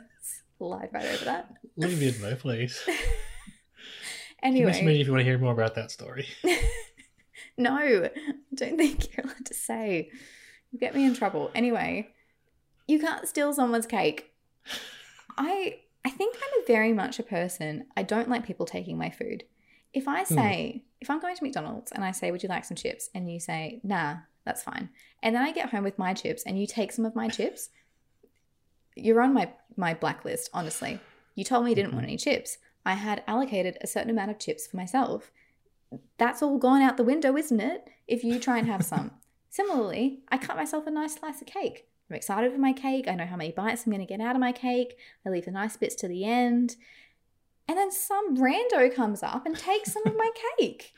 slide 0.59 0.91
right 0.93 1.07
over 1.07 1.25
that. 1.25 1.51
Leave 1.77 2.03
it 2.03 2.21
though, 2.21 2.37
please. 2.37 2.87
Anyway. 4.45 4.67
Message 4.67 4.85
me 4.85 5.01
if 5.01 5.07
you 5.07 5.13
want 5.13 5.21
to 5.21 5.25
hear 5.25 5.39
more 5.39 5.55
about 5.55 5.75
that 5.75 5.91
story. 5.91 6.29
no, 7.57 7.75
I 7.79 8.11
don't 8.55 8.77
think 8.77 9.17
you're 9.17 9.25
allowed 9.25 9.47
to 9.47 9.55
say. 9.55 10.11
You 10.71 10.79
get 10.79 10.95
me 10.95 11.07
in 11.07 11.15
trouble. 11.15 11.51
Anyway, 11.55 12.09
you 12.87 12.99
can't 12.99 13.27
steal 13.27 13.55
someone's 13.55 13.87
cake. 13.87 14.33
I 15.39 15.79
I 16.05 16.11
think 16.11 16.37
I'm 16.37 16.63
a 16.63 16.67
very 16.67 16.93
much 16.93 17.19
a 17.19 17.23
person. 17.23 17.87
I 17.97 18.03
don't 18.03 18.29
like 18.29 18.47
people 18.47 18.67
taking 18.67 18.99
my 18.99 19.11
food. 19.11 19.45
If 19.93 20.09
I 20.09 20.25
hmm. 20.25 20.35
say, 20.35 20.85
if 21.01 21.09
I'm 21.09 21.21
going 21.21 21.37
to 21.37 21.43
McDonald's 21.45 21.93
and 21.93 22.05
I 22.05 22.11
say, 22.11 22.31
"Would 22.31 22.43
you 22.43 22.49
like 22.49 22.65
some 22.65 22.77
chips?" 22.77 23.11
and 23.15 23.33
you 23.33 23.41
say, 23.41 23.81
"Nah, 23.83 24.17
that's 24.45 24.63
fine," 24.63 24.91
and 25.23 25.35
then 25.35 25.43
I 25.43 25.53
get 25.53 25.71
home 25.71 25.85
with 25.85 25.99
my 25.99 26.15
chips 26.15 26.43
and 26.45 26.59
you 26.61 26.67
take 26.67 26.93
some 26.93 27.05
of 27.05 27.15
my 27.15 27.29
chips, 27.29 27.71
you're 28.97 29.21
on 29.21 29.35
my 29.35 29.51
my 29.77 29.95
blacklist. 29.95 30.51
Honestly, 30.53 31.01
you 31.35 31.45
told 31.45 31.65
me 31.65 31.71
you 31.71 31.77
didn't 31.77 31.93
want 31.93 32.05
mm-hmm. 32.05 32.11
any 32.11 32.17
chips. 32.17 32.59
I 32.87 32.95
had 32.95 33.25
allocated 33.27 33.79
a 33.81 33.87
certain 33.87 34.11
amount 34.11 34.31
of 34.31 34.39
chips 34.39 34.67
for 34.67 34.77
myself. 34.77 35.31
That's 36.19 36.43
all 36.43 36.59
gone 36.59 36.83
out 36.83 36.97
the 36.97 37.05
window, 37.05 37.37
isn't 37.37 37.61
it? 37.61 37.89
If 38.07 38.25
you 38.25 38.39
try 38.39 38.59
and 38.59 38.67
have 38.67 38.85
some. 38.85 39.13
Similarly, 39.51 40.21
I 40.29 40.39
cut 40.39 40.57
myself 40.57 40.87
a 40.87 40.91
nice 40.91 41.15
slice 41.15 41.41
of 41.41 41.47
cake. 41.47 41.87
I'm 42.15 42.19
excited 42.19 42.53
for 42.53 42.59
my 42.59 42.73
cake. 42.73 43.09
I 43.09 43.17
know 43.17 43.27
how 43.27 43.35
many 43.35 43.51
bites 43.51 43.85
I'm 43.85 43.93
going 43.93 44.07
to 44.07 44.07
get 44.07 44.21
out 44.21 44.37
of 44.37 44.41
my 44.41 44.53
cake. 44.53 44.97
I 45.27 45.31
leave 45.31 45.47
the 45.47 45.51
nice 45.51 45.77
bits 45.77 45.97
to 45.97 46.07
the 46.07 46.25
end. 46.25 46.77
And 47.67 47.77
then 47.77 47.91
some 47.91 48.37
rando 48.37 48.95
comes 48.95 49.25
up 49.25 49.45
and 49.47 49.59
takes 49.59 49.93
some 49.93 50.07
of 50.07 50.15
my 50.17 50.31
cake. 50.59 50.95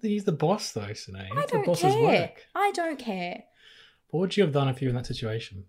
He's 0.00 0.24
the 0.24 0.32
boss, 0.32 0.72
though, 0.72 0.94
Sine. 0.94 1.28
I 1.36 1.42
It's 1.42 1.52
don't 1.52 1.66
boss's 1.66 1.92
care. 1.92 2.02
work. 2.02 2.46
I 2.54 2.72
don't 2.74 2.98
care. 2.98 3.44
What 4.08 4.20
would 4.20 4.36
you 4.38 4.44
have 4.44 4.54
done 4.54 4.68
if 4.70 4.80
you 4.80 4.88
were 4.88 4.90
in 4.90 4.96
that 4.96 5.04
situation? 5.04 5.66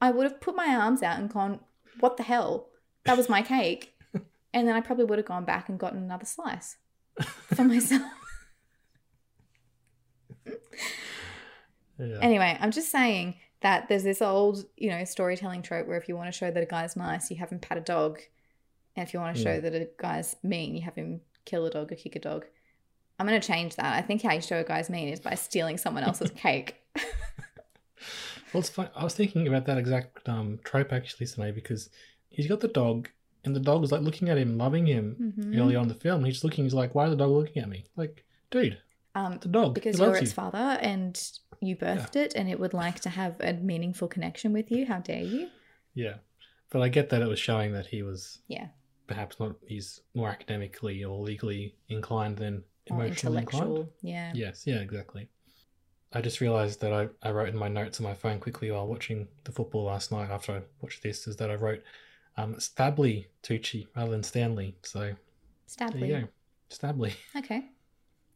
I 0.00 0.12
would 0.12 0.24
have 0.24 0.40
put 0.40 0.56
my 0.56 0.68
arms 0.74 1.02
out 1.02 1.18
and 1.18 1.28
gone, 1.28 1.60
What 2.00 2.16
the 2.16 2.22
hell? 2.22 2.68
That 3.04 3.18
was 3.18 3.28
my 3.28 3.42
cake. 3.42 3.92
and 4.54 4.66
then 4.66 4.76
I 4.76 4.80
probably 4.80 5.04
would 5.04 5.18
have 5.18 5.26
gone 5.26 5.44
back 5.44 5.68
and 5.68 5.78
gotten 5.78 6.02
another 6.02 6.24
slice 6.24 6.76
for 7.54 7.64
myself. 7.64 8.00
Yeah. 10.46 10.54
Anyway, 12.22 12.56
I'm 12.60 12.70
just 12.70 12.92
saying 12.92 13.34
that 13.60 13.88
there's 13.88 14.04
this 14.04 14.22
old, 14.22 14.64
you 14.76 14.88
know, 14.90 15.04
storytelling 15.04 15.62
trope 15.62 15.86
where 15.86 15.96
if 15.98 16.08
you 16.08 16.16
want 16.16 16.28
to 16.32 16.36
show 16.38 16.50
that 16.50 16.62
a 16.62 16.66
guy's 16.66 16.96
nice, 16.96 17.30
you 17.30 17.36
have 17.38 17.50
him 17.50 17.58
pat 17.58 17.78
a 17.78 17.80
dog. 17.80 18.20
And 18.96 19.06
if 19.06 19.12
you 19.14 19.20
want 19.20 19.36
to 19.36 19.42
show 19.42 19.58
Mm. 19.58 19.62
that 19.62 19.74
a 19.74 19.88
guy's 19.98 20.36
mean, 20.42 20.74
you 20.76 20.82
have 20.82 20.94
him 20.94 21.20
kill 21.44 21.66
a 21.66 21.70
dog 21.70 21.90
or 21.92 21.94
kick 21.96 22.16
a 22.16 22.20
dog. 22.20 22.44
I'm 23.18 23.26
going 23.26 23.40
to 23.40 23.46
change 23.46 23.74
that. 23.76 23.94
I 23.96 24.00
think 24.02 24.22
how 24.22 24.32
you 24.32 24.40
show 24.40 24.58
a 24.60 24.64
guy's 24.64 24.88
mean 24.88 25.08
is 25.08 25.18
by 25.20 25.34
stealing 25.34 25.76
someone 25.78 26.04
else's 26.04 26.30
cake. 26.36 26.76
Well, 28.54 28.60
it's 28.60 28.70
fun. 28.70 28.88
I 28.96 29.04
was 29.04 29.14
thinking 29.14 29.46
about 29.46 29.66
that 29.66 29.76
exact 29.76 30.26
um, 30.26 30.58
trope 30.64 30.90
actually 30.92 31.26
today 31.26 31.50
because 31.50 31.90
he's 32.30 32.46
got 32.46 32.60
the 32.60 32.68
dog, 32.68 33.10
and 33.44 33.54
the 33.54 33.60
dog 33.60 33.84
is 33.84 33.92
like 33.92 34.00
looking 34.00 34.30
at 34.30 34.38
him, 34.38 34.56
loving 34.56 34.86
him 34.86 35.34
Mhm. 35.38 35.58
early 35.60 35.76
on 35.76 35.82
in 35.82 35.88
the 35.88 35.94
film. 35.94 36.24
He's 36.24 36.42
looking, 36.44 36.64
he's 36.64 36.72
like, 36.72 36.94
"Why 36.94 37.04
is 37.04 37.10
the 37.10 37.16
dog 37.16 37.30
looking 37.30 37.62
at 37.62 37.68
me?" 37.68 37.84
Like, 37.94 38.24
dude, 38.50 38.78
Um, 39.14 39.38
the 39.42 39.48
dog. 39.48 39.74
because 39.74 39.98
he 39.98 40.02
you're 40.02 40.14
its 40.16 40.30
you. 40.30 40.34
father 40.34 40.78
and 40.80 41.20
you 41.60 41.76
birthed 41.76 42.16
it 42.16 42.34
and 42.36 42.48
it 42.48 42.58
would 42.60 42.74
like 42.74 43.00
to 43.00 43.08
have 43.08 43.36
a 43.40 43.52
meaningful 43.54 44.08
connection 44.08 44.52
with 44.52 44.70
you. 44.70 44.86
How 44.86 44.98
dare 44.98 45.22
you? 45.22 45.48
Yeah, 45.94 46.14
but 46.70 46.82
I 46.82 46.88
get 46.88 47.08
that 47.10 47.22
it 47.22 47.28
was 47.28 47.38
showing 47.38 47.72
that 47.72 47.86
he 47.86 48.02
was 48.02 48.38
Yeah. 48.48 48.68
perhaps 49.06 49.38
not. 49.40 49.56
He's 49.66 50.00
more 50.14 50.28
academically 50.28 51.04
or 51.04 51.18
legally 51.18 51.74
inclined 51.88 52.36
than 52.36 52.62
emotionally 52.86 53.38
inclined. 53.38 53.88
Yeah. 54.02 54.32
Yes, 54.34 54.64
yeah, 54.66 54.76
exactly. 54.76 55.28
I 56.12 56.20
just 56.22 56.40
realized 56.40 56.80
that 56.80 56.92
I, 56.92 57.08
I 57.22 57.32
wrote 57.32 57.48
in 57.50 57.56
my 57.56 57.68
notes 57.68 58.00
on 58.00 58.04
my 58.04 58.14
phone 58.14 58.40
quickly 58.40 58.70
while 58.70 58.86
watching 58.86 59.28
the 59.44 59.52
football 59.52 59.84
last 59.84 60.10
night 60.10 60.30
after 60.30 60.52
I 60.52 60.62
watched 60.80 61.02
this 61.02 61.26
is 61.26 61.36
that 61.36 61.50
I 61.50 61.54
wrote 61.56 61.82
um, 62.38 62.58
Stably 62.60 63.26
Tucci 63.42 63.88
rather 63.94 64.10
than 64.12 64.22
Stanley. 64.22 64.74
So 64.82 65.14
Stably. 65.66 66.26
Stably. 66.70 67.12
Okay. 67.36 67.64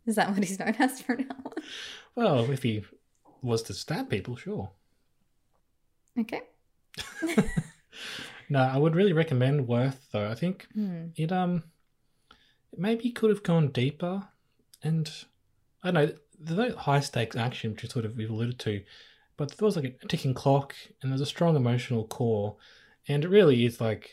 Is 0.05 0.17
that 0.17 0.29
what 0.31 0.39
he's 0.39 0.59
known 0.59 0.75
as 0.79 1.01
for 1.01 1.17
now? 1.17 1.53
Well, 2.15 2.51
if 2.51 2.63
he 2.63 2.85
was 3.43 3.63
to 3.65 3.75
stab 3.75 4.09
people, 4.11 4.37
sure. 4.37 4.71
Okay. 6.19 6.43
No, 8.49 8.59
I 8.61 8.77
would 8.77 8.95
really 8.95 9.13
recommend 9.15 9.67
Worth 9.67 10.09
though. 10.13 10.29
I 10.31 10.35
think 10.35 10.67
Hmm. 10.75 11.07
it 11.17 11.33
um 11.33 11.65
it 12.73 12.79
maybe 12.79 13.11
could 13.11 13.31
have 13.31 13.43
gone 13.43 13.69
deeper 13.69 14.29
and 14.83 15.11
I 15.83 15.91
don't 15.91 15.95
know 16.11 16.17
the 16.39 16.77
high 16.77 17.01
stakes 17.01 17.37
action 17.37 17.71
which 17.73 17.85
you 17.85 17.89
sort 17.89 18.05
of 18.05 18.17
we've 18.17 18.29
alluded 18.31 18.59
to, 18.61 18.83
but 19.39 19.53
there 19.57 19.65
was 19.65 19.77
like 19.77 19.99
a 20.03 20.07
ticking 20.09 20.35
clock 20.35 20.75
and 21.01 21.11
there's 21.11 21.21
a 21.23 21.27
strong 21.27 21.57
emotional 21.57 22.07
core 22.07 22.57
and 23.09 23.25
it 23.25 23.29
really 23.29 23.65
is 23.65 23.81
like 23.81 24.13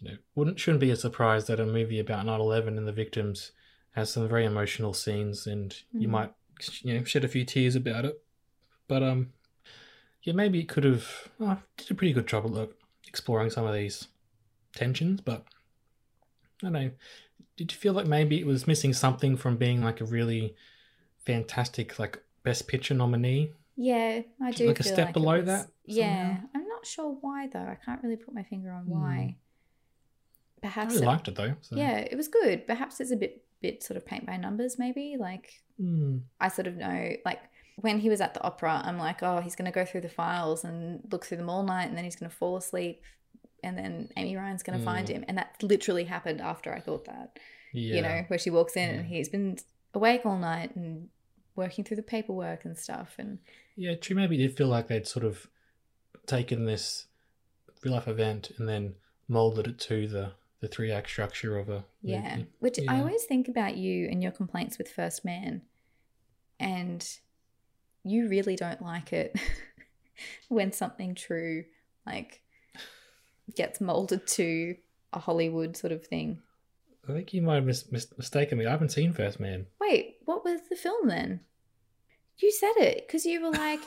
you 0.00 0.10
know 0.10 0.16
wouldn't 0.34 0.58
shouldn't 0.58 0.80
be 0.80 0.90
a 0.90 0.96
surprise 0.96 1.46
that 1.46 1.60
a 1.60 1.66
movie 1.66 2.00
about 2.00 2.26
9-11 2.26 2.76
and 2.78 2.88
the 2.88 2.92
victims 2.92 3.52
has 3.92 4.10
some 4.12 4.28
very 4.28 4.44
emotional 4.44 4.92
scenes 4.92 5.46
and 5.46 5.82
you 5.92 6.08
Mhm. 6.08 6.12
might 6.12 6.34
you 6.82 6.94
know 6.98 7.04
shed 7.04 7.24
a 7.24 7.28
few 7.28 7.44
tears 7.44 7.76
about 7.76 8.04
it 8.04 8.20
but 8.88 9.02
um 9.02 9.32
yeah 10.22 10.32
maybe 10.32 10.60
it 10.60 10.68
could 10.68 10.84
have 10.84 11.06
oh, 11.40 11.58
did 11.76 11.90
a 11.90 11.94
pretty 11.94 12.12
good 12.12 12.26
job 12.26 12.46
of 12.46 12.68
exploring 13.06 13.50
some 13.50 13.66
of 13.66 13.74
these 13.74 14.08
tensions 14.74 15.20
but 15.20 15.44
I 16.62 16.66
don't 16.66 16.72
know. 16.72 16.90
Did 17.56 17.70
you 17.72 17.78
feel 17.78 17.92
like 17.92 18.06
maybe 18.06 18.40
it 18.40 18.46
was 18.46 18.66
missing 18.66 18.92
something 18.94 19.36
from 19.36 19.56
being 19.56 19.82
like 19.84 20.00
a 20.00 20.04
really 20.06 20.54
fantastic 21.24 21.98
like 21.98 22.18
best 22.42 22.66
picture 22.68 22.94
nominee? 22.94 23.52
Yeah, 23.76 24.22
I 24.42 24.50
do. 24.52 24.66
Like 24.68 24.80
a 24.80 24.82
step 24.82 25.08
it 25.10 25.12
below 25.12 25.36
was- 25.38 25.46
that 25.46 25.66
Yeah, 25.84 26.28
somehow? 26.28 26.48
I'm 26.54 26.68
not 26.68 26.86
sure 26.86 27.16
why 27.20 27.48
though. 27.48 27.58
I 27.60 27.76
can't 27.84 28.02
really 28.02 28.16
put 28.16 28.34
my 28.34 28.42
finger 28.42 28.70
on 28.72 28.86
why. 28.86 29.08
I 29.12 29.36
perhaps 30.62 30.94
really 30.94 31.04
it- 31.06 31.08
liked 31.08 31.28
it 31.28 31.34
though. 31.34 31.54
So. 31.60 31.76
yeah, 31.76 31.98
it 31.98 32.16
was 32.16 32.28
good. 32.28 32.66
Perhaps 32.66 33.00
it's 33.00 33.10
a 33.10 33.16
bit 33.16 33.42
bit 33.60 33.82
sort 33.82 33.96
of 33.96 34.04
paint 34.06 34.26
by 34.26 34.36
numbers, 34.36 34.78
maybe. 34.78 35.16
Like 35.18 35.62
Hmm. 35.78 36.18
I 36.40 36.48
sort 36.48 36.66
of 36.68 36.76
know, 36.76 37.16
like 37.26 37.40
when 37.76 38.00
he 38.00 38.08
was 38.08 38.20
at 38.20 38.34
the 38.34 38.42
opera, 38.42 38.82
I'm 38.84 38.98
like, 38.98 39.22
oh, 39.22 39.40
he's 39.40 39.54
going 39.54 39.70
to 39.70 39.74
go 39.74 39.84
through 39.84 40.00
the 40.00 40.08
files 40.08 40.64
and 40.64 41.00
look 41.10 41.24
through 41.26 41.36
them 41.36 41.50
all 41.50 41.62
night, 41.62 41.88
and 41.88 41.96
then 41.96 42.04
he's 42.04 42.16
going 42.16 42.30
to 42.30 42.36
fall 42.36 42.56
asleep, 42.56 43.02
and 43.62 43.76
then 43.76 44.10
Amy 44.16 44.36
Ryan's 44.36 44.62
going 44.62 44.78
to 44.78 44.84
find 44.84 45.06
Mm. 45.06 45.12
him, 45.12 45.24
and 45.28 45.38
that 45.38 45.62
literally 45.62 46.04
happened 46.04 46.40
after 46.40 46.72
I 46.74 46.80
thought 46.80 47.04
that. 47.04 47.38
Yeah. 47.72 47.96
You 47.96 48.02
know, 48.02 48.24
where 48.28 48.38
she 48.38 48.50
walks 48.50 48.76
in 48.76 48.88
and 48.88 49.06
he's 49.06 49.28
been 49.28 49.58
awake 49.92 50.24
all 50.24 50.38
night 50.38 50.74
and 50.74 51.08
working 51.54 51.84
through 51.84 51.98
the 51.98 52.02
paperwork 52.02 52.64
and 52.64 52.76
stuff, 52.78 53.14
and 53.18 53.38
Yeah, 53.76 53.94
true. 53.96 54.16
Maybe 54.16 54.36
did 54.38 54.56
feel 54.56 54.68
like 54.68 54.88
they'd 54.88 55.06
sort 55.06 55.24
of 55.24 55.46
taken 56.26 56.64
this 56.64 57.06
real 57.82 57.94
life 57.94 58.08
event 58.08 58.50
and 58.56 58.66
then 58.68 58.94
molded 59.28 59.66
it 59.66 59.78
to 59.80 60.08
the 60.08 60.32
the 60.60 60.68
three 60.68 60.90
act 60.90 61.10
structure 61.10 61.58
of 61.58 61.68
a 61.68 61.84
yeah. 62.00 62.36
movie. 62.36 62.46
Which 62.60 62.78
I 62.88 63.00
always 63.00 63.24
think 63.24 63.46
about 63.48 63.76
you 63.76 64.08
and 64.10 64.22
your 64.22 64.32
complaints 64.32 64.78
with 64.78 64.88
First 64.90 65.22
Man, 65.22 65.60
and 66.58 67.06
you 68.06 68.28
really 68.28 68.56
don't 68.56 68.80
like 68.80 69.12
it 69.12 69.38
when 70.48 70.72
something 70.72 71.14
true 71.14 71.64
like 72.06 72.40
gets 73.54 73.80
molded 73.80 74.26
to 74.26 74.76
a 75.12 75.18
Hollywood 75.18 75.76
sort 75.76 75.92
of 75.92 76.06
thing. 76.06 76.40
I 77.08 77.12
think 77.12 77.32
you 77.32 77.42
might 77.42 77.56
have 77.56 77.64
mis- 77.64 77.90
mis- 77.90 78.16
mistaken 78.16 78.58
me. 78.58 78.66
I 78.66 78.70
haven't 78.70 78.90
seen 78.90 79.12
First 79.12 79.38
Man. 79.38 79.66
Wait, 79.80 80.16
what 80.24 80.44
was 80.44 80.60
the 80.68 80.76
film 80.76 81.08
then? 81.08 81.40
You 82.38 82.50
said 82.52 82.72
it 82.76 83.06
because 83.06 83.24
you 83.24 83.42
were 83.42 83.50
like, 83.50 83.80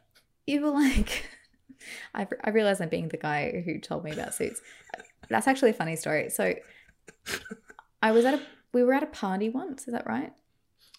you 0.46 0.60
were 0.60 0.70
like, 0.70 1.26
I, 2.14 2.26
I 2.44 2.50
realize 2.50 2.80
I'm 2.80 2.88
being 2.88 3.08
the 3.08 3.16
guy 3.16 3.62
who 3.64 3.80
told 3.80 4.04
me 4.04 4.12
about 4.12 4.34
suits. 4.34 4.60
That's 5.28 5.48
actually 5.48 5.70
a 5.70 5.74
funny 5.74 5.96
story. 5.96 6.30
So 6.30 6.54
I 8.02 8.12
was 8.12 8.24
at 8.24 8.34
a, 8.34 8.42
we 8.72 8.84
were 8.84 8.92
at 8.92 9.02
a 9.02 9.06
party 9.06 9.48
once, 9.48 9.88
is 9.88 9.92
that 9.94 10.06
right? 10.06 10.32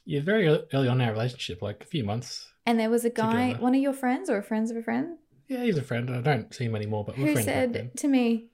Yeah, 0.06 0.22
very 0.22 0.48
early 0.48 0.88
on 0.88 1.02
in 1.02 1.08
our 1.08 1.14
relationship, 1.14 1.62
like 1.62 1.84
a 1.84 1.88
few 1.88 2.04
months. 2.04 2.52
And 2.68 2.80
there 2.80 2.90
was 2.90 3.06
a 3.06 3.10
guy, 3.10 3.48
Together. 3.48 3.64
one 3.64 3.74
of 3.76 3.82
your 3.82 3.94
friends 3.94 4.30
or 4.30 4.38
a 4.38 4.44
friends 4.44 4.70
of 4.70 4.78
a 4.78 4.84
friend, 4.84 5.18
Yeah, 5.48 5.64
he's 5.64 5.78
a 5.78 5.82
friend. 5.82 6.10
I 6.10 6.22
don't 6.22 6.54
see 6.54 6.66
him 6.66 6.76
anymore, 6.76 7.04
but 7.06 7.18
we're 7.18 7.28
who 7.28 7.34
friends 7.34 7.46
back 7.48 7.56
then. 7.72 7.74
said 7.74 7.98
to 7.98 8.08
me, 8.08 8.48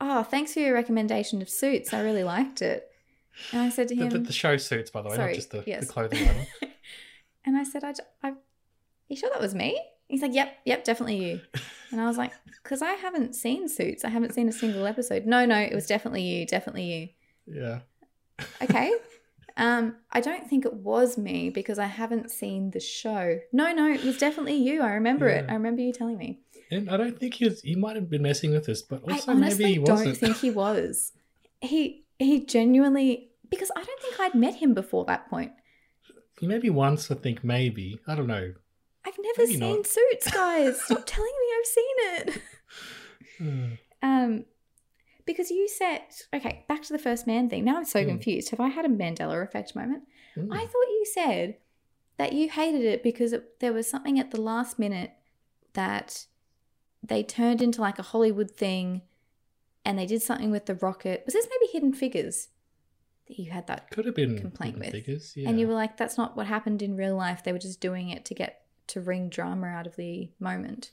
Oh, 0.00 0.22
thanks 0.22 0.54
for 0.54 0.60
your 0.60 0.72
recommendation 0.74 1.42
of 1.42 1.50
suits. 1.50 1.92
I 1.92 2.00
really 2.00 2.24
liked 2.24 2.62
it. 2.62 2.88
And 3.52 3.60
I 3.60 3.68
said 3.70 3.88
to 3.88 3.94
The, 3.96 4.02
him, 4.04 4.08
the, 4.10 4.18
the 4.20 4.32
show 4.32 4.56
suits, 4.56 4.90
by 4.90 5.02
the 5.02 5.08
way, 5.10 5.16
Sorry, 5.16 5.32
not 5.32 5.34
just 5.36 5.50
the, 5.50 5.64
yes. 5.66 5.86
the 5.86 5.92
clothing 5.92 6.22
item. 6.28 6.46
And 7.44 7.56
I 7.56 7.62
said, 7.62 7.84
I, 7.84 7.94
I, 8.24 8.32
you 9.08 9.14
sure 9.16 9.30
that 9.30 9.40
was 9.40 9.54
me? 9.54 9.80
He's 10.08 10.20
like, 10.20 10.34
yep, 10.34 10.56
yep, 10.64 10.82
definitely 10.82 11.24
you. 11.24 11.40
And 11.92 12.00
I 12.00 12.06
was 12.06 12.18
like, 12.18 12.32
because 12.62 12.82
I 12.82 12.92
haven't 12.94 13.34
seen 13.36 13.68
Suits. 13.68 14.04
I 14.04 14.08
haven't 14.08 14.34
seen 14.34 14.48
a 14.48 14.52
single 14.52 14.84
episode. 14.84 15.26
No, 15.26 15.44
no, 15.46 15.56
it 15.56 15.72
was 15.72 15.86
definitely 15.86 16.22
you, 16.22 16.44
definitely 16.44 16.84
you. 16.84 17.08
Yeah. 17.46 17.80
Okay. 18.62 18.92
um, 19.56 19.96
I 20.12 20.20
don't 20.20 20.48
think 20.48 20.64
it 20.64 20.74
was 20.74 21.16
me 21.16 21.50
because 21.50 21.78
I 21.78 21.86
haven't 21.86 22.30
seen 22.30 22.70
the 22.70 22.80
show. 22.80 23.38
No, 23.52 23.72
no, 23.72 23.90
it 23.90 24.04
was 24.04 24.18
definitely 24.18 24.56
you. 24.56 24.82
I 24.82 24.92
remember 24.92 25.28
it. 25.28 25.46
I 25.48 25.54
remember 25.54 25.82
you 25.82 25.92
telling 25.92 26.18
me. 26.18 26.40
And 26.70 26.90
I 26.90 26.96
don't 26.96 27.18
think 27.18 27.34
he 27.34 27.44
was, 27.46 27.62
he 27.62 27.74
might 27.74 27.96
have 27.96 28.10
been 28.10 28.22
messing 28.22 28.50
with 28.52 28.68
us, 28.68 28.82
but 28.82 29.02
also 29.02 29.32
I 29.32 29.34
honestly 29.34 29.64
maybe 29.64 29.78
he 29.80 29.84
don't 29.84 29.96
wasn't. 29.96 30.18
think 30.18 30.36
he 30.38 30.50
was. 30.50 31.12
He 31.60 32.04
he 32.18 32.44
genuinely 32.44 33.30
because 33.48 33.70
I 33.76 33.82
don't 33.82 34.00
think 34.00 34.18
I'd 34.20 34.34
met 34.34 34.56
him 34.56 34.74
before 34.74 35.04
that 35.06 35.30
point. 35.30 35.52
Maybe 36.42 36.68
once, 36.68 37.10
I 37.10 37.14
think 37.14 37.42
maybe. 37.44 37.98
I 38.06 38.14
don't 38.14 38.26
know. 38.26 38.52
I've 39.06 39.14
never 39.18 39.42
Maybe 39.42 39.52
seen 39.52 39.60
not. 39.60 39.86
Suits, 39.86 40.30
guys. 40.30 40.82
Stop 40.82 41.02
telling 41.06 41.32
me 41.40 41.46
I've 41.58 41.66
seen 41.66 41.96
it. 41.98 42.42
Hmm. 43.38 43.64
Um, 44.02 44.44
because 45.26 45.50
you 45.50 45.68
said, 45.68 46.02
okay, 46.34 46.64
back 46.68 46.82
to 46.84 46.92
the 46.92 46.98
first 46.98 47.26
man 47.26 47.50
thing. 47.50 47.64
Now 47.64 47.76
I'm 47.76 47.84
so 47.84 48.02
Mm. 48.04 48.08
confused. 48.08 48.50
Have 48.50 48.60
I 48.60 48.68
had 48.68 48.84
a 48.84 48.88
Mandela 48.88 49.42
effect 49.42 49.74
moment? 49.74 50.04
Mm. 50.36 50.48
I 50.52 50.60
thought 50.60 50.88
you 50.88 51.04
said 51.12 51.56
that 52.16 52.32
you 52.32 52.48
hated 52.48 52.82
it 52.84 53.02
because 53.02 53.32
it, 53.32 53.60
there 53.60 53.72
was 53.72 53.88
something 53.90 54.18
at 54.18 54.30
the 54.30 54.40
last 54.40 54.78
minute 54.78 55.10
that 55.74 56.26
they 57.02 57.22
turned 57.22 57.60
into 57.60 57.80
like 57.80 57.98
a 57.98 58.02
Hollywood 58.02 58.50
thing 58.50 59.02
and 59.84 59.98
they 59.98 60.06
did 60.06 60.22
something 60.22 60.50
with 60.50 60.66
the 60.66 60.74
rocket. 60.76 61.22
Was 61.26 61.34
this 61.34 61.46
maybe 61.50 61.72
Hidden 61.72 61.92
Figures 61.94 62.48
that 63.28 63.38
you 63.38 63.50
had 63.50 63.66
that 63.66 63.90
Could 63.90 64.04
have 64.06 64.14
been 64.14 64.38
complaint 64.38 64.78
with? 64.78 64.90
Figures, 64.90 65.34
yeah. 65.36 65.48
And 65.48 65.60
you 65.60 65.66
were 65.68 65.74
like, 65.74 65.96
that's 65.96 66.16
not 66.16 66.36
what 66.36 66.46
happened 66.46 66.82
in 66.82 66.96
real 66.96 67.16
life. 67.16 67.42
They 67.42 67.52
were 67.52 67.58
just 67.58 67.80
doing 67.80 68.08
it 68.10 68.24
to 68.26 68.34
get 68.34 68.62
to 68.88 69.00
wring 69.00 69.28
drama 69.28 69.66
out 69.66 69.86
of 69.86 69.96
the 69.96 70.30
moment. 70.40 70.92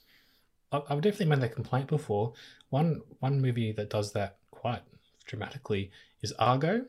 I've 0.74 1.02
definitely 1.02 1.28
made 1.28 1.42
that 1.42 1.56
complaint 1.56 1.88
before. 1.88 2.34
One 2.70 3.02
one 3.20 3.42
movie 3.42 3.72
that 3.74 3.90
does 3.90 4.14
that 4.14 4.38
quite 4.52 4.82
dramatically 5.26 5.92
is 6.22 6.32
Argo. 6.40 6.86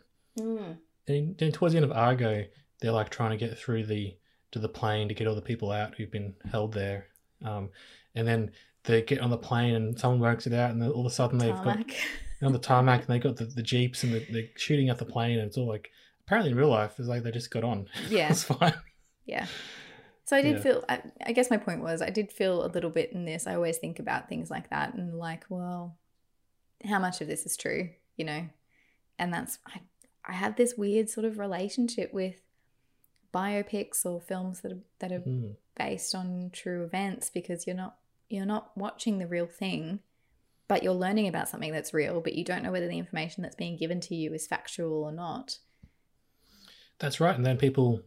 And 1.07 1.37
then 1.39 1.53
towards 1.53 1.75
the 1.75 1.79
end 1.79 1.85
of 1.91 1.97
Argo, 1.97 2.45
they're 2.81 2.93
like 2.93 3.11
trying 3.11 3.31
to 3.31 3.37
get 3.37 3.59
through 3.59 3.85
the 3.87 4.17
to 4.53 4.59
the 4.59 4.69
plane 4.69 5.09
to 5.09 5.15
get 5.15 5.27
all 5.27 5.35
the 5.35 5.43
people 5.43 5.71
out 5.71 5.95
who've 5.97 6.11
been 6.11 6.35
held 6.51 6.73
there. 6.73 7.07
Um, 7.45 7.71
and 8.15 8.27
then 8.27 8.53
they 8.85 9.03
get 9.03 9.21
on 9.21 9.31
the 9.31 9.37
plane 9.37 9.75
and 9.75 9.99
someone 9.99 10.21
works 10.21 10.47
it 10.47 10.53
out, 10.53 10.71
and 10.71 10.81
then 10.81 10.91
all 10.91 11.01
of 11.07 11.13
a 11.13 11.15
sudden 11.15 11.39
they've 11.39 11.55
Tarmac. 11.55 11.89
got 12.41 12.47
on 12.47 12.53
the 12.53 12.59
tarmac 12.59 13.01
and 13.01 13.09
they've 13.09 13.23
got 13.23 13.37
the, 13.37 13.47
the 13.47 13.63
jeeps 13.63 14.05
and 14.05 14.13
the, 14.13 14.27
they're 14.31 14.49
shooting 14.57 14.89
at 14.91 14.99
the 14.99 15.05
plane, 15.05 15.39
and 15.39 15.49
it's 15.49 15.57
all 15.59 15.67
like 15.69 15.91
apparently 16.27 16.53
in 16.53 16.57
real 16.57 16.69
life 16.69 16.95
it's 16.99 17.09
like 17.09 17.23
they 17.23 17.31
just 17.31 17.51
got 17.51 17.65
on. 17.65 17.87
Yeah. 18.09 18.31
it's 18.31 18.45
fine. 18.45 18.75
Yeah. 19.27 19.47
So 20.25 20.37
I 20.37 20.43
did 20.43 20.57
Yeah. 20.57 20.63
feel, 20.63 20.85
I, 20.89 21.03
I 21.27 21.33
guess 21.33 21.51
my 21.51 21.59
point 21.59 21.83
was, 21.83 22.01
I 22.01 22.11
did 22.11 22.33
feel 22.33 22.65
a 22.65 22.69
little 22.69 22.91
bit 22.91 23.13
in 23.13 23.25
this. 23.25 23.47
I 23.47 23.55
always 23.55 23.77
think 23.79 23.99
about 23.99 24.29
things 24.29 24.51
like 24.51 24.71
that 24.71 24.95
and 24.95 25.19
like, 25.19 25.45
well, 25.49 25.99
how 26.85 26.99
much 26.99 27.21
of 27.21 27.29
this 27.29 27.45
is 27.45 27.57
true, 27.57 27.91
you 28.17 28.25
know? 28.25 28.49
And 29.19 29.33
that's, 29.33 29.59
I, 29.67 29.83
I 30.27 30.33
have 30.33 30.57
this 30.57 30.75
weird 30.77 31.11
sort 31.11 31.27
of 31.27 31.39
relationship 31.39 32.13
with 32.15 32.37
biopics 33.35 34.07
or 34.07 34.21
films 34.21 34.63
that 34.63 34.73
are, 34.73 34.83
that 35.01 35.13
are 35.13 35.21
Mm. 35.21 35.57
based 35.77 36.15
on 36.15 36.51
true 36.53 36.85
events 36.85 37.31
because 37.31 37.67
you're 37.67 37.77
not, 37.77 37.97
you're 38.31 38.47
not 38.47 38.77
watching 38.77 39.19
the 39.19 39.27
real 39.27 39.47
thing, 39.47 40.01
but 40.69 40.83
you're 40.83 40.95
learning 40.95 41.29
about 41.29 41.49
something 41.49 41.73
that's 41.73 41.93
real, 41.93 42.23
but 42.23 42.35
you 42.35 42.45
don't 42.45 42.63
know 42.63 42.73
whether 42.73 42.89
the 42.89 42.99
information 42.99 43.43
that's 43.43 43.57
being 43.57 43.77
given 43.77 44.01
to 44.01 44.15
you 44.15 44.33
is 44.33 44.47
factual 44.47 45.05
or 45.05 45.13
not. 45.13 45.59
That's 46.99 47.21
right. 47.21 47.35
And 47.35 47.45
then 47.45 47.59
people, 47.59 48.01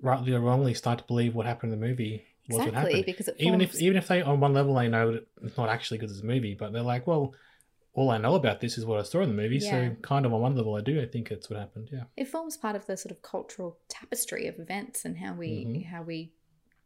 rightly 0.00 0.32
or 0.32 0.40
wrongly, 0.40 0.74
start 0.74 0.98
to 0.98 1.04
believe 1.04 1.34
what 1.34 1.46
happened 1.46 1.72
in 1.72 1.80
the 1.80 1.86
movie 1.86 2.24
was 2.48 2.58
what 2.58 2.68
Exactly, 2.68 2.92
happened. 2.92 3.06
because 3.06 3.28
even 3.38 3.60
if 3.60 3.74
even 3.80 3.96
if 3.96 4.08
they 4.08 4.22
on 4.22 4.40
one 4.40 4.54
level 4.54 4.74
they 4.74 4.88
know 4.88 5.20
it's 5.42 5.56
not 5.56 5.68
actually 5.68 5.98
good 5.98 6.10
as 6.10 6.20
a 6.20 6.24
movie, 6.24 6.54
but 6.54 6.72
they're 6.72 6.82
like, 6.82 7.06
well, 7.06 7.34
all 7.94 8.10
I 8.10 8.18
know 8.18 8.34
about 8.34 8.60
this 8.60 8.78
is 8.78 8.86
what 8.86 9.00
I 9.00 9.02
saw 9.02 9.20
in 9.22 9.28
the 9.28 9.34
movie. 9.34 9.56
Yeah. 9.58 9.70
So 9.90 9.96
kind 10.02 10.24
of 10.24 10.32
on 10.32 10.40
one 10.40 10.54
level, 10.56 10.76
I 10.76 10.80
do. 10.80 11.00
I 11.00 11.06
think 11.06 11.30
it's 11.30 11.50
what 11.50 11.58
happened. 11.58 11.88
Yeah. 11.92 12.04
it 12.16 12.28
forms 12.28 12.56
part 12.56 12.76
of 12.76 12.86
the 12.86 12.96
sort 12.96 13.10
of 13.10 13.22
cultural 13.22 13.78
tapestry 13.88 14.46
of 14.46 14.58
events 14.58 15.04
and 15.04 15.18
how 15.18 15.34
we 15.34 15.64
Mhm. 15.64 15.84
how 15.86 16.02
we 16.02 16.32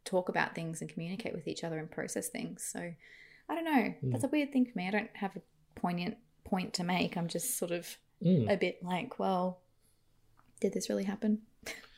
talk 0.05 0.27
about 0.27 0.53
things 0.53 0.81
and 0.81 0.89
communicate 0.89 1.33
with 1.33 1.47
each 1.47 1.63
other 1.63 1.77
and 1.79 1.89
process 1.89 2.27
things 2.27 2.61
so 2.61 2.93
i 3.47 3.55
don't 3.55 3.63
know 3.63 3.93
that's 4.11 4.25
a 4.25 4.27
weird 4.27 4.51
thing 4.51 4.65
for 4.65 4.77
me 4.77 4.85
i 4.85 4.91
don't 4.91 5.09
have 5.15 5.33
a 5.37 5.41
poignant 5.79 6.17
point 6.43 6.73
to 6.73 6.83
make 6.83 7.15
i'm 7.15 7.29
just 7.29 7.57
sort 7.57 7.71
of 7.71 7.97
Mm. 8.21 8.51
a 8.53 8.57
bit 8.57 8.83
like 8.83 9.17
well 9.19 9.59
did 10.59 10.73
this 10.73 10.89
really 10.89 11.05
happen 11.05 11.41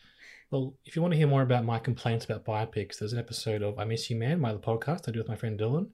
Well, 0.56 0.74
if 0.86 0.96
you 0.96 1.02
want 1.02 1.12
to 1.12 1.18
hear 1.18 1.28
more 1.28 1.42
about 1.42 1.66
my 1.66 1.80
complaints 1.80 2.24
about 2.24 2.46
biopics, 2.46 2.98
there's 2.98 3.12
an 3.12 3.20
episode 3.20 3.62
of 3.62 3.78
I 3.78 3.84
Miss 3.84 4.10
You 4.10 4.16
Man, 4.16 4.40
my 4.40 4.52
other 4.52 4.60
podcast 4.60 5.02
I 5.06 5.12
do 5.12 5.20
with 5.20 5.28
my 5.28 5.36
friend 5.36 5.60
Dylan, 5.60 5.88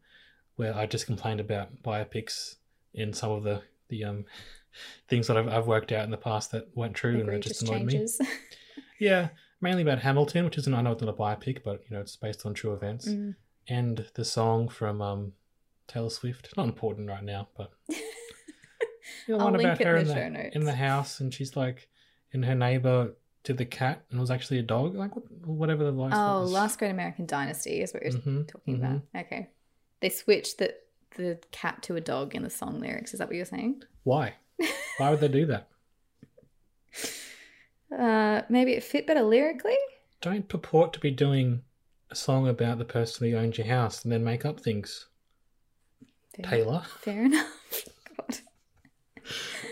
where 0.55 0.75
I 0.75 0.85
just 0.85 1.07
complained 1.07 1.39
about 1.39 1.81
biopics 1.81 2.57
in 2.93 3.11
some 3.11 3.31
of 3.31 3.41
the 3.41 3.63
the 3.89 4.03
um 4.03 4.25
things 5.09 5.25
that 5.25 5.35
I've, 5.35 5.47
I've 5.47 5.65
worked 5.65 5.91
out 5.91 6.05
in 6.05 6.11
the 6.11 6.17
past 6.17 6.51
that 6.51 6.67
weren't 6.77 6.93
true 6.93 7.19
and 7.19 7.27
that 7.27 7.39
just 7.39 7.63
annoyed 7.63 7.85
me. 7.85 8.05
Yeah, 8.99 9.29
mainly 9.61 9.81
about 9.81 9.97
Hamilton, 9.97 10.45
which 10.45 10.59
isn't 10.59 10.75
I 10.75 10.83
know 10.83 10.91
it's 10.91 11.01
not 11.01 11.09
a 11.09 11.17
biopic, 11.17 11.63
but 11.63 11.81
you 11.89 11.95
know 11.95 12.01
it's 12.01 12.15
based 12.15 12.45
on 12.45 12.53
true 12.53 12.73
events, 12.73 13.07
Mm. 13.07 13.33
and 13.67 14.05
the 14.13 14.23
song 14.23 14.69
from 14.69 15.01
um 15.01 15.31
Taylor 15.87 16.11
Swift. 16.11 16.53
Not 16.55 16.67
important 16.67 17.09
right 17.09 17.23
now, 17.23 17.47
but 17.57 17.71
the 17.89 19.33
I'll 19.33 19.39
one 19.39 19.53
link 19.53 19.63
about 19.63 19.81
it 19.81 19.87
her 19.87 19.95
in 19.97 20.01
in 20.01 20.07
the 20.07 20.13
the, 20.13 20.19
show 20.19 20.29
notes. 20.29 20.55
in 20.55 20.63
the 20.65 20.75
house, 20.75 21.19
and 21.19 21.33
she's 21.33 21.55
like, 21.55 21.89
and 22.31 22.45
her 22.45 22.53
neighbor 22.53 23.15
to 23.43 23.53
the 23.53 23.65
cat, 23.65 24.03
and 24.09 24.19
it 24.19 24.21
was 24.21 24.31
actually 24.31 24.59
a 24.59 24.63
dog, 24.63 24.95
like 24.95 25.11
whatever 25.45 25.83
the 25.83 25.91
voice 25.91 26.13
oh 26.15 26.41
was. 26.41 26.51
last 26.51 26.79
great 26.79 26.91
american 26.91 27.25
dynasty 27.25 27.81
is 27.81 27.93
what 27.93 28.03
you're 28.03 28.11
Mhm, 28.13 28.47
talking 28.47 28.75
about 28.75 29.01
okay 29.15 29.49
they 29.99 30.09
switched 30.09 30.57
the 30.59 30.75
the 31.17 31.39
cat 31.51 31.81
to 31.83 31.95
a 31.95 32.01
dog 32.01 32.35
in 32.35 32.43
the 32.43 32.49
song 32.49 32.79
lyrics 32.79 33.13
is 33.13 33.19
that 33.19 33.27
what 33.27 33.35
you're 33.35 33.45
saying 33.45 33.83
Why? 34.03 34.35
Why 34.97 35.09
would 35.09 35.19
they 35.19 35.27
do 35.27 35.45
that? 35.47 35.67
uh 37.97 38.41
maybe 38.49 38.73
it 38.73 38.83
fit 38.83 39.05
better 39.07 39.21
lyrically 39.23 39.77
Don't 40.21 40.47
purport 40.47 40.93
to 40.93 40.99
be 40.99 41.11
doing 41.11 41.63
a 42.09 42.15
song 42.15 42.47
about 42.47 42.77
the 42.77 42.85
person 42.85 43.29
who 43.29 43.35
owns 43.37 43.57
your 43.57 43.67
house 43.67 44.03
and 44.03 44.11
then 44.11 44.23
make 44.23 44.45
up 44.45 44.59
things. 44.59 45.07
Fair- 46.35 46.45
Taylor. 46.45 46.83
fair 46.99 47.23
enough. 47.25 47.47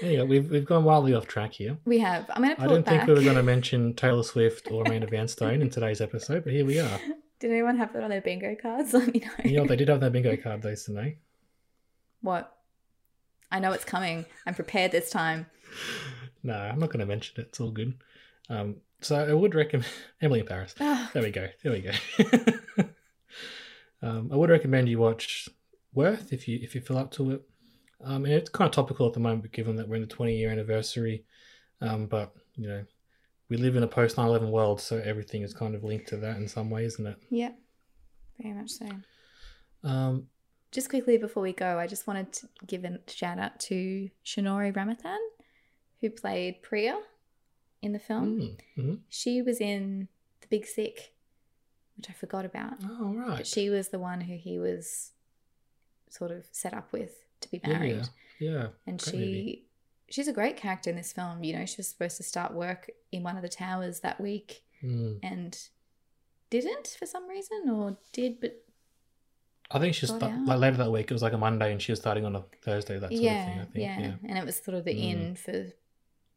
Yeah, 0.02 0.24
we've 0.24 0.50
we've 0.50 0.66
gone 0.66 0.84
wildly 0.84 1.14
off 1.14 1.28
track 1.28 1.54
here. 1.54 1.78
We 1.86 2.00
have. 2.00 2.30
I'm 2.30 2.44
going 2.44 2.56
to 2.56 2.62
I 2.62 2.66
pull 2.66 2.74
it 2.74 2.78
didn't 2.78 2.86
back. 2.86 2.96
think 3.00 3.08
we 3.08 3.14
were 3.16 3.22
going 3.24 3.36
to 3.36 3.44
mention 3.44 3.94
Taylor 3.96 4.24
Swift 4.24 4.70
or 4.72 4.84
Amanda 4.84 5.08
Vanstone 5.08 5.62
in 5.62 5.70
today's 5.70 6.02
episode, 6.02 6.44
but 6.44 6.54
here 6.54 6.66
we 6.66 6.80
are. 6.80 7.00
Did 7.40 7.52
anyone 7.52 7.78
have 7.78 7.94
that 7.94 8.04
on 8.04 8.10
their 8.10 8.22
bingo 8.22 8.56
cards? 8.62 8.94
Let 8.94 9.14
me 9.14 9.22
know. 9.22 9.50
You 9.50 9.58
know, 9.58 9.66
they 9.66 9.76
did 9.76 9.88
have 9.90 10.00
their 10.02 10.10
bingo 10.10 10.36
card 10.38 10.62
those 10.62 10.84
today. 10.84 11.18
What? 12.22 12.54
I 13.52 13.60
know 13.60 13.72
it's 13.72 13.86
coming. 13.86 14.26
I'm 14.46 14.54
prepared 14.54 14.92
this 14.92 15.10
time. 15.10 15.48
No, 16.44 16.54
I'm 16.54 16.80
not 16.80 16.90
going 16.90 17.00
to 17.00 17.06
mention 17.06 17.42
it. 17.42 17.48
It's 17.48 17.60
all 17.60 17.72
good. 17.72 17.96
Um, 18.50 18.78
so 19.02 19.16
I 19.16 19.34
would 19.34 19.56
recommend 19.56 19.90
Emily 20.22 20.42
in 20.42 20.46
Paris. 20.46 20.76
Ah. 20.80 21.10
There 21.14 21.24
we 21.24 21.32
go. 21.32 21.48
There 21.64 21.72
we 21.72 21.82
go. 21.82 21.92
um, 24.02 24.30
I 24.32 24.36
would 24.36 24.50
recommend 24.50 24.90
you 24.90 25.00
watch 25.00 25.50
Worth 25.94 26.32
if 26.32 26.48
you 26.48 26.60
if 26.62 26.76
you 26.76 26.82
feel 26.82 26.98
up 27.00 27.12
to 27.14 27.32
it. 27.32 27.42
Um, 28.02 28.26
and 28.26 28.34
it's 28.34 28.50
kind 28.50 28.68
of 28.68 28.74
topical 28.74 29.08
at 29.08 29.14
the 29.14 29.20
moment, 29.20 29.52
given 29.52 29.76
that 29.76 29.88
we're 29.88 29.96
in 29.96 30.02
the 30.02 30.08
20 30.08 30.36
year 30.36 30.52
anniversary. 30.52 31.26
Um, 31.82 32.08
but 32.08 32.34
you 32.56 32.68
know, 32.68 32.84
we 33.50 33.58
live 33.58 33.76
in 33.76 33.84
a 33.84 33.88
post 33.88 34.16
9/11 34.18 34.52
world, 34.52 34.80
so 34.82 34.98
everything 34.98 35.42
is 35.42 35.54
kind 35.54 35.76
of 35.76 35.84
linked 35.84 36.08
to 36.10 36.18
that 36.18 36.38
in 36.38 36.48
some 36.48 36.70
way, 36.70 36.86
isn't 36.86 37.06
it? 37.06 37.18
Yeah, 37.30 37.52
very 38.40 38.54
much 38.54 38.72
so. 38.72 38.88
Um, 39.84 40.28
Just 40.72 40.90
quickly 40.90 41.18
before 41.18 41.42
we 41.44 41.54
go, 41.54 41.80
I 41.80 41.88
just 41.88 42.06
wanted 42.08 42.32
to 42.34 42.48
give 42.68 42.84
a 42.86 43.00
shout 43.08 43.40
out 43.40 43.60
to 43.62 44.10
Shunori 44.26 44.74
Ramanathan, 44.74 45.18
who 46.02 46.10
played 46.10 46.62
Priya 46.62 47.00
in 47.82 47.94
the 47.94 48.00
film. 48.00 48.40
mm, 48.42 48.58
mhm. 48.78 49.00
She 49.10 49.42
was 49.42 49.60
in 49.62 50.10
The 50.42 50.48
Big 50.48 50.66
Sick, 50.66 51.14
which 51.98 52.10
I 52.10 52.14
forgot 52.14 52.46
about. 52.46 52.74
Oh 52.84 53.14
right. 53.14 53.38
But 53.38 53.48
she 53.48 53.70
was 53.70 53.90
the 53.90 54.00
one 54.00 54.22
who 54.22 54.36
he 54.38 54.60
was 54.60 55.12
sort 56.10 56.32
of 56.32 56.46
set 56.52 56.74
up 56.74 56.92
with 56.92 57.26
to 57.42 57.50
be 57.52 57.62
married. 57.66 58.08
Yeah. 58.40 58.68
and 58.88 59.00
great 59.00 59.12
she 59.12 59.18
movie. 59.18 59.66
she's 60.10 60.28
a 60.28 60.34
great 60.34 60.56
character 60.58 60.90
in 60.90 60.96
this 60.96 61.12
film. 61.14 61.44
You 61.44 61.58
know, 61.58 61.66
she 61.66 61.76
was 61.78 61.88
supposed 61.90 62.18
to 62.18 62.24
start 62.24 62.54
work 62.54 62.90
in 63.12 63.24
one 63.24 63.36
of 63.36 63.42
the 63.42 63.50
towers 63.50 64.00
that 64.02 64.20
week 64.22 64.64
Mm. 64.84 65.20
and 65.24 65.58
didn't 66.50 66.96
for 66.98 67.06
some 67.06 67.28
reason, 67.28 67.70
or 67.70 67.98
did 68.14 68.40
but 68.40 68.64
I 69.72 69.78
think 69.80 69.94
she's 69.94 70.10
out. 70.10 70.22
like 70.22 70.60
later 70.60 70.78
that 70.78 70.92
week. 70.92 71.12
It 71.12 71.14
was 71.14 71.22
like 71.22 71.34
a 71.34 71.38
Monday, 71.38 71.72
and 71.72 71.82
she 71.82 71.92
was 71.92 72.00
starting 72.00 72.26
on 72.26 72.36
a 72.36 72.44
Thursday. 72.64 72.98
That 72.98 73.12
sort 73.12 73.22
yeah, 73.22 73.40
of 73.40 73.46
thing. 73.46 73.60
I 73.60 73.66
think. 73.66 73.76
yeah, 73.76 74.00
Yeah. 74.00 74.16
and 74.30 74.38
it 74.38 74.46
was 74.46 74.56
sort 74.56 74.76
of 74.78 74.86
the 74.86 74.94
Mm. 74.96 75.04
in 75.04 75.36
for 75.36 75.66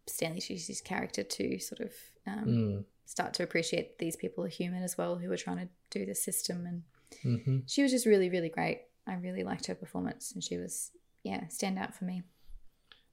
Stanley 0.07 0.40
Tucci's 0.40 0.80
character 0.80 1.22
to 1.22 1.59
sort 1.61 1.80
of 1.80 1.92
um, 2.26 2.44
Mm. 2.46 2.84
start 3.07 3.32
to 3.34 3.42
appreciate 3.42 3.98
these 3.98 4.16
people 4.16 4.44
are 4.44 4.48
human 4.48 4.82
as 4.82 4.98
well, 4.98 5.16
who 5.16 5.30
are 5.32 5.36
trying 5.36 5.59
to 5.59 5.68
do 5.90 6.05
the 6.05 6.14
system. 6.14 6.66
And 6.66 6.82
hmm 7.22 7.59
she 7.66 7.82
was 7.82 7.90
just 7.92 8.07
really, 8.07 8.28
really 8.28 8.48
great. 8.48 8.82
I 9.07 9.14
really 9.14 9.42
liked 9.44 9.66
her 9.66 9.74
performance, 9.74 10.32
and 10.32 10.42
she 10.42 10.57
was 10.59 10.90
yeah 11.22 11.48
stand 11.48 11.78
out 11.78 11.94
for 11.94 12.05
me. 12.05 12.22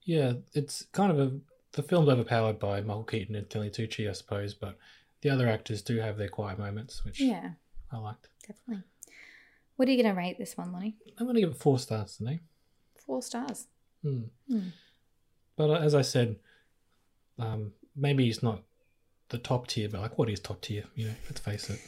Yeah, 0.04 0.34
it's 0.54 0.86
kind 0.92 1.12
of 1.12 1.20
a 1.20 1.40
the 1.74 1.84
film's 1.84 2.10
overpowered 2.10 2.60
by 2.60 2.82
Michael 2.82 3.04
Keaton 3.04 3.36
and 3.36 3.46
Stanley 3.48 3.70
Tucci, 3.70 4.10
I 4.10 4.14
suppose, 4.14 4.54
but 4.54 4.78
the 5.22 5.30
other 5.30 5.48
actors 5.48 5.82
do 5.82 5.98
have 5.98 6.18
their 6.18 6.30
quiet 6.30 6.58
moments, 6.58 7.06
which 7.06 7.20
Yeah, 7.20 7.52
I 7.92 7.98
liked. 7.98 8.28
definitely. 8.48 8.84
What 9.76 9.88
are 9.88 9.92
you 9.92 10.02
gonna 10.02 10.16
rate 10.16 10.38
this 10.40 10.58
one, 10.58 10.72
Lonnie? 10.72 10.98
I'm 11.18 11.26
going 11.26 11.36
to 11.36 11.42
give 11.42 11.52
it 11.52 11.58
four 11.58 11.78
stars 11.78 12.18
today. 12.18 12.40
Four 13.06 13.22
stars. 13.22 13.68
Hmm. 14.02 14.24
Hmm. 14.50 14.70
But 15.56 15.70
uh, 15.70 15.74
as 15.80 15.94
I 15.94 16.02
said, 16.02 16.38
um, 17.38 17.74
maybe 17.96 18.28
it's 18.30 18.42
not 18.44 18.64
the 19.30 19.38
top 19.38 19.68
tier, 19.68 19.90
but 19.90 20.02
like 20.02 20.18
what 20.18 20.30
is 20.30 20.40
top 20.40 20.62
tier? 20.62 20.86
You 20.96 21.10
know, 21.10 21.16
let's 21.26 21.40
face 21.42 21.70
it. 21.70 21.80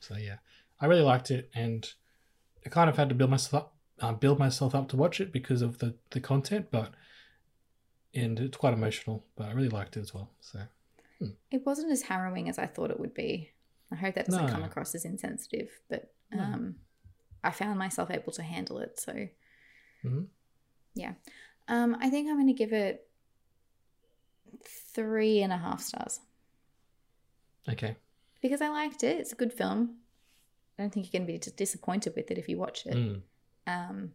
So 0.00 0.16
yeah, 0.16 0.36
I 0.80 0.86
really 0.86 1.02
liked 1.02 1.30
it, 1.30 1.48
and 1.54 1.88
I 2.68 2.70
kind 2.70 2.90
of 2.90 2.98
had 2.98 3.08
to 3.08 3.14
build 3.14 3.30
myself 3.30 3.54
up, 3.64 3.74
uh, 4.00 4.12
build 4.12 4.38
myself 4.38 4.74
up 4.74 4.88
to 4.90 4.96
watch 4.98 5.22
it 5.22 5.32
because 5.32 5.62
of 5.62 5.78
the 5.78 5.94
the 6.10 6.20
content, 6.20 6.66
but 6.70 6.92
and 8.14 8.38
it's 8.38 8.58
quite 8.58 8.74
emotional. 8.74 9.24
But 9.36 9.48
I 9.48 9.52
really 9.52 9.70
liked 9.70 9.96
it 9.96 10.00
as 10.00 10.12
well. 10.12 10.30
So 10.40 10.60
It 11.50 11.64
wasn't 11.64 11.90
as 11.90 12.02
harrowing 12.02 12.50
as 12.50 12.58
I 12.58 12.66
thought 12.66 12.90
it 12.90 13.00
would 13.00 13.14
be. 13.14 13.52
I 13.90 13.96
hope 13.96 14.16
that 14.16 14.26
doesn't 14.26 14.46
No. 14.46 14.52
come 14.52 14.64
across 14.64 14.94
as 14.94 15.06
insensitive, 15.06 15.80
but 15.88 16.12
No. 16.30 16.42
um, 16.42 16.76
I 17.42 17.52
found 17.52 17.78
myself 17.78 18.10
able 18.10 18.32
to 18.32 18.42
handle 18.42 18.80
it. 18.80 19.00
So, 19.00 19.28
Mhm. 20.04 20.28
yeah. 20.94 21.14
Um, 21.68 21.96
I 21.98 22.10
think 22.10 22.28
I'm 22.28 22.36
going 22.36 22.48
to 22.48 22.52
give 22.52 22.74
it 22.74 23.08
three 24.62 25.40
and 25.40 25.54
a 25.54 25.56
half 25.56 25.80
stars 25.80 26.20
okay, 27.66 27.96
because 28.42 28.60
I 28.60 28.68
liked 28.68 29.02
it. 29.04 29.16
It's 29.20 29.32
a 29.32 29.36
good 29.36 29.54
film. 29.54 30.00
I 30.78 30.82
don't 30.82 30.92
think 30.92 31.06
you're 31.12 31.20
going 31.20 31.40
to 31.40 31.50
be 31.50 31.56
disappointed 31.56 32.14
with 32.14 32.30
it 32.30 32.38
if 32.38 32.48
you 32.48 32.56
watch 32.58 32.86
it. 32.86 32.94
Mm. 32.94 33.22
Um, 33.66 34.12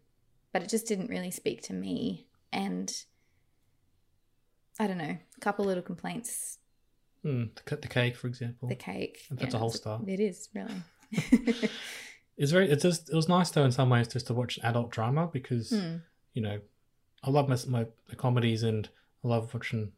but 0.52 0.64
it 0.64 0.70
just 0.70 0.88
didn't 0.88 1.10
really 1.10 1.32
speak 1.32 1.62
to 1.64 1.74
me. 1.74 2.26
And 2.52 2.92
I 4.80 4.88
don't 4.88 4.98
know, 4.98 5.18
a 5.38 5.40
couple 5.42 5.66
little 5.66 5.84
complaints. 5.84 6.60
Mm. 7.26 7.50
The, 7.66 7.76
the 7.78 7.88
cake, 7.88 8.16
for 8.16 8.28
example. 8.28 8.70
The 8.70 8.76
cake. 8.76 9.20
That's 9.32 9.54
a 9.54 9.58
whole 9.58 9.72
star. 9.72 10.00
It 10.08 10.20
is, 10.20 10.50
really. 10.54 11.70
It's 12.36 12.52
very. 12.52 12.68
It's 12.68 12.82
just. 12.82 13.12
It 13.12 13.16
was 13.16 13.30
nice 13.30 13.52
though 13.52 13.64
in 13.64 13.72
some 13.72 13.92
ways 13.92 14.08
just 14.08 14.26
to 14.26 14.34
watch 14.34 14.58
adult 14.64 14.90
drama 14.90 15.30
because 15.32 15.70
Hmm. 15.70 15.98
you 16.34 16.42
know, 16.42 16.60
I 17.24 17.30
love 17.30 17.48
my 17.48 17.58
my 17.68 17.86
the 18.10 18.16
comedies 18.16 18.64
and 18.64 18.90
I 19.24 19.28
love 19.28 19.54
watching 19.54 19.92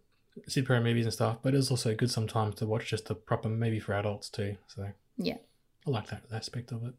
superhero 0.49 0.84
movies 0.84 1.05
and 1.05 1.13
stuff. 1.13 1.38
But 1.41 1.55
it's 1.55 1.72
also 1.72 1.95
good 1.95 2.11
sometimes 2.11 2.55
to 2.55 2.66
watch 2.66 2.88
just 2.89 3.09
a 3.09 3.16
proper 3.16 3.47
movie 3.47 3.80
for 3.80 3.93
adults 3.93 4.30
too. 4.30 4.57
So 4.68 4.89
Yeah. 5.18 5.38
I 5.86 5.89
like 5.91 6.07
that 6.07 6.23
aspect 6.33 6.71
of 6.71 6.83
it. 6.86 6.93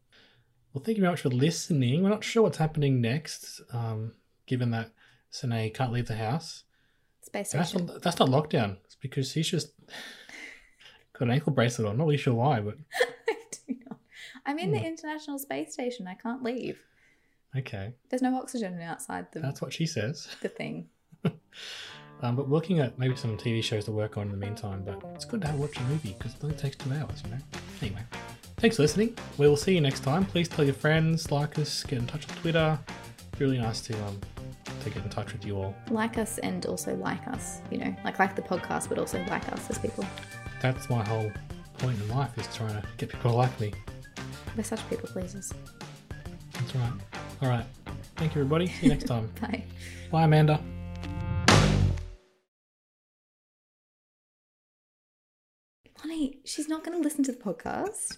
Well, 0.73 0.83
thank 0.83 0.97
you 0.97 1.01
very 1.01 1.11
much 1.13 1.21
for 1.21 1.29
listening. 1.29 2.03
We're 2.03 2.09
not 2.09 2.23
sure 2.23 2.43
what's 2.43 2.57
happening 2.57 3.01
next, 3.01 3.61
um, 3.73 4.13
given 4.45 4.71
that 4.71 4.91
Sine 5.29 5.71
can't 5.73 5.91
leave 5.91 6.07
the 6.07 6.15
house. 6.15 6.63
Space 7.21 7.51
that's 7.51 7.69
station. 7.71 7.87
not, 7.87 8.01
that's 8.01 8.19
not 8.19 8.29
lockdown. 8.29 8.77
It's 8.85 8.95
because 8.95 9.33
he's 9.33 9.49
just 9.49 9.71
got 11.13 11.23
an 11.27 11.31
ankle 11.31 11.51
bracelet 11.51 11.87
on. 11.87 11.97
Not 11.97 12.05
really 12.05 12.17
sure 12.17 12.33
why, 12.33 12.59
but 12.61 12.75
I 13.29 13.35
do 13.67 13.75
not. 13.89 13.99
I'm 14.45 14.59
in 14.59 14.71
the 14.71 14.79
Hmm. 14.79 14.85
International 14.85 15.37
Space 15.39 15.73
Station. 15.73 16.07
I 16.07 16.13
can't 16.13 16.43
leave. 16.43 16.79
okay. 17.57 17.93
There's 18.09 18.21
no 18.21 18.35
oxygen 18.37 18.79
outside 18.81 19.27
the, 19.33 19.39
That's 19.41 19.61
what 19.61 19.73
she 19.73 19.85
says. 19.85 20.27
the 20.41 20.49
thing. 20.49 20.87
Um, 22.21 22.35
but 22.35 22.47
we're 22.47 22.55
looking 22.55 22.79
at 22.79 22.97
maybe 22.97 23.15
some 23.15 23.37
TV 23.37 23.63
shows 23.63 23.85
to 23.85 23.91
work 23.91 24.17
on 24.17 24.23
in 24.27 24.31
the 24.31 24.37
meantime. 24.37 24.83
But 24.85 25.03
it's 25.13 25.25
good 25.25 25.41
to 25.41 25.47
have 25.47 25.57
watch 25.59 25.77
a 25.77 25.81
movie 25.83 26.15
because 26.17 26.33
it 26.33 26.43
only 26.43 26.55
takes 26.55 26.75
two 26.77 26.91
hours, 26.93 27.21
you 27.23 27.29
know. 27.31 27.37
Anyway, 27.81 28.01
thanks 28.57 28.75
for 28.75 28.83
listening. 28.83 29.15
We 29.37 29.47
will 29.47 29.57
see 29.57 29.73
you 29.75 29.81
next 29.81 30.01
time. 30.01 30.25
Please 30.25 30.47
tell 30.47 30.65
your 30.65 30.73
friends, 30.73 31.31
like 31.31 31.57
us, 31.59 31.83
get 31.83 31.99
in 31.99 32.07
touch 32.07 32.29
on 32.29 32.35
Twitter. 32.37 32.79
Really 33.39 33.57
nice 33.57 33.81
to 33.81 33.93
um 34.05 34.19
to 34.83 34.89
get 34.89 35.03
in 35.03 35.09
touch 35.09 35.33
with 35.33 35.45
you 35.45 35.57
all. 35.57 35.75
Like 35.89 36.17
us 36.17 36.39
and 36.39 36.65
also 36.65 36.95
like 36.95 37.25
us. 37.27 37.61
You 37.71 37.77
know, 37.79 37.95
like 38.03 38.19
like 38.19 38.35
the 38.35 38.41
podcast, 38.41 38.89
but 38.89 38.97
also 38.97 39.23
like 39.29 39.47
us 39.51 39.69
as 39.69 39.77
people. 39.77 40.05
That's 40.61 40.89
my 40.89 41.03
whole 41.07 41.31
point 41.77 41.99
in 42.01 42.09
life 42.09 42.35
is 42.37 42.47
trying 42.55 42.81
to 42.81 42.83
get 42.97 43.09
people 43.09 43.31
to 43.31 43.37
like 43.37 43.59
me. 43.59 43.73
We're 44.55 44.63
such 44.63 44.87
people 44.89 45.07
pleasers. 45.09 45.53
That's 46.53 46.75
right. 46.75 46.93
All 47.43 47.49
right. 47.49 47.65
Thank 48.15 48.33
you, 48.33 48.41
everybody. 48.41 48.67
See 48.67 48.87
you 48.87 48.89
next 48.89 49.05
time. 49.05 49.29
Bye. 49.41 49.63
Bye, 50.11 50.23
Amanda. 50.23 50.59
Lonnie, 56.03 56.39
she's 56.45 56.67
not 56.67 56.83
going 56.83 56.97
to 56.97 57.03
listen 57.03 57.23
to 57.25 57.31
the 57.31 57.37
podcast. 57.37 58.17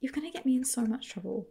You're 0.00 0.12
going 0.12 0.26
to 0.30 0.32
get 0.32 0.46
me 0.46 0.56
in 0.56 0.64
so 0.64 0.84
much 0.84 1.08
trouble. 1.10 1.46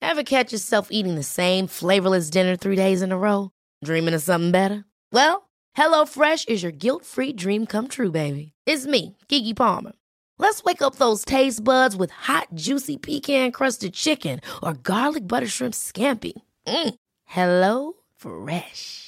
Ever 0.00 0.22
catch 0.22 0.52
yourself 0.52 0.88
eating 0.90 1.14
the 1.14 1.22
same 1.22 1.66
flavorless 1.66 2.30
dinner 2.30 2.56
three 2.56 2.76
days 2.76 3.02
in 3.02 3.12
a 3.12 3.18
row? 3.18 3.50
Dreaming 3.84 4.14
of 4.14 4.22
something 4.22 4.50
better? 4.50 4.84
Well, 5.12 5.48
HelloFresh 5.76 6.48
is 6.48 6.62
your 6.62 6.72
guilt 6.72 7.04
free 7.04 7.32
dream 7.32 7.66
come 7.66 7.88
true, 7.88 8.10
baby. 8.10 8.52
It's 8.66 8.86
me, 8.86 9.16
Gigi 9.28 9.54
Palmer. 9.54 9.92
Let's 10.38 10.62
wake 10.62 10.82
up 10.82 10.96
those 10.96 11.24
taste 11.24 11.62
buds 11.64 11.96
with 11.96 12.10
hot, 12.10 12.48
juicy 12.54 12.96
pecan 12.96 13.52
crusted 13.52 13.92
chicken 13.94 14.40
or 14.62 14.74
garlic 14.74 15.26
butter 15.26 15.48
shrimp 15.48 15.74
scampi. 15.74 16.32
Mm. 16.66 16.94
Hello 17.24 17.94
Fresh. 18.16 19.07